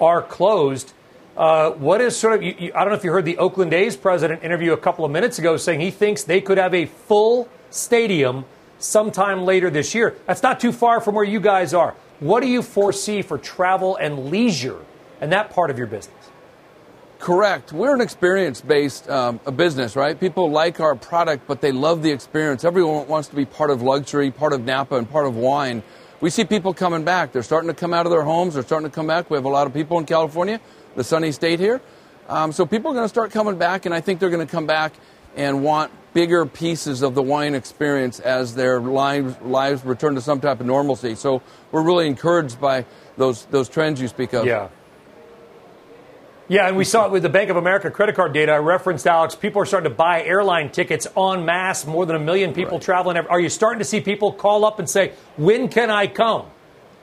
are 0.00 0.22
closed. 0.22 0.94
Uh, 1.36 1.72
what 1.72 2.00
is 2.00 2.16
sort 2.16 2.32
of, 2.32 2.42
you, 2.42 2.54
you, 2.58 2.72
I 2.74 2.80
don't 2.80 2.88
know 2.88 2.96
if 2.96 3.04
you 3.04 3.12
heard 3.12 3.26
the 3.26 3.36
Oakland 3.36 3.74
A's 3.74 3.94
president 3.94 4.42
interview 4.42 4.72
a 4.72 4.78
couple 4.78 5.04
of 5.04 5.10
minutes 5.10 5.38
ago 5.38 5.58
saying 5.58 5.80
he 5.80 5.90
thinks 5.90 6.24
they 6.24 6.40
could 6.40 6.56
have 6.56 6.72
a 6.72 6.86
full 6.86 7.46
stadium 7.68 8.46
sometime 8.78 9.44
later 9.44 9.68
this 9.68 9.94
year. 9.94 10.16
That's 10.26 10.42
not 10.42 10.60
too 10.60 10.72
far 10.72 11.00
from 11.02 11.14
where 11.14 11.24
you 11.24 11.40
guys 11.40 11.74
are. 11.74 11.94
What 12.20 12.40
do 12.40 12.48
you 12.48 12.62
foresee 12.62 13.20
for 13.20 13.36
travel 13.36 13.96
and 13.96 14.30
leisure 14.30 14.80
and 15.20 15.32
that 15.32 15.50
part 15.50 15.70
of 15.70 15.78
your 15.78 15.86
business? 15.86 16.30
Correct. 17.18 17.72
We're 17.72 17.94
an 17.94 18.02
experience 18.02 18.60
based 18.60 19.08
um, 19.08 19.40
business, 19.56 19.96
right? 19.96 20.18
People 20.18 20.50
like 20.50 20.78
our 20.80 20.94
product, 20.94 21.46
but 21.46 21.62
they 21.62 21.72
love 21.72 22.02
the 22.02 22.10
experience. 22.10 22.64
Everyone 22.64 23.06
wants 23.08 23.28
to 23.28 23.36
be 23.36 23.46
part 23.46 23.70
of 23.70 23.80
luxury, 23.80 24.30
part 24.30 24.52
of 24.52 24.64
Napa, 24.64 24.96
and 24.96 25.10
part 25.10 25.26
of 25.26 25.36
wine. 25.36 25.82
We 26.20 26.30
see 26.30 26.44
people 26.44 26.74
coming 26.74 27.02
back. 27.02 27.32
They're 27.32 27.42
starting 27.42 27.68
to 27.68 27.74
come 27.74 27.94
out 27.94 28.04
of 28.06 28.12
their 28.12 28.22
homes. 28.22 28.54
They're 28.54 28.62
starting 28.62 28.90
to 28.90 28.94
come 28.94 29.06
back. 29.06 29.30
We 29.30 29.36
have 29.36 29.46
a 29.46 29.48
lot 29.48 29.66
of 29.66 29.72
people 29.72 29.98
in 29.98 30.04
California, 30.04 30.60
the 30.96 31.04
sunny 31.04 31.32
state 31.32 31.60
here. 31.60 31.80
Um, 32.28 32.52
so 32.52 32.66
people 32.66 32.90
are 32.90 32.94
going 32.94 33.04
to 33.04 33.08
start 33.08 33.30
coming 33.30 33.56
back, 33.56 33.86
and 33.86 33.94
I 33.94 34.00
think 34.00 34.20
they're 34.20 34.30
going 34.30 34.46
to 34.46 34.50
come 34.50 34.66
back 34.66 34.92
and 35.36 35.62
want 35.62 35.90
bigger 36.14 36.46
pieces 36.46 37.02
of 37.02 37.14
the 37.14 37.22
wine 37.22 37.54
experience 37.54 38.20
as 38.20 38.54
their 38.54 38.80
lives, 38.80 39.34
lives 39.42 39.84
return 39.84 40.14
to 40.14 40.20
some 40.20 40.40
type 40.40 40.60
of 40.60 40.66
normalcy. 40.66 41.14
So 41.14 41.42
we're 41.72 41.82
really 41.82 42.06
encouraged 42.06 42.60
by 42.60 42.86
those, 43.16 43.46
those 43.46 43.68
trends 43.68 44.00
you 44.00 44.08
speak 44.08 44.32
of. 44.32 44.46
Yeah. 44.46 44.68
Yeah, 46.46 46.68
and 46.68 46.76
we 46.76 46.84
saw 46.84 47.06
it 47.06 47.10
with 47.10 47.22
the 47.22 47.30
Bank 47.30 47.48
of 47.48 47.56
America 47.56 47.90
credit 47.90 48.16
card 48.16 48.34
data. 48.34 48.52
I 48.52 48.58
referenced, 48.58 49.06
Alex, 49.06 49.34
people 49.34 49.62
are 49.62 49.64
starting 49.64 49.90
to 49.90 49.96
buy 49.96 50.22
airline 50.22 50.70
tickets 50.70 51.06
en 51.16 51.46
masse, 51.46 51.86
more 51.86 52.04
than 52.04 52.16
a 52.16 52.18
million 52.20 52.52
people 52.52 52.72
right. 52.72 52.82
traveling. 52.82 53.16
Are 53.16 53.40
you 53.40 53.48
starting 53.48 53.78
to 53.78 53.84
see 53.84 54.02
people 54.02 54.30
call 54.30 54.66
up 54.66 54.78
and 54.78 54.88
say, 54.88 55.12
when 55.38 55.68
can 55.68 55.88
I 55.88 56.06
come? 56.06 56.44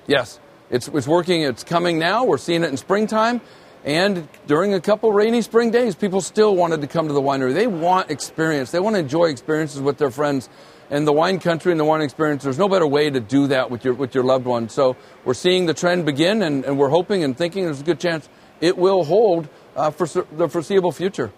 Yes, 0.05 0.39
it's, 0.69 0.87
it's 0.89 1.07
working. 1.07 1.41
It's 1.41 1.63
coming 1.63 1.97
now. 1.97 2.23
We're 2.23 2.37
seeing 2.37 2.63
it 2.63 2.69
in 2.69 2.77
springtime. 2.77 3.41
And 3.83 4.27
during 4.45 4.75
a 4.75 4.79
couple 4.79 5.11
rainy 5.11 5.41
spring 5.41 5.71
days, 5.71 5.95
people 5.95 6.21
still 6.21 6.55
wanted 6.55 6.81
to 6.81 6.87
come 6.87 7.07
to 7.07 7.13
the 7.13 7.21
winery. 7.21 7.55
They 7.55 7.65
want 7.65 8.11
experience. 8.11 8.69
They 8.69 8.79
want 8.79 8.95
to 8.95 8.99
enjoy 8.99 9.29
experiences 9.29 9.81
with 9.81 9.97
their 9.97 10.11
friends. 10.11 10.49
And 10.91 11.07
the 11.07 11.13
wine 11.13 11.39
country 11.39 11.71
and 11.71 11.79
the 11.79 11.85
wine 11.85 12.01
experience, 12.01 12.43
there's 12.43 12.59
no 12.59 12.69
better 12.69 12.85
way 12.85 13.09
to 13.09 13.19
do 13.19 13.47
that 13.47 13.71
with 13.71 13.85
your, 13.85 13.95
with 13.95 14.13
your 14.13 14.23
loved 14.23 14.45
ones. 14.45 14.71
So 14.71 14.97
we're 15.25 15.33
seeing 15.33 15.65
the 15.65 15.73
trend 15.73 16.05
begin, 16.05 16.43
and, 16.43 16.63
and 16.63 16.77
we're 16.77 16.89
hoping 16.89 17.23
and 17.23 17.35
thinking 17.35 17.65
there's 17.65 17.81
a 17.81 17.83
good 17.85 17.99
chance 17.99 18.29
it 18.61 18.77
will 18.77 19.03
hold 19.03 19.49
uh, 19.75 19.91
for 19.91 20.07
the 20.31 20.47
foreseeable 20.47 20.91
future. 20.91 21.31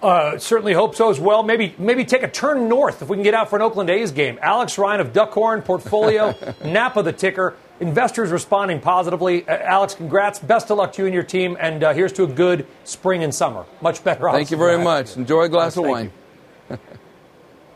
Uh, 0.00 0.38
certainly 0.38 0.72
hope 0.72 0.94
so 0.94 1.10
as 1.10 1.18
well. 1.18 1.42
Maybe 1.42 1.74
maybe 1.76 2.04
take 2.04 2.22
a 2.22 2.28
turn 2.28 2.68
north 2.68 3.02
if 3.02 3.08
we 3.08 3.16
can 3.16 3.24
get 3.24 3.34
out 3.34 3.50
for 3.50 3.56
an 3.56 3.62
Oakland 3.62 3.90
A's 3.90 4.12
game. 4.12 4.38
Alex 4.40 4.78
Ryan 4.78 5.00
of 5.00 5.12
Duckhorn 5.12 5.64
Portfolio, 5.64 6.34
Napa 6.64 7.02
the 7.02 7.12
ticker. 7.12 7.56
Investors 7.80 8.30
responding 8.30 8.80
positively. 8.80 9.46
Uh, 9.46 9.56
Alex, 9.56 9.94
congrats. 9.94 10.38
Best 10.38 10.70
of 10.70 10.78
luck 10.78 10.92
to 10.94 11.02
you 11.02 11.06
and 11.06 11.14
your 11.14 11.22
team. 11.22 11.56
And 11.60 11.84
uh, 11.84 11.92
here's 11.92 12.12
to 12.14 12.24
a 12.24 12.26
good 12.26 12.66
spring 12.84 13.22
and 13.22 13.32
summer. 13.32 13.66
Much 13.80 14.02
better. 14.02 14.30
Thank 14.32 14.50
you 14.50 14.56
very 14.56 14.82
much. 14.82 15.16
Enjoy 15.16 15.42
a 15.42 15.48
glass 15.48 15.76
of 15.76 15.84
wine. 15.84 16.12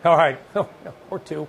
All 0.05 0.17
right. 0.17 0.39
or 1.11 1.19
two. 1.21 1.47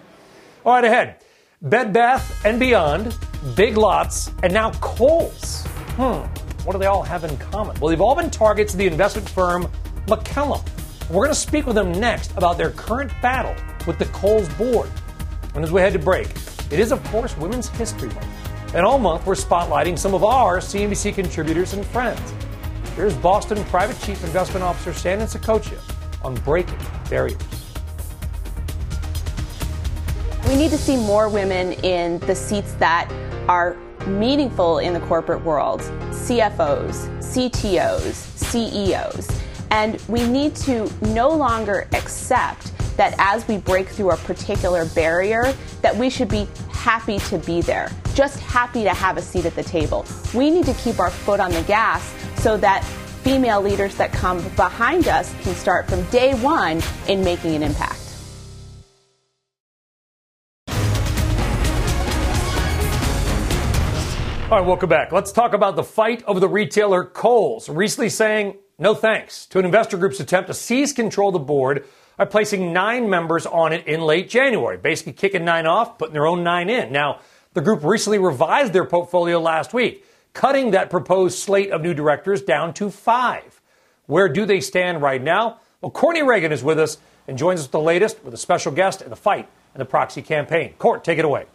All 0.63 0.73
right, 0.73 0.85
ahead. 0.85 1.22
Bed 1.63 1.93
Bath 1.93 2.45
and 2.45 2.59
Beyond, 2.59 3.17
Big 3.55 3.77
Lots, 3.77 4.31
and 4.43 4.53
now 4.53 4.71
Kohl's. 4.81 5.65
Hmm, 5.95 6.25
what 6.65 6.73
do 6.73 6.77
they 6.77 6.87
all 6.87 7.03
have 7.03 7.23
in 7.23 7.37
common? 7.37 7.79
Well, 7.79 7.89
they've 7.89 8.01
all 8.01 8.17
been 8.17 8.29
targets 8.29 8.73
of 8.73 8.79
the 8.79 8.85
investment 8.85 9.29
firm 9.29 9.71
Macellum. 10.07 10.61
We're 11.09 11.23
going 11.23 11.29
to 11.29 11.35
speak 11.35 11.65
with 11.65 11.75
them 11.75 11.93
next 11.93 12.35
about 12.35 12.57
their 12.57 12.71
current 12.71 13.13
battle 13.21 13.55
with 13.87 13.97
the 13.97 14.07
Kohl's 14.07 14.49
board. 14.55 14.89
And 15.55 15.63
as 15.63 15.71
we 15.71 15.79
head 15.79 15.93
to 15.93 15.99
break, 15.99 16.27
it 16.69 16.81
is, 16.81 16.91
of 16.91 17.01
course, 17.05 17.37
Women's 17.37 17.69
History 17.69 18.09
Month. 18.09 18.75
And 18.75 18.85
all 18.85 18.99
month, 18.99 19.25
we're 19.25 19.35
spotlighting 19.35 19.97
some 19.97 20.13
of 20.13 20.25
our 20.25 20.57
CNBC 20.57 21.15
contributors 21.15 21.71
and 21.71 21.85
friends. 21.85 22.33
Here's 22.97 23.15
Boston 23.15 23.63
Private 23.65 23.97
Chief 24.01 24.21
Investment 24.25 24.65
Officer 24.65 24.93
Shannon 24.93 25.27
Saccocia 25.27 25.79
on 26.25 26.35
breaking 26.35 26.77
barriers. 27.09 27.62
We 30.47 30.55
need 30.55 30.71
to 30.71 30.77
see 30.77 30.97
more 30.97 31.29
women 31.29 31.73
in 31.83 32.19
the 32.19 32.35
seats 32.35 32.73
that 32.73 33.11
are 33.47 33.77
meaningful 34.05 34.79
in 34.79 34.93
the 34.93 34.99
corporate 35.01 35.43
world. 35.43 35.81
CFOs, 36.11 37.07
CTOs, 37.19 38.13
CEOs. 38.13 39.41
And 39.71 40.01
we 40.07 40.27
need 40.27 40.55
to 40.57 40.91
no 41.01 41.29
longer 41.29 41.87
accept 41.93 42.71
that 42.97 43.15
as 43.17 43.47
we 43.47 43.57
break 43.57 43.87
through 43.87 44.11
a 44.11 44.17
particular 44.17 44.85
barrier 44.85 45.55
that 45.81 45.95
we 45.95 46.09
should 46.09 46.29
be 46.29 46.47
happy 46.69 47.17
to 47.19 47.37
be 47.39 47.61
there 47.61 47.89
just 48.13 48.39
happy 48.39 48.83
to 48.83 48.93
have 48.93 49.17
a 49.17 49.21
seat 49.21 49.45
at 49.45 49.55
the 49.55 49.63
table. 49.63 50.05
We 50.33 50.49
need 50.49 50.65
to 50.65 50.73
keep 50.75 50.99
our 50.99 51.09
foot 51.09 51.39
on 51.39 51.51
the 51.51 51.63
gas 51.63 52.13
so 52.37 52.57
that 52.57 52.83
female 53.23 53.61
leaders 53.61 53.95
that 53.95 54.11
come 54.11 54.47
behind 54.55 55.07
us 55.07 55.33
can 55.41 55.55
start 55.55 55.89
from 55.89 56.03
day 56.05 56.33
one 56.35 56.81
in 57.07 57.23
making 57.23 57.55
an 57.55 57.63
impact 57.63 58.02
All 64.53 64.59
right, 64.59 64.67
welcome 64.67 64.87
back. 64.87 65.11
Let's 65.11 65.31
talk 65.31 65.55
about 65.55 65.75
the 65.75 65.83
fight 65.83 66.23
over 66.27 66.39
the 66.39 66.47
retailer 66.47 67.03
Kohl's, 67.03 67.67
recently 67.67 68.09
saying 68.09 68.57
no 68.77 68.93
thanks 68.93 69.47
to 69.47 69.57
an 69.57 69.65
investor 69.65 69.97
group's 69.97 70.19
attempt 70.19 70.45
to 70.45 70.53
seize 70.53 70.93
control 70.93 71.29
of 71.29 71.33
the 71.33 71.39
board 71.39 71.87
by 72.19 72.25
placing 72.25 72.71
nine 72.71 73.09
members 73.09 73.47
on 73.47 73.73
it 73.73 73.87
in 73.87 74.01
late 74.01 74.29
January, 74.29 74.77
basically 74.77 75.13
kicking 75.13 75.43
nine 75.43 75.65
off, 75.65 75.97
putting 75.97 76.13
their 76.13 76.27
own 76.27 76.43
nine 76.43 76.69
in. 76.69 76.91
Now, 76.91 77.21
the 77.53 77.61
group 77.61 77.83
recently 77.83 78.19
revised 78.19 78.73
their 78.73 78.85
portfolio 78.85 79.39
last 79.39 79.73
week, 79.73 80.05
cutting 80.33 80.69
that 80.69 80.91
proposed 80.91 81.39
slate 81.39 81.71
of 81.71 81.81
new 81.81 81.95
directors 81.95 82.43
down 82.43 82.75
to 82.75 82.91
five. 82.91 83.59
Where 84.05 84.29
do 84.29 84.45
they 84.45 84.59
stand 84.59 85.01
right 85.01 85.19
now? 85.19 85.61
Well, 85.81 85.89
Courtney 85.89 86.21
Reagan 86.21 86.51
is 86.51 86.63
with 86.63 86.77
us 86.77 86.99
and 87.27 87.39
joins 87.39 87.61
us 87.61 87.65
with 87.65 87.71
the 87.71 87.79
latest 87.79 88.23
with 88.23 88.35
a 88.35 88.37
special 88.37 88.71
guest 88.71 89.01
in 89.01 89.09
the 89.09 89.15
fight 89.15 89.49
and 89.73 89.81
the 89.81 89.85
proxy 89.85 90.21
campaign. 90.21 90.75
Court, 90.77 91.03
take 91.03 91.17
it 91.17 91.25
away. 91.25 91.47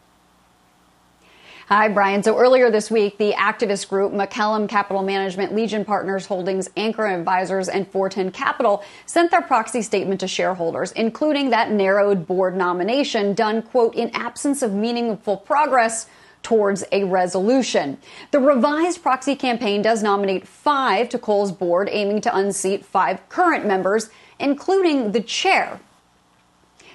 Hi, 1.69 1.87
Brian. 1.87 2.23
So 2.23 2.39
earlier 2.39 2.71
this 2.71 2.91
week, 2.91 3.19
the 3.19 3.33
activist 3.33 3.91
group 3.91 4.15
Macellum 4.15 4.71
Capital 4.71 5.03
Management, 5.03 5.55
Legion 5.55 5.85
Partners 5.85 6.25
Holdings, 6.25 6.67
Ancora 6.79 7.15
Advisors, 7.15 7.69
and 7.69 7.87
410 7.87 8.33
Capital 8.33 8.83
sent 9.05 9.31
their 9.31 9.43
proxy 9.43 9.83
statement 9.83 10.19
to 10.21 10.29
shareholders, 10.29 10.93
including 10.93 11.51
that 11.51 11.71
narrowed 11.71 12.27
board 12.27 12.57
nomination 12.57 13.35
done, 13.35 13.61
quote, 13.61 13.95
in 13.95 14.09
absence 14.15 14.63
of 14.63 14.73
meaningful 14.73 15.37
progress 15.37 16.07
towards 16.43 16.85
a 16.91 17.05
resolution. 17.05 17.99
The 18.31 18.41
revised 18.41 19.03
proxy 19.03 19.37
campaign 19.37 19.83
does 19.83 20.03
nominate 20.03 20.49
five 20.49 21.11
to 21.11 21.19
Kohl's 21.19 21.53
board, 21.53 21.91
aiming 21.93 22.23
to 22.23 22.35
unseat 22.35 22.83
five 22.83 23.29
current 23.29 23.67
members, 23.67 24.09
including 24.41 25.13
the 25.13 25.21
chair. 25.21 25.81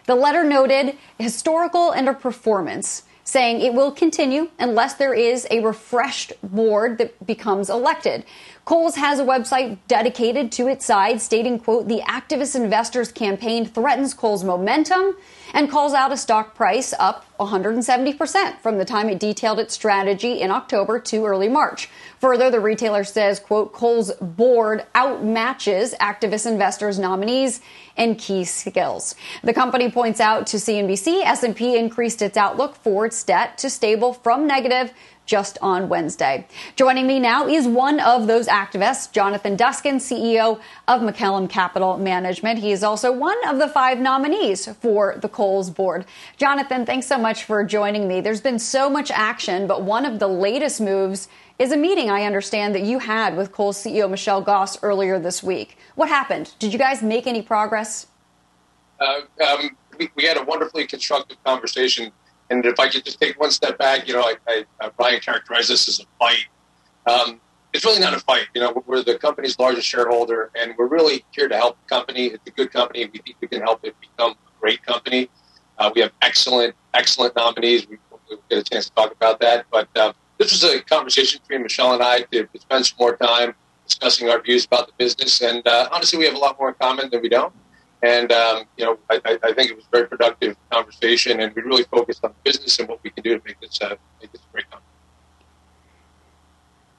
The 0.07 0.15
letter 0.15 0.43
noted 0.43 0.97
historical 1.19 1.91
underperformance 1.91 3.03
saying 3.23 3.61
it 3.61 3.73
will 3.73 3.91
continue 3.91 4.49
unless 4.59 4.95
there 4.95 5.13
is 5.13 5.47
a 5.49 5.61
refreshed 5.61 6.33
board 6.43 6.97
that 6.97 7.25
becomes 7.25 7.69
elected. 7.69 8.25
Kohl's 8.65 8.95
has 8.95 9.19
a 9.19 9.25
website 9.25 9.77
dedicated 9.89 10.51
to 10.53 10.67
its 10.67 10.85
side 10.85 11.21
stating, 11.21 11.59
quote, 11.59 11.89
the 11.89 12.01
activist 12.07 12.55
investors 12.55 13.11
campaign 13.11 13.65
threatens 13.65 14.13
Kohl's 14.13 14.43
momentum 14.43 15.17
and 15.53 15.69
calls 15.69 15.93
out 15.93 16.13
a 16.13 16.17
stock 16.17 16.55
price 16.55 16.93
up 16.97 17.25
170% 17.39 18.59
from 18.59 18.77
the 18.77 18.85
time 18.85 19.09
it 19.09 19.19
detailed 19.19 19.59
its 19.59 19.73
strategy 19.73 20.39
in 20.39 20.49
October 20.49 20.97
to 20.97 21.25
early 21.25 21.49
March. 21.49 21.89
Further, 22.19 22.49
the 22.49 22.61
retailer 22.61 23.03
says, 23.03 23.39
quote, 23.39 23.73
Kohl's 23.73 24.13
board 24.13 24.85
outmatches 24.95 25.93
activist 25.97 26.49
investors 26.49 26.97
nominees 26.97 27.59
and 27.97 28.17
key 28.17 28.45
skills. 28.45 29.13
The 29.43 29.53
company 29.53 29.91
points 29.91 30.19
out 30.21 30.47
to 30.47 30.57
CNBC 30.57 31.23
S&P 31.25 31.77
increased 31.77 32.21
its 32.21 32.37
outlook 32.37 32.75
for 32.77 33.05
its 33.05 33.21
debt 33.23 33.57
to 33.59 33.69
stable 33.69 34.13
from 34.13 34.47
negative 34.47 34.93
just 35.25 35.57
on 35.61 35.89
Wednesday. 35.89 36.45
Joining 36.75 37.07
me 37.07 37.19
now 37.19 37.47
is 37.47 37.67
one 37.67 37.99
of 37.99 38.27
those 38.27 38.47
activists, 38.47 39.11
Jonathan 39.11 39.55
Duskin, 39.55 39.95
CEO 39.95 40.59
of 40.87 41.01
Macellum 41.01 41.49
Capital 41.49 41.97
Management. 41.97 42.59
He 42.59 42.71
is 42.71 42.83
also 42.83 43.11
one 43.11 43.37
of 43.47 43.59
the 43.59 43.67
five 43.67 43.99
nominees 43.99 44.67
for 44.81 45.17
the 45.21 45.29
Kohl's 45.29 45.69
board. 45.69 46.05
Jonathan, 46.37 46.85
thanks 46.85 47.07
so 47.07 47.17
much 47.17 47.43
for 47.45 47.63
joining 47.63 48.07
me. 48.07 48.21
There's 48.21 48.41
been 48.41 48.59
so 48.59 48.89
much 48.89 49.11
action, 49.11 49.67
but 49.67 49.83
one 49.83 50.05
of 50.05 50.19
the 50.19 50.27
latest 50.27 50.81
moves 50.81 51.27
is 51.59 51.71
a 51.71 51.77
meeting 51.77 52.09
I 52.09 52.23
understand 52.23 52.75
that 52.75 52.81
you 52.81 52.99
had 52.99 53.37
with 53.37 53.51
Kohl's 53.51 53.77
CEO 53.77 54.09
Michelle 54.09 54.41
Gass 54.41 54.77
earlier 54.83 55.19
this 55.19 55.43
week. 55.43 55.77
What 55.95 56.09
happened? 56.09 56.53
Did 56.59 56.73
you 56.73 56.79
guys 56.79 57.01
make 57.01 57.27
any 57.27 57.41
progress? 57.41 58.07
Uh, 58.99 59.21
um, 59.47 59.69
we 60.15 60.25
had 60.25 60.37
a 60.37 60.43
wonderfully 60.43 60.87
constructive 60.87 61.41
conversation 61.43 62.11
and 62.49 62.65
if 62.65 62.79
I 62.79 62.89
could 62.89 63.05
just 63.05 63.19
take 63.19 63.39
one 63.39 63.51
step 63.51 63.77
back, 63.77 64.07
you 64.07 64.13
know, 64.13 64.21
I, 64.21 64.35
I, 64.47 64.65
uh, 64.79 64.89
Brian 64.97 65.19
characterized 65.19 65.69
this 65.69 65.87
as 65.87 65.99
a 65.99 66.05
fight. 66.19 66.45
Um, 67.05 67.41
it's 67.73 67.83
really 67.83 67.99
not 67.99 68.13
a 68.13 68.19
fight. 68.19 68.47
You 68.53 68.61
know, 68.61 68.83
we're 68.85 69.03
the 69.03 69.17
company's 69.17 69.57
largest 69.57 69.87
shareholder, 69.87 70.51
and 70.55 70.75
we're 70.77 70.87
really 70.87 71.25
here 71.31 71.47
to 71.47 71.57
help 71.57 71.77
the 71.83 71.95
company. 71.95 72.27
It's 72.27 72.47
a 72.47 72.51
good 72.51 72.71
company. 72.71 73.09
We 73.11 73.19
think 73.19 73.37
we 73.41 73.47
can 73.47 73.61
help 73.61 73.83
it 73.83 73.95
become 73.99 74.31
a 74.31 74.61
great 74.61 74.83
company. 74.83 75.29
Uh, 75.79 75.91
we 75.95 76.01
have 76.01 76.11
excellent, 76.21 76.75
excellent 76.93 77.35
nominees. 77.35 77.87
We, 77.87 77.97
will 78.29 78.39
get 78.49 78.59
a 78.59 78.63
chance 78.63 78.85
to 78.89 78.91
talk 78.93 79.11
about 79.11 79.39
that. 79.39 79.65
But 79.71 79.89
uh, 79.95 80.13
this 80.37 80.51
was 80.51 80.63
a 80.63 80.81
conversation 80.81 81.41
between 81.41 81.63
Michelle 81.63 81.93
and 81.93 82.03
I 82.03 82.21
to 82.31 82.47
spend 82.59 82.85
some 82.85 82.97
more 82.99 83.17
time 83.17 83.55
discussing 83.87 84.29
our 84.29 84.41
views 84.41 84.65
about 84.65 84.87
the 84.87 84.93
business. 84.97 85.41
And 85.41 85.67
uh, 85.67 85.89
honestly, 85.91 86.19
we 86.19 86.25
have 86.25 86.35
a 86.35 86.39
lot 86.39 86.57
more 86.59 86.69
in 86.69 86.75
common 86.75 87.09
than 87.09 87.21
we 87.21 87.29
don't. 87.29 87.53
And 88.03 88.33
um, 88.33 88.65
you 88.77 88.83
know, 88.83 88.99
I, 89.09 89.21
I, 89.25 89.53
think 89.53 89.71
it 89.71 89.77
was 89.77 89.85
a 89.85 89.89
very 89.89 90.07
productive 90.07 90.57
conversation, 90.69 91.39
and 91.39 91.55
we 91.55 91.61
really 91.61 91.85
focused 91.85 92.23
on 92.25 92.33
business 92.43 92.77
and 92.77 92.89
what 92.89 93.01
we 93.01 93.09
can 93.09 93.23
do 93.23 93.39
to 93.39 93.45
make 93.45 93.59
this 93.61 93.81
uh, 93.81 93.95
make 94.21 94.29
this 94.33 94.41
a 94.41 94.51
great 94.51 94.69
company. 94.69 94.85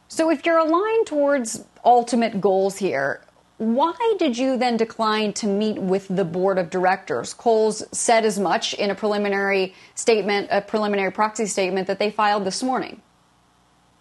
So, 0.08 0.30
if 0.30 0.46
you're 0.46 0.58
aligned 0.58 1.06
towards 1.06 1.62
ultimate 1.84 2.40
goals 2.40 2.78
here, 2.78 3.20
why 3.58 4.16
did 4.18 4.38
you 4.38 4.56
then 4.56 4.78
decline 4.78 5.34
to 5.34 5.46
meet 5.46 5.76
with 5.76 6.08
the 6.08 6.24
board 6.24 6.56
of 6.56 6.70
directors? 6.70 7.34
Kohl's 7.34 7.84
said 7.92 8.24
as 8.24 8.38
much 8.38 8.72
in 8.72 8.90
a 8.90 8.94
preliminary 8.94 9.74
statement, 9.94 10.48
a 10.50 10.62
preliminary 10.62 11.12
proxy 11.12 11.44
statement 11.44 11.86
that 11.86 11.98
they 11.98 12.10
filed 12.10 12.44
this 12.44 12.62
morning. 12.62 13.02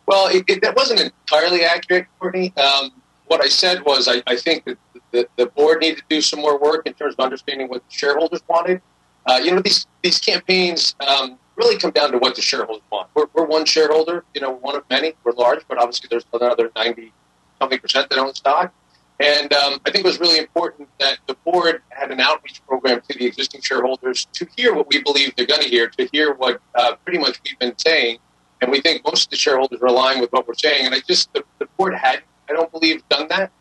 Well, 0.06 0.28
it, 0.28 0.46
it, 0.48 0.62
that 0.62 0.76
wasn't 0.78 1.02
entirely 1.02 1.66
accurate, 1.66 2.08
Courtney. 2.20 2.54
Um, 2.56 2.92
what 3.28 3.42
I 3.42 3.50
said 3.50 3.84
was 3.84 4.08
I, 4.08 4.24
I 4.26 4.38
think 4.38 4.64
that 4.66 4.78
the, 5.14 5.28
the 5.38 5.46
board 5.46 5.80
needed 5.80 6.00
to 6.00 6.04
do 6.10 6.20
some 6.20 6.42
more 6.42 6.60
work 6.60 6.86
in 6.86 6.94
terms 6.94 7.16
of 7.18 7.24
understanding 7.24 7.70
what 7.70 7.84
shareholders 7.90 8.42
wanted. 8.50 8.82
Uh, 9.26 9.40
you 9.42 9.52
know, 9.52 9.62
these 9.62 9.88
these 10.02 10.20
campaigns 10.20 10.96
um, 11.08 11.38
really 11.56 11.78
come 11.78 11.92
down 11.92 12.12
to 12.12 12.18
what 12.18 12.36
the 12.36 12.42
shareholders 12.42 12.84
want. 12.92 13.08
We're, 13.14 13.28
we're, 13.34 13.46
one 13.46 13.64
shareholder, 13.64 14.26
you 14.34 14.42
know, 14.42 14.52
one 14.52 14.76
of 14.76 14.84
many. 14.90 15.14
We're 15.24 15.34
large, 15.34 15.62
but 15.70 15.78
obviously 15.78 16.08
there's 16.10 16.26
another 16.34 16.72
90 16.76 17.14
something 17.62 17.80
percent 17.80 18.10
that 18.10 18.20
own 18.20 18.34
stock. 18.34 18.74
And 19.20 19.54
um, 19.54 19.80
I 19.86 19.92
think 19.92 20.04
it 20.04 20.08
was 20.08 20.20
really 20.20 20.40
important 20.40 20.90
that 21.00 21.20
the 21.28 21.36
board 21.46 21.82
had 21.90 22.12
an 22.12 22.20
outreach 22.20 22.66
program 22.68 23.02
to 23.08 23.18
the 23.18 23.26
existing 23.26 23.62
shareholders 23.62 24.28
to 24.34 24.48
hear 24.58 24.74
what 24.74 24.88
we 24.90 25.02
believe 25.04 25.36
they're 25.36 25.46
going 25.46 25.62
to 25.62 25.70
hear, 25.70 25.88
to 25.88 26.10
hear 26.12 26.34
what 26.34 26.60
uh, 26.76 26.96
pretty 27.06 27.20
much 27.20 27.40
we've 27.46 27.60
been 27.60 27.78
saying. 27.78 28.18
And 28.62 28.72
we 28.72 28.82
think 28.82 29.04
most 29.06 29.26
of 29.26 29.30
the 29.30 29.36
shareholders 29.36 29.82
are 29.82 29.86
aligned 29.86 30.22
with 30.22 30.32
what 30.32 30.48
we're 30.48 30.56
saying. 30.56 30.86
And 30.86 30.96
I 30.96 31.00
just, 31.08 31.32
the, 31.34 31.44
the 31.60 31.68
board 31.78 31.94
had, 31.94 32.24
I 32.50 32.54
don't 32.54 32.72
believe, 32.72 33.08
done 33.10 33.28
that. 33.28 33.52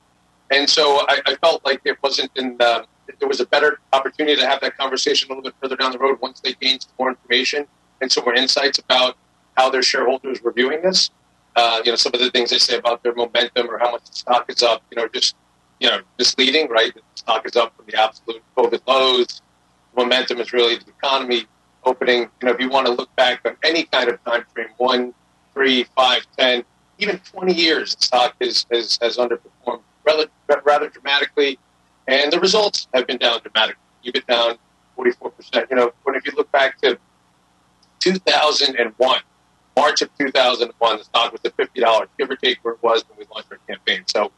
And 0.53 0.69
so 0.69 1.01
I, 1.09 1.21
I 1.27 1.35
felt 1.37 1.65
like 1.65 1.81
it 1.85 1.97
wasn't 2.03 2.31
in 2.37 2.59
the, 2.59 2.85
there 3.19 3.29
was 3.29 3.41
a 3.41 3.47
better 3.47 3.81
opportunity 3.95 4.37
to 4.37 4.47
have 4.47 4.61
that 4.61 4.77
conversation 4.77 5.31
a 5.31 5.35
little 5.35 5.43
bit 5.43 5.55
further 5.63 5.77
down 5.77 5.93
the 5.93 5.99
road 5.99 6.19
once 6.21 6.41
they 6.41 6.53
gained 6.53 6.83
some 6.83 6.93
more 6.99 7.09
information 7.09 7.67
and 8.03 8.13
some 8.13 8.25
more 8.25 8.35
insights 8.35 8.79
about 8.79 9.17
how 9.57 9.71
their 9.71 9.83
shareholders 9.83 10.43
were 10.43 10.53
viewing 10.53 10.83
this. 10.83 11.11
Uh, 11.57 11.81
you 11.85 11.91
know, 11.91 11.97
some 11.97 12.13
of 12.13 12.21
the 12.21 12.31
things 12.31 12.51
they 12.51 12.59
say 12.59 12.77
about 12.77 13.03
their 13.03 13.15
momentum 13.15 13.69
or 13.69 13.79
how 13.79 13.93
much 13.93 14.05
the 14.05 14.15
stock 14.15 14.45
is 14.51 14.63
up, 14.63 14.83
you 14.91 14.97
know, 14.97 15.09
just, 15.09 15.37
you 15.81 15.89
know, 15.89 16.01
misleading, 16.19 16.69
right? 16.69 16.95
The 16.95 17.01
stock 17.15 17.47
is 17.47 17.57
up 17.57 17.75
from 17.75 17.87
the 17.87 17.99
absolute 17.99 18.43
COVID 18.57 18.81
lows. 18.87 19.41
Momentum 19.97 20.39
is 20.39 20.53
really 20.53 20.77
the 20.77 20.91
economy 20.91 21.47
opening. 21.85 22.21
You 22.41 22.49
know, 22.49 22.53
if 22.53 22.61
you 22.61 22.69
want 22.69 22.87
to 22.87 22.93
look 22.93 23.15
back 23.17 23.41
on 23.47 23.57
any 23.65 23.85
kind 23.85 24.11
of 24.11 24.23
time 24.25 24.45
frame, 24.53 24.69
one, 24.77 25.15
three, 25.55 25.85
five, 25.97 26.27
ten, 26.39 26.65
even 26.99 27.19
20 27.19 27.55
years, 27.55 27.95
the 27.95 28.03
stock 28.03 28.35
is, 28.41 28.67
is, 28.71 28.99
has 29.01 29.17
underperformed 29.17 29.81
rather, 30.07 30.27
rather 30.65 30.89
dramatically, 30.89 31.59
and 32.09 32.33
the 32.33 32.41
results 32.41 32.89
have 32.95 33.07
been 33.07 33.19
down 33.19 33.41
dramatically. 33.41 33.83
You've 34.03 34.15
been 34.15 34.25
down 34.29 34.59
44%. 34.99 35.71
You 35.71 35.77
know, 35.77 35.93
when 36.05 36.17
if 36.17 36.27
you 36.27 36.33
look 36.37 36.51
back 36.53 36.81
to 36.83 36.99
2001. 38.01 39.21
March 39.75 40.03
of 40.03 40.11
2001, 40.19 40.99
the 40.99 41.05
stock 41.05 41.33
was 41.33 41.41
at 41.45 41.57
$50, 41.57 42.07
give 42.19 42.31
or 42.31 42.37
take 42.37 42.59
where 42.63 42.75
it 42.75 42.83
was 42.83 43.05
when 43.09 43.19
we 43.19 43.25
launched 43.33 43.51
our 43.51 43.59
campaign. 43.67 44.03
So 44.07 44.31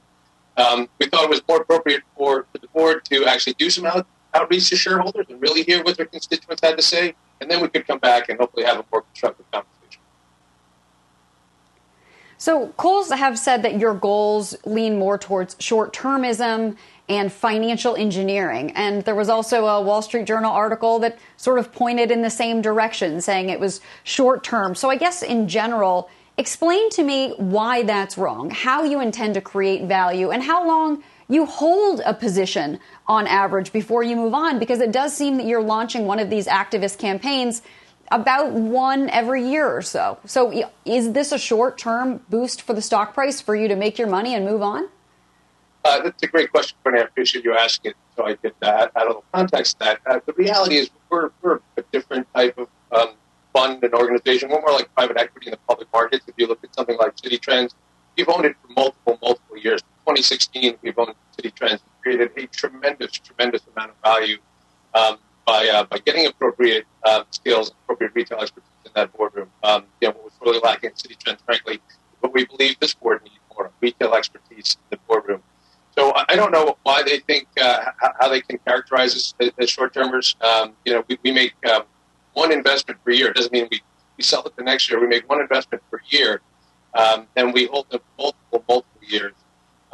um, 0.57 0.89
we 1.01 1.07
thought 1.07 1.25
it 1.25 1.31
was 1.31 1.43
more 1.49 1.61
appropriate 1.61 2.03
for, 2.17 2.47
for 2.53 2.59
the 2.59 2.69
board 2.69 3.05
to 3.07 3.25
actually 3.27 3.55
do 3.55 3.69
some 3.71 3.85
out, 3.85 4.07
outreach 4.33 4.69
to 4.71 4.77
shareholders 4.77 5.27
and 5.29 5.41
really 5.43 5.63
hear 5.63 5.83
what 5.83 5.97
their 5.97 6.07
constituents 6.07 6.63
had 6.63 6.77
to 6.77 6.83
say, 6.83 7.15
and 7.41 7.51
then 7.51 7.61
we 7.61 7.69
could 7.69 7.87
come 7.87 7.99
back 7.99 8.29
and 8.29 8.39
hopefully 8.39 8.65
have 8.65 8.79
a 8.79 8.85
more 8.93 9.03
constructive 9.03 9.51
conversation. 9.51 9.84
So, 12.45 12.69
Kohl's 12.77 13.11
have 13.11 13.39
said 13.39 13.63
that 13.63 13.79
your 13.79 13.95
goals 13.95 14.55
lean 14.67 14.99
more 14.99 15.17
towards 15.17 15.57
short 15.61 15.95
termism 15.95 16.77
and 17.09 17.33
financial 17.33 17.97
engineering. 17.97 18.71
And 18.73 19.03
there 19.03 19.15
was 19.15 19.31
also 19.31 19.65
a 19.65 19.81
Wall 19.81 20.03
Street 20.03 20.27
Journal 20.27 20.53
article 20.53 20.99
that 20.99 21.19
sort 21.39 21.59
of 21.59 21.73
pointed 21.73 22.11
in 22.11 22.21
the 22.21 22.29
same 22.29 22.61
direction, 22.61 23.23
saying 23.23 23.49
it 23.49 23.59
was 23.59 23.81
short 24.03 24.45
term. 24.45 24.75
So, 24.75 24.91
I 24.91 24.97
guess 24.97 25.23
in 25.23 25.49
general, 25.49 26.11
explain 26.37 26.91
to 26.91 27.03
me 27.03 27.33
why 27.39 27.83
that's 27.83 28.19
wrong, 28.19 28.51
how 28.51 28.85
you 28.85 29.01
intend 29.01 29.33
to 29.37 29.41
create 29.41 29.89
value, 29.89 30.31
and 30.31 30.43
how 30.43 30.69
long 30.69 31.03
you 31.29 31.47
hold 31.47 32.03
a 32.05 32.13
position 32.13 32.79
on 33.07 33.27
average 33.27 33.73
before 33.73 34.03
you 34.03 34.17
move 34.17 34.35
on, 34.35 34.59
because 34.59 34.81
it 34.81 34.93
does 34.93 35.17
seem 35.17 35.39
that 35.39 35.47
you're 35.47 35.63
launching 35.63 36.05
one 36.05 36.19
of 36.19 36.29
these 36.29 36.47
activist 36.47 36.99
campaigns 36.99 37.63
about 38.11 38.53
one 38.53 39.09
every 39.11 39.49
year 39.49 39.69
or 39.69 39.83
so. 39.83 40.19
So, 40.27 40.71
is 40.85 41.13
this 41.13 41.33
a 41.33 41.39
short 41.39 41.79
term 41.79 42.21
boost 42.29 42.63
for 42.63 42.75
the 42.75 42.83
stock 42.83 43.15
price 43.15 43.41
for 43.41 43.55
you 43.57 43.69
to 43.69 43.77
make 43.77 43.99
your 43.99 44.09
money 44.09 44.35
and 44.35 44.45
move 44.45 44.63
on? 44.63 44.89
Uh, 45.85 46.03
that's 46.03 46.23
a 46.23 46.27
great 46.27 46.51
question, 46.51 46.77
Bernie. 46.83 47.01
I 47.01 47.05
appreciate 47.05 47.45
you 47.45 47.55
asking 47.55 47.91
it 47.91 47.97
so 48.17 48.25
I 48.25 48.35
get 48.37 48.59
that 48.61 48.93
out 48.97 49.09
of 49.09 49.17
the 49.17 49.23
context 49.33 49.79
that. 49.81 50.01
Uh, 50.07 50.21
the 50.25 50.33
reality 50.33 50.77
is 50.77 50.91
we're, 51.11 51.31
we're 51.43 51.61
a 51.77 51.83
different 51.93 52.27
type 52.35 52.57
of 52.57 52.69
um, 52.93 53.15
fund 53.53 53.83
and 53.85 53.93
organization. 53.93 54.49
We're 54.49 54.61
more 54.61 54.73
like 54.73 54.93
private 54.95 55.19
equity 55.19 55.49
in 55.49 55.51
the 55.53 55.59
public 55.69 55.89
markets. 55.93 56.25
If 56.27 56.35
you 56.39 56.47
look 56.47 56.63
at 56.65 56.75
something 56.75 56.97
like 56.97 57.17
Citi 57.17 57.41
Trends, 57.41 57.75
we've 58.17 58.29
owned 58.29 58.47
it 58.47 58.57
for 58.63 58.73
multiple, 58.73 59.19
multiple 59.21 59.59
years. 59.59 59.83
2016, 60.07 60.79
we've 60.83 60.99
owned 60.99 61.15
Citi 61.37 61.55
Trends 61.55 61.81
and 61.83 62.03
created 62.03 62.31
a 62.37 62.47
tremendous, 62.49 63.13
tremendous 63.13 63.63
amount 63.75 63.91
of 63.91 63.97
value 64.03 64.39
um, 64.95 65.19
by, 65.47 65.69
uh, 65.69 65.85
by 65.85 65.99
getting 65.99 66.27
appropriate 66.27 66.87
uh, 67.05 67.25
skills, 67.31 67.71
appropriate 67.85 68.13
retail 68.15 68.39
expertise 68.39 68.71
in 68.85 68.93
that 68.95 69.13
boardroom. 69.13 69.51
Um, 69.63 69.85
you 70.01 70.09
know, 70.09 70.15
what 70.15 70.25
was 70.25 70.33
really 70.41 70.61
lacking 70.61 70.91
in 70.91 70.97
Citi 70.97 71.19
Trends, 71.19 71.41
frankly, 71.45 71.81
but 72.21 72.33
we 72.33 72.45
believe 72.47 72.79
this 72.81 72.95
board 72.95 73.23
needs 73.25 73.37
more 73.55 73.71
retail 73.81 74.15
expertise 74.15 74.77
in 74.91 74.97
the 74.97 74.99
boardroom. 75.07 75.43
So 75.97 76.13
I 76.29 76.35
don't 76.35 76.51
know 76.51 76.77
why 76.83 77.05
they 77.05 77.19
think 77.21 77.47
uh, 77.61 77.85
how 78.19 78.29
they 78.29 78.41
can 78.41 78.59
characterize 78.67 79.15
us 79.15 79.35
as 79.59 79.71
short 79.71 79.95
termers. 79.95 80.35
Um, 80.41 80.73
you 80.85 80.93
know, 80.93 81.05
we, 81.09 81.19
we 81.23 81.31
make 81.31 81.55
um, 81.73 81.85
one 82.33 82.51
investment 82.53 83.03
per 83.05 83.13
year. 83.13 83.29
It 83.29 83.37
doesn't 83.37 83.53
mean 83.53 83.69
we, 83.71 83.81
we 84.17 84.25
sell 84.25 84.45
it 84.45 84.57
the 84.57 84.65
next 84.65 84.91
year. 84.91 85.01
We 85.01 85.07
make 85.07 85.29
one 85.29 85.41
investment 85.41 85.85
per 85.93 86.01
year, 86.09 86.41
um, 86.95 87.29
and 87.37 87.55
we 87.55 87.67
hold 87.67 87.91
them 87.91 88.01
multiple, 88.19 88.65
multiple 88.69 89.01
years. 89.03 89.35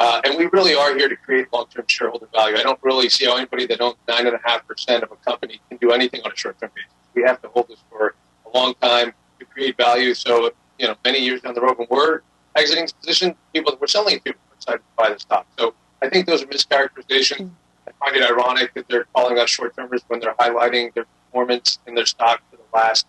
Uh, 0.01 0.19
and 0.25 0.39
we 0.39 0.47
really 0.47 0.75
are 0.75 0.97
here 0.97 1.11
to 1.11 1.17
create 1.17 1.47
long-term 1.53 1.85
shareholder 1.87 2.27
value. 2.33 2.57
I 2.57 2.63
don't 2.63 2.79
really 2.83 3.11
see 3.11 3.27
how 3.27 3.37
anybody 3.37 3.67
that 3.67 3.83
owns 3.83 3.97
nine 4.09 4.27
and 4.27 4.35
a 4.35 4.41
half 4.43 4.67
percent 4.67 5.05
of 5.05 5.13
a 5.13 5.17
company 5.17 5.61
can 5.69 5.77
do 5.77 5.93
anything 5.93 6.23
on 6.25 6.33
a 6.33 6.37
short-term 6.37 6.71
basis. 6.75 6.91
We 7.15 7.23
have 7.25 7.43
to 7.43 7.49
hold 7.49 7.69
this 7.69 7.81
for 7.91 8.15
a 8.47 8.57
long 8.57 8.75
time 8.81 9.13
to 9.39 9.45
create 9.45 9.77
value. 9.77 10.15
So, 10.15 10.53
you 10.79 10.87
know, 10.87 10.97
many 11.05 11.19
years 11.19 11.43
down 11.43 11.53
the 11.53 11.61
road, 11.61 11.77
when 11.77 11.87
we're 11.91 12.23
exiting 12.57 12.85
this 12.85 12.93
position, 12.93 13.35
people 13.53 13.73
that 13.73 13.81
we're 13.81 13.89
selling 13.89 14.17
it 14.17 14.25
to 14.25 14.31
are 14.31 14.55
excited 14.57 14.79
to 14.79 14.85
buy 14.97 15.11
the 15.13 15.21
stock. 15.21 15.47
So 15.59 15.75
I 16.01 16.09
think 16.09 16.27
those 16.27 16.43
are 16.43 16.47
mischaracterizations. 16.47 17.51
I 17.87 17.91
find 18.03 18.17
it 18.17 18.23
ironic 18.23 18.73
that 18.73 18.89
they're 18.89 19.05
calling 19.15 19.39
us 19.39 19.51
short 19.51 19.77
termers 19.77 20.01
when 20.09 20.21
they're 20.21 20.35
highlighting 20.35 20.95
their 20.95 21.05
performance 21.27 21.79
in 21.87 21.95
their 21.95 22.07
stock 22.07 22.41
for 22.51 22.57
the 22.57 22.63
last 22.73 23.07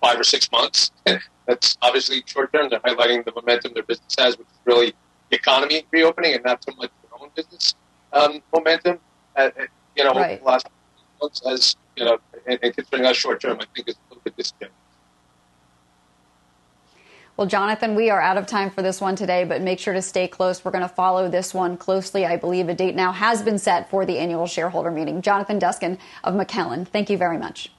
five 0.00 0.18
or 0.18 0.24
six 0.24 0.50
months. 0.50 0.92
That's 1.46 1.76
obviously 1.82 2.22
short 2.24 2.54
term. 2.54 2.70
They're 2.70 2.80
highlighting 2.80 3.26
the 3.26 3.32
momentum 3.32 3.74
their 3.74 3.82
business 3.82 4.16
has, 4.18 4.38
which 4.38 4.46
is 4.46 4.58
really 4.64 4.94
economy 5.34 5.84
reopening 5.90 6.34
and 6.34 6.44
not 6.44 6.62
so 6.64 6.74
much 6.76 6.90
their 7.02 7.20
own 7.20 7.30
business 7.34 7.74
um, 8.12 8.42
momentum. 8.54 8.98
Uh, 9.36 9.50
uh 9.58 9.62
you 9.96 10.04
know, 10.04 10.12
right. 10.12 10.40
the 10.40 10.46
last 10.46 10.66
months 11.20 11.42
as 11.46 11.76
you 11.96 12.04
know, 12.04 12.18
and, 12.46 12.58
and 12.62 12.74
considering 12.74 13.06
us 13.06 13.16
short 13.16 13.40
term, 13.40 13.58
I 13.60 13.66
think 13.74 13.88
it's 13.88 13.98
a 13.98 14.08
little 14.10 14.22
bit 14.24 14.36
disconnected. 14.36 14.76
Well, 17.36 17.46
Jonathan, 17.46 17.94
we 17.94 18.10
are 18.10 18.20
out 18.20 18.36
of 18.36 18.46
time 18.46 18.70
for 18.70 18.82
this 18.82 19.00
one 19.00 19.16
today, 19.16 19.44
but 19.44 19.62
make 19.62 19.78
sure 19.78 19.94
to 19.94 20.02
stay 20.02 20.28
close. 20.28 20.64
We're 20.64 20.70
going 20.70 20.82
to 20.82 20.88
follow 20.88 21.28
this 21.28 21.54
one 21.54 21.78
closely. 21.78 22.26
I 22.26 22.36
believe 22.36 22.68
a 22.68 22.74
date 22.74 22.94
now 22.94 23.10
has 23.10 23.42
been 23.42 23.58
set 23.58 23.88
for 23.88 24.04
the 24.04 24.18
annual 24.18 24.46
shareholder 24.46 24.90
meeting. 24.90 25.22
Jonathan 25.22 25.58
Duskin 25.58 25.98
of 26.24 26.34
Macellum, 26.34 26.86
thank 26.86 27.08
you 27.08 27.16
very 27.16 27.38
much. 27.38 27.70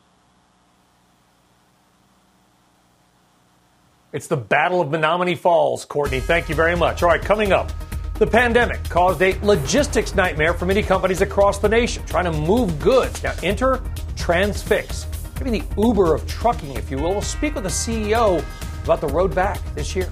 It's 4.14 4.28
the 4.28 4.38
Battle 4.38 4.80
of 4.80 4.90
Menomonee 4.90 5.36
Falls, 5.36 5.86
Courtney. 5.86 6.20
Thank 6.20 6.48
you 6.48 6.54
very 6.54 6.76
much. 6.76 7.02
All 7.02 7.10
right, 7.10 7.20
coming 7.20 7.52
up. 7.52 7.72
The 8.20 8.28
pandemic 8.28 8.88
caused 8.88 9.20
a 9.24 9.36
logistics 9.42 10.14
nightmare 10.14 10.54
for 10.54 10.68
many 10.68 10.84
companies 10.84 11.22
across 11.22 11.58
the 11.58 11.68
nation 11.68 12.06
trying 12.06 12.26
to 12.26 12.32
move 12.32 12.80
goods. 12.80 13.24
Now, 13.24 13.34
enter 13.42 13.82
Transfix, 14.16 15.08
maybe 15.42 15.62
the 15.62 15.82
Uber 15.82 16.14
of 16.14 16.28
trucking, 16.28 16.76
if 16.76 16.92
you 16.92 16.98
will. 16.98 17.10
We'll 17.10 17.24
speak 17.24 17.56
with 17.56 17.64
the 17.64 17.72
CEO 17.72 18.46
about 18.84 19.02
the 19.02 19.08
road 19.08 19.34
back 19.34 19.60
this 19.74 19.96
year. 19.96 20.08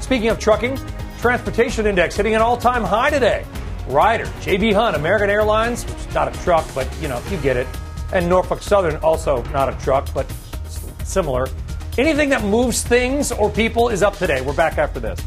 Speaking 0.00 0.28
of 0.28 0.38
trucking, 0.38 0.78
transportation 1.18 1.86
index 1.86 2.14
hitting 2.14 2.36
an 2.36 2.40
all-time 2.40 2.84
high 2.84 3.10
today. 3.10 3.44
Ryder, 3.88 4.26
JB 4.42 4.74
Hunt, 4.74 4.94
American 4.94 5.28
Airlines, 5.28 5.84
which 5.86 6.06
is 6.06 6.14
not 6.14 6.28
a 6.32 6.40
truck, 6.44 6.64
but 6.72 6.88
you 7.02 7.08
know, 7.08 7.20
you 7.32 7.36
get 7.38 7.56
it. 7.56 7.66
And 8.12 8.28
Norfolk 8.28 8.62
Southern, 8.62 8.94
also 8.98 9.42
not 9.46 9.68
a 9.68 9.76
truck, 9.84 10.06
but 10.14 10.32
similar. 11.02 11.48
Anything 11.98 12.30
that 12.30 12.42
moves 12.42 12.82
things 12.82 13.32
or 13.32 13.50
people 13.50 13.90
is 13.90 14.02
up 14.02 14.16
today. 14.16 14.40
We're 14.40 14.54
back 14.54 14.78
after 14.78 14.98
this. 14.98 15.20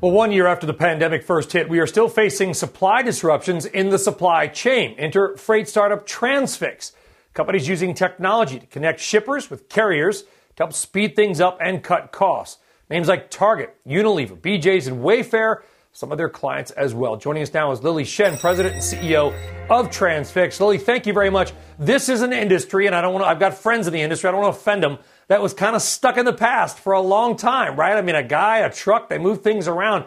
Well, 0.00 0.10
one 0.10 0.32
year 0.32 0.48
after 0.48 0.66
the 0.66 0.74
pandemic 0.74 1.22
first 1.22 1.52
hit, 1.52 1.68
we 1.68 1.78
are 1.78 1.86
still 1.86 2.08
facing 2.08 2.54
supply 2.54 3.02
disruptions 3.02 3.66
in 3.66 3.90
the 3.90 3.98
supply 3.98 4.48
chain. 4.48 4.96
Enter 4.98 5.36
freight 5.36 5.68
startup 5.68 6.08
Transfix. 6.08 6.90
Companies 7.34 7.68
using 7.68 7.94
technology 7.94 8.58
to 8.58 8.66
connect 8.66 8.98
shippers 8.98 9.48
with 9.48 9.68
carriers 9.68 10.22
to 10.22 10.64
help 10.64 10.72
speed 10.72 11.14
things 11.14 11.40
up 11.40 11.56
and 11.60 11.84
cut 11.84 12.10
costs. 12.10 12.58
Names 12.88 13.06
like 13.06 13.30
Target, 13.30 13.76
Unilever, 13.86 14.36
BJ's, 14.36 14.88
and 14.88 15.04
Wayfair, 15.04 15.62
some 15.92 16.12
of 16.12 16.18
their 16.18 16.28
clients 16.28 16.70
as 16.72 16.94
well. 16.94 17.16
Joining 17.16 17.42
us 17.42 17.52
now 17.52 17.72
is 17.72 17.82
Lily 17.82 18.04
Shin, 18.04 18.36
President 18.38 18.74
and 18.74 18.82
CEO 18.82 19.34
of 19.68 19.90
Transfix. 19.90 20.60
Lily, 20.60 20.78
thank 20.78 21.06
you 21.06 21.12
very 21.12 21.30
much. 21.30 21.52
This 21.78 22.08
is 22.08 22.22
an 22.22 22.32
industry, 22.32 22.86
and 22.86 22.94
I 22.94 23.00
don't 23.00 23.12
want 23.12 23.24
to, 23.24 23.28
I've 23.28 23.40
got 23.40 23.54
friends 23.54 23.86
in 23.86 23.92
the 23.92 24.00
industry, 24.00 24.28
I 24.28 24.32
don't 24.32 24.40
want 24.40 24.54
to 24.54 24.60
offend 24.60 24.82
them, 24.82 24.98
that 25.28 25.42
was 25.42 25.52
kind 25.52 25.74
of 25.74 25.82
stuck 25.82 26.16
in 26.16 26.24
the 26.24 26.32
past 26.32 26.78
for 26.78 26.92
a 26.92 27.00
long 27.00 27.36
time, 27.36 27.76
right? 27.76 27.96
I 27.96 28.02
mean, 28.02 28.14
a 28.14 28.22
guy, 28.22 28.58
a 28.58 28.72
truck, 28.72 29.08
they 29.08 29.18
move 29.18 29.42
things 29.42 29.66
around. 29.66 30.04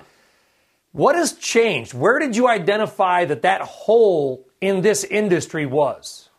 What 0.93 1.15
has 1.15 1.33
changed? 1.33 1.93
Where 1.93 2.19
did 2.19 2.35
you 2.35 2.47
identify 2.47 3.25
that 3.25 3.41
that 3.41 3.61
hole 3.61 4.45
in 4.61 4.81
this 4.81 5.03
industry 5.03 5.65
was? 5.65 6.29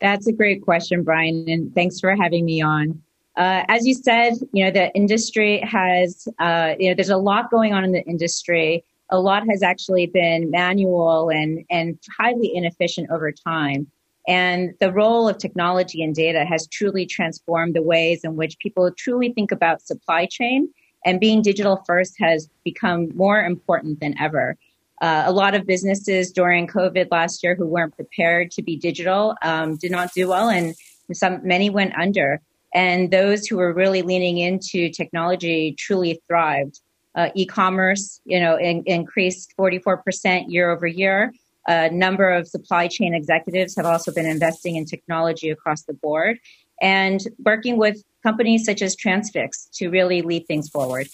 That's 0.00 0.26
a 0.26 0.32
great 0.32 0.62
question, 0.62 1.04
Brian, 1.04 1.44
and 1.48 1.74
thanks 1.74 2.00
for 2.00 2.14
having 2.14 2.44
me 2.44 2.60
on. 2.60 3.02
Uh, 3.36 3.64
as 3.68 3.86
you 3.86 3.94
said, 3.94 4.34
you 4.52 4.64
know 4.64 4.70
the 4.70 4.94
industry 4.94 5.60
has, 5.60 6.26
uh, 6.38 6.74
you 6.78 6.88
know, 6.88 6.94
there's 6.94 7.10
a 7.10 7.16
lot 7.16 7.50
going 7.50 7.74
on 7.74 7.84
in 7.84 7.92
the 7.92 8.02
industry. 8.04 8.84
A 9.10 9.20
lot 9.20 9.44
has 9.48 9.62
actually 9.62 10.06
been 10.06 10.50
manual 10.50 11.28
and 11.30 11.64
and 11.70 11.98
highly 12.18 12.50
inefficient 12.54 13.10
over 13.10 13.30
time. 13.30 13.86
And 14.28 14.74
the 14.80 14.92
role 14.92 15.28
of 15.28 15.38
technology 15.38 16.02
and 16.02 16.14
data 16.14 16.44
has 16.44 16.66
truly 16.66 17.06
transformed 17.06 17.74
the 17.74 17.82
ways 17.82 18.22
in 18.24 18.34
which 18.34 18.58
people 18.58 18.90
truly 18.90 19.32
think 19.32 19.52
about 19.52 19.82
supply 19.82 20.26
chain. 20.26 20.68
And 21.04 21.20
being 21.20 21.40
digital 21.40 21.84
first 21.86 22.14
has 22.18 22.48
become 22.64 23.10
more 23.14 23.40
important 23.40 24.00
than 24.00 24.18
ever. 24.18 24.56
Uh, 25.00 25.24
a 25.26 25.32
lot 25.32 25.54
of 25.54 25.66
businesses 25.66 26.32
during 26.32 26.66
COVID 26.66 27.08
last 27.12 27.44
year 27.44 27.54
who 27.54 27.66
weren't 27.66 27.94
prepared 27.94 28.50
to 28.52 28.62
be 28.62 28.76
digital 28.76 29.36
um, 29.42 29.76
did 29.76 29.92
not 29.92 30.12
do 30.14 30.26
well, 30.28 30.48
and 30.48 30.74
some 31.12 31.46
many 31.46 31.70
went 31.70 31.96
under. 31.96 32.40
And 32.76 33.10
those 33.10 33.46
who 33.46 33.56
were 33.56 33.72
really 33.72 34.02
leaning 34.02 34.36
into 34.36 34.90
technology 34.90 35.74
truly 35.78 36.20
thrived. 36.28 36.78
Uh, 37.14 37.30
e-commerce, 37.34 38.20
you 38.26 38.38
know, 38.38 38.58
in, 38.58 38.82
increased 38.84 39.54
44% 39.58 40.44
year 40.48 40.70
over 40.70 40.86
year. 40.86 41.32
A 41.66 41.88
number 41.88 42.30
of 42.30 42.46
supply 42.46 42.86
chain 42.88 43.14
executives 43.14 43.74
have 43.76 43.86
also 43.86 44.12
been 44.12 44.26
investing 44.26 44.76
in 44.76 44.84
technology 44.84 45.48
across 45.48 45.84
the 45.84 45.94
board 45.94 46.38
and 46.82 47.22
working 47.42 47.78
with 47.78 48.04
companies 48.22 48.66
such 48.66 48.82
as 48.82 48.94
Transfix 48.94 49.70
to 49.76 49.88
really 49.88 50.20
lead 50.20 50.46
things 50.46 50.68
forward. 50.68 51.08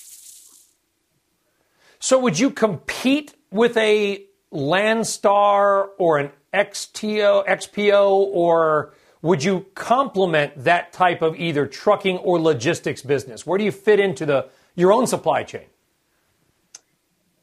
So, 2.01 2.19
would 2.19 2.41
you 2.41 2.51
compete 2.51 3.37
with 3.53 3.77
a 3.77 4.25
Landstar 4.53 5.91
or 5.97 6.19
an 6.19 6.33
XTO, 6.53 7.47
XPO, 7.47 8.11
or 8.11 8.95
would 9.23 9.45
you 9.45 9.67
complement 9.75 10.53
that 10.65 10.93
type 10.93 11.23
of 11.23 11.39
either 11.39 11.67
trucking 11.67 12.19
or 12.19 12.41
logistics 12.41 13.03
business? 13.03 13.47
Where 13.47 13.57
do 13.57 13.65
you 13.65 13.73
fit 13.73 14.01
into 14.01 14.27
the 14.27 14.49
your 14.75 14.93
own 14.93 15.07
supply 15.07 15.45
chain? 15.45 15.67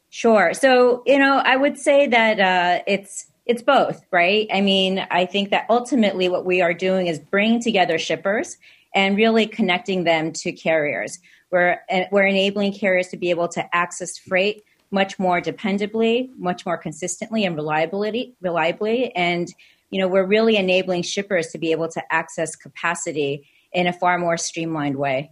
Sure. 0.09 0.53
So, 0.53 1.03
you 1.05 1.19
know, 1.19 1.37
I 1.37 1.55
would 1.55 1.77
say 1.77 2.07
that 2.07 2.39
uh, 2.39 2.83
it's 2.85 3.27
it's 3.45 3.61
both, 3.63 4.03
right? 4.11 4.47
I 4.53 4.61
mean, 4.61 5.07
I 5.09 5.25
think 5.25 5.49
that 5.51 5.65
ultimately 5.69 6.29
what 6.29 6.45
we 6.45 6.61
are 6.61 6.73
doing 6.73 7.07
is 7.07 7.17
bringing 7.17 7.61
together 7.61 7.97
shippers 7.97 8.57
and 8.93 9.15
really 9.15 9.47
connecting 9.47 10.03
them 10.03 10.31
to 10.33 10.51
carriers. 10.51 11.19
We're 11.51 11.79
uh, 11.89 12.01
we're 12.11 12.27
enabling 12.27 12.73
carriers 12.73 13.07
to 13.09 13.17
be 13.17 13.29
able 13.29 13.47
to 13.49 13.75
access 13.75 14.17
freight 14.17 14.63
much 14.91 15.19
more 15.19 15.39
dependably, 15.39 16.29
much 16.37 16.65
more 16.65 16.77
consistently 16.77 17.45
and 17.45 17.55
reliability 17.55 18.35
reliably 18.41 19.15
and 19.15 19.53
you 19.89 19.99
know, 19.99 20.07
we're 20.07 20.25
really 20.25 20.55
enabling 20.55 21.03
shippers 21.03 21.47
to 21.47 21.57
be 21.57 21.71
able 21.71 21.87
to 21.89 22.13
access 22.13 22.55
capacity 22.55 23.47
in 23.71 23.87
a 23.87 23.93
far 23.93 24.17
more 24.17 24.37
streamlined 24.37 24.97
way. 24.97 25.31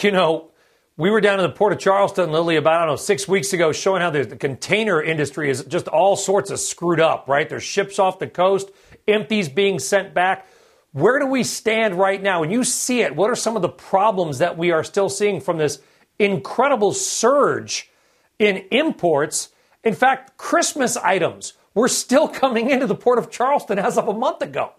You 0.00 0.10
know, 0.10 0.50
we 0.96 1.10
were 1.10 1.20
down 1.20 1.40
in 1.40 1.42
the 1.44 1.52
port 1.52 1.72
of 1.72 1.78
Charleston, 1.78 2.30
Lily, 2.30 2.56
about, 2.56 2.74
I 2.74 2.78
don't 2.80 2.88
know, 2.88 2.96
six 2.96 3.26
weeks 3.26 3.52
ago, 3.52 3.72
showing 3.72 4.00
how 4.02 4.10
the, 4.10 4.24
the 4.24 4.36
container 4.36 5.02
industry 5.02 5.50
is 5.50 5.64
just 5.64 5.88
all 5.88 6.14
sorts 6.14 6.50
of 6.50 6.60
screwed 6.60 7.00
up, 7.00 7.26
right? 7.26 7.48
There's 7.48 7.62
ships 7.62 7.98
off 7.98 8.18
the 8.18 8.26
coast, 8.26 8.70
empties 9.08 9.48
being 9.48 9.78
sent 9.78 10.14
back. 10.14 10.46
Where 10.92 11.18
do 11.18 11.26
we 11.26 11.42
stand 11.42 11.96
right 11.96 12.22
now? 12.22 12.40
When 12.40 12.50
you 12.50 12.62
see 12.62 13.00
it, 13.00 13.16
what 13.16 13.30
are 13.30 13.34
some 13.34 13.56
of 13.56 13.62
the 13.62 13.68
problems 13.68 14.38
that 14.38 14.56
we 14.56 14.70
are 14.70 14.84
still 14.84 15.08
seeing 15.08 15.40
from 15.40 15.58
this 15.58 15.80
incredible 16.18 16.92
surge 16.92 17.90
in 18.38 18.58
imports? 18.70 19.48
In 19.82 19.94
fact, 19.94 20.36
Christmas 20.36 20.96
items 20.96 21.54
were 21.74 21.88
still 21.88 22.28
coming 22.28 22.70
into 22.70 22.86
the 22.86 22.94
port 22.94 23.18
of 23.18 23.30
Charleston 23.30 23.78
as 23.78 23.98
of 23.98 24.08
a 24.08 24.14
month 24.14 24.42
ago. 24.42 24.72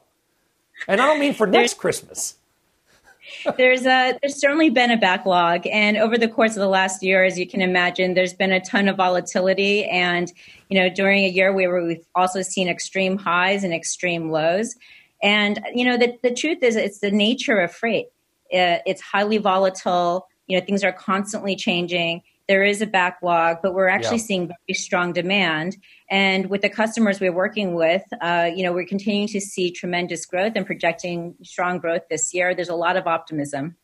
And 0.87 1.01
I 1.01 1.07
don't 1.07 1.19
mean 1.19 1.33
for 1.33 1.47
next 1.47 1.77
Christmas. 1.77 2.35
There's 3.57 3.85
a 3.85 4.17
there's 4.21 4.39
certainly 4.39 4.69
been 4.69 4.91
a 4.91 4.97
backlog. 4.97 5.65
And 5.67 5.97
over 5.97 6.17
the 6.17 6.27
course 6.27 6.51
of 6.51 6.61
the 6.61 6.67
last 6.67 7.01
year 7.01 7.23
as 7.23 7.39
you 7.39 7.47
can 7.47 7.61
imagine 7.61 8.13
there's 8.13 8.33
been 8.33 8.51
a 8.51 8.59
ton 8.59 8.87
of 8.87 8.97
volatility. 8.97 9.85
And 9.85 10.31
you 10.69 10.79
know 10.79 10.89
during 10.89 11.23
a 11.23 11.29
year 11.29 11.51
where 11.51 11.83
we've 11.83 12.05
also 12.13 12.41
seen 12.41 12.67
extreme 12.67 13.17
highs 13.17 13.63
and 13.63 13.73
extreme 13.73 14.29
lows. 14.29 14.75
And 15.23 15.59
you 15.73 15.85
know 15.85 15.97
the, 15.97 16.17
the 16.21 16.33
truth 16.33 16.61
is 16.61 16.75
it's 16.75 16.99
the 16.99 17.11
nature 17.11 17.59
of 17.59 17.71
freight. 17.73 18.07
Uh, 18.53 18.79
it's 18.85 19.01
highly 19.01 19.37
volatile. 19.37 20.27
You 20.47 20.59
know 20.59 20.65
things 20.65 20.83
are 20.83 20.93
constantly 20.93 21.55
changing 21.55 22.21
there 22.47 22.63
is 22.63 22.81
a 22.81 22.85
backlog, 22.85 23.57
but 23.63 23.73
we're 23.73 23.87
actually 23.87 24.17
yeah. 24.17 24.23
seeing 24.23 24.47
very 24.47 24.73
strong 24.73 25.13
demand. 25.13 25.77
And 26.09 26.49
with 26.49 26.61
the 26.61 26.69
customers 26.69 27.19
we're 27.19 27.33
working 27.33 27.73
with, 27.73 28.03
uh, 28.21 28.49
you 28.53 28.63
know, 28.63 28.71
we're 28.71 28.85
continuing 28.85 29.27
to 29.29 29.41
see 29.41 29.71
tremendous 29.71 30.25
growth 30.25 30.53
and 30.55 30.65
projecting 30.65 31.35
strong 31.41 31.79
growth 31.79 32.03
this 32.09 32.33
year. 32.33 32.53
There's 32.53 32.69
a 32.69 32.75
lot 32.75 32.97
of 32.97 33.07
optimism. 33.07 33.75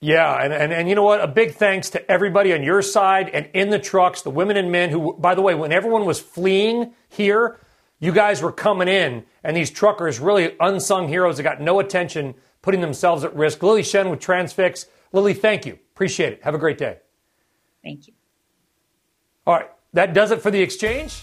Yeah, 0.00 0.34
and, 0.34 0.52
and, 0.52 0.72
and 0.72 0.88
you 0.88 0.96
know 0.96 1.04
what? 1.04 1.20
A 1.20 1.28
big 1.28 1.54
thanks 1.54 1.90
to 1.90 2.10
everybody 2.10 2.52
on 2.52 2.64
your 2.64 2.82
side 2.82 3.28
and 3.28 3.48
in 3.54 3.70
the 3.70 3.78
trucks, 3.78 4.22
the 4.22 4.30
women 4.30 4.56
and 4.56 4.72
men 4.72 4.90
who, 4.90 5.14
by 5.14 5.36
the 5.36 5.42
way, 5.42 5.54
when 5.54 5.70
everyone 5.70 6.04
was 6.04 6.18
fleeing 6.18 6.92
here, 7.08 7.60
you 8.00 8.10
guys 8.10 8.42
were 8.42 8.50
coming 8.50 8.88
in, 8.88 9.24
and 9.44 9.56
these 9.56 9.70
truckers, 9.70 10.18
really 10.18 10.56
unsung 10.58 11.06
heroes 11.06 11.36
that 11.36 11.44
got 11.44 11.60
no 11.60 11.78
attention, 11.78 12.34
putting 12.60 12.80
themselves 12.80 13.22
at 13.22 13.32
risk. 13.36 13.62
Lily 13.62 13.84
Shin 13.84 14.10
with 14.10 14.18
Transfix. 14.18 14.86
Lily, 15.12 15.34
thank 15.34 15.66
you. 15.66 15.78
Appreciate 15.94 16.34
it. 16.34 16.42
Have 16.42 16.54
a 16.54 16.58
great 16.58 16.78
day. 16.78 16.98
Thank 17.82 18.08
you. 18.08 18.14
All 19.46 19.54
right. 19.54 19.70
That 19.92 20.14
does 20.14 20.30
it 20.30 20.40
for 20.40 20.50
The 20.50 20.62
Exchange. 20.62 21.22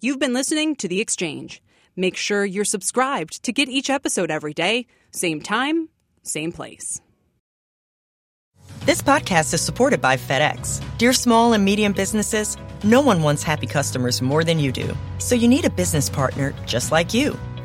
You've 0.00 0.18
been 0.18 0.34
listening 0.34 0.76
to 0.76 0.88
The 0.88 1.00
Exchange. 1.00 1.62
Make 1.96 2.16
sure 2.16 2.44
you're 2.44 2.64
subscribed 2.64 3.42
to 3.44 3.52
get 3.52 3.68
each 3.68 3.90
episode 3.90 4.30
every 4.30 4.52
day, 4.52 4.86
same 5.10 5.40
time, 5.40 5.88
same 6.22 6.52
place. 6.52 7.00
This 8.84 9.00
podcast 9.00 9.54
is 9.54 9.60
supported 9.60 10.00
by 10.00 10.16
FedEx. 10.16 10.82
Dear 10.98 11.12
small 11.12 11.52
and 11.54 11.64
medium 11.64 11.92
businesses, 11.92 12.56
no 12.82 13.00
one 13.00 13.22
wants 13.22 13.42
happy 13.42 13.66
customers 13.66 14.20
more 14.20 14.44
than 14.44 14.58
you 14.58 14.72
do. 14.72 14.94
So 15.18 15.34
you 15.34 15.48
need 15.48 15.64
a 15.64 15.70
business 15.70 16.10
partner 16.10 16.54
just 16.66 16.92
like 16.92 17.14
you 17.14 17.38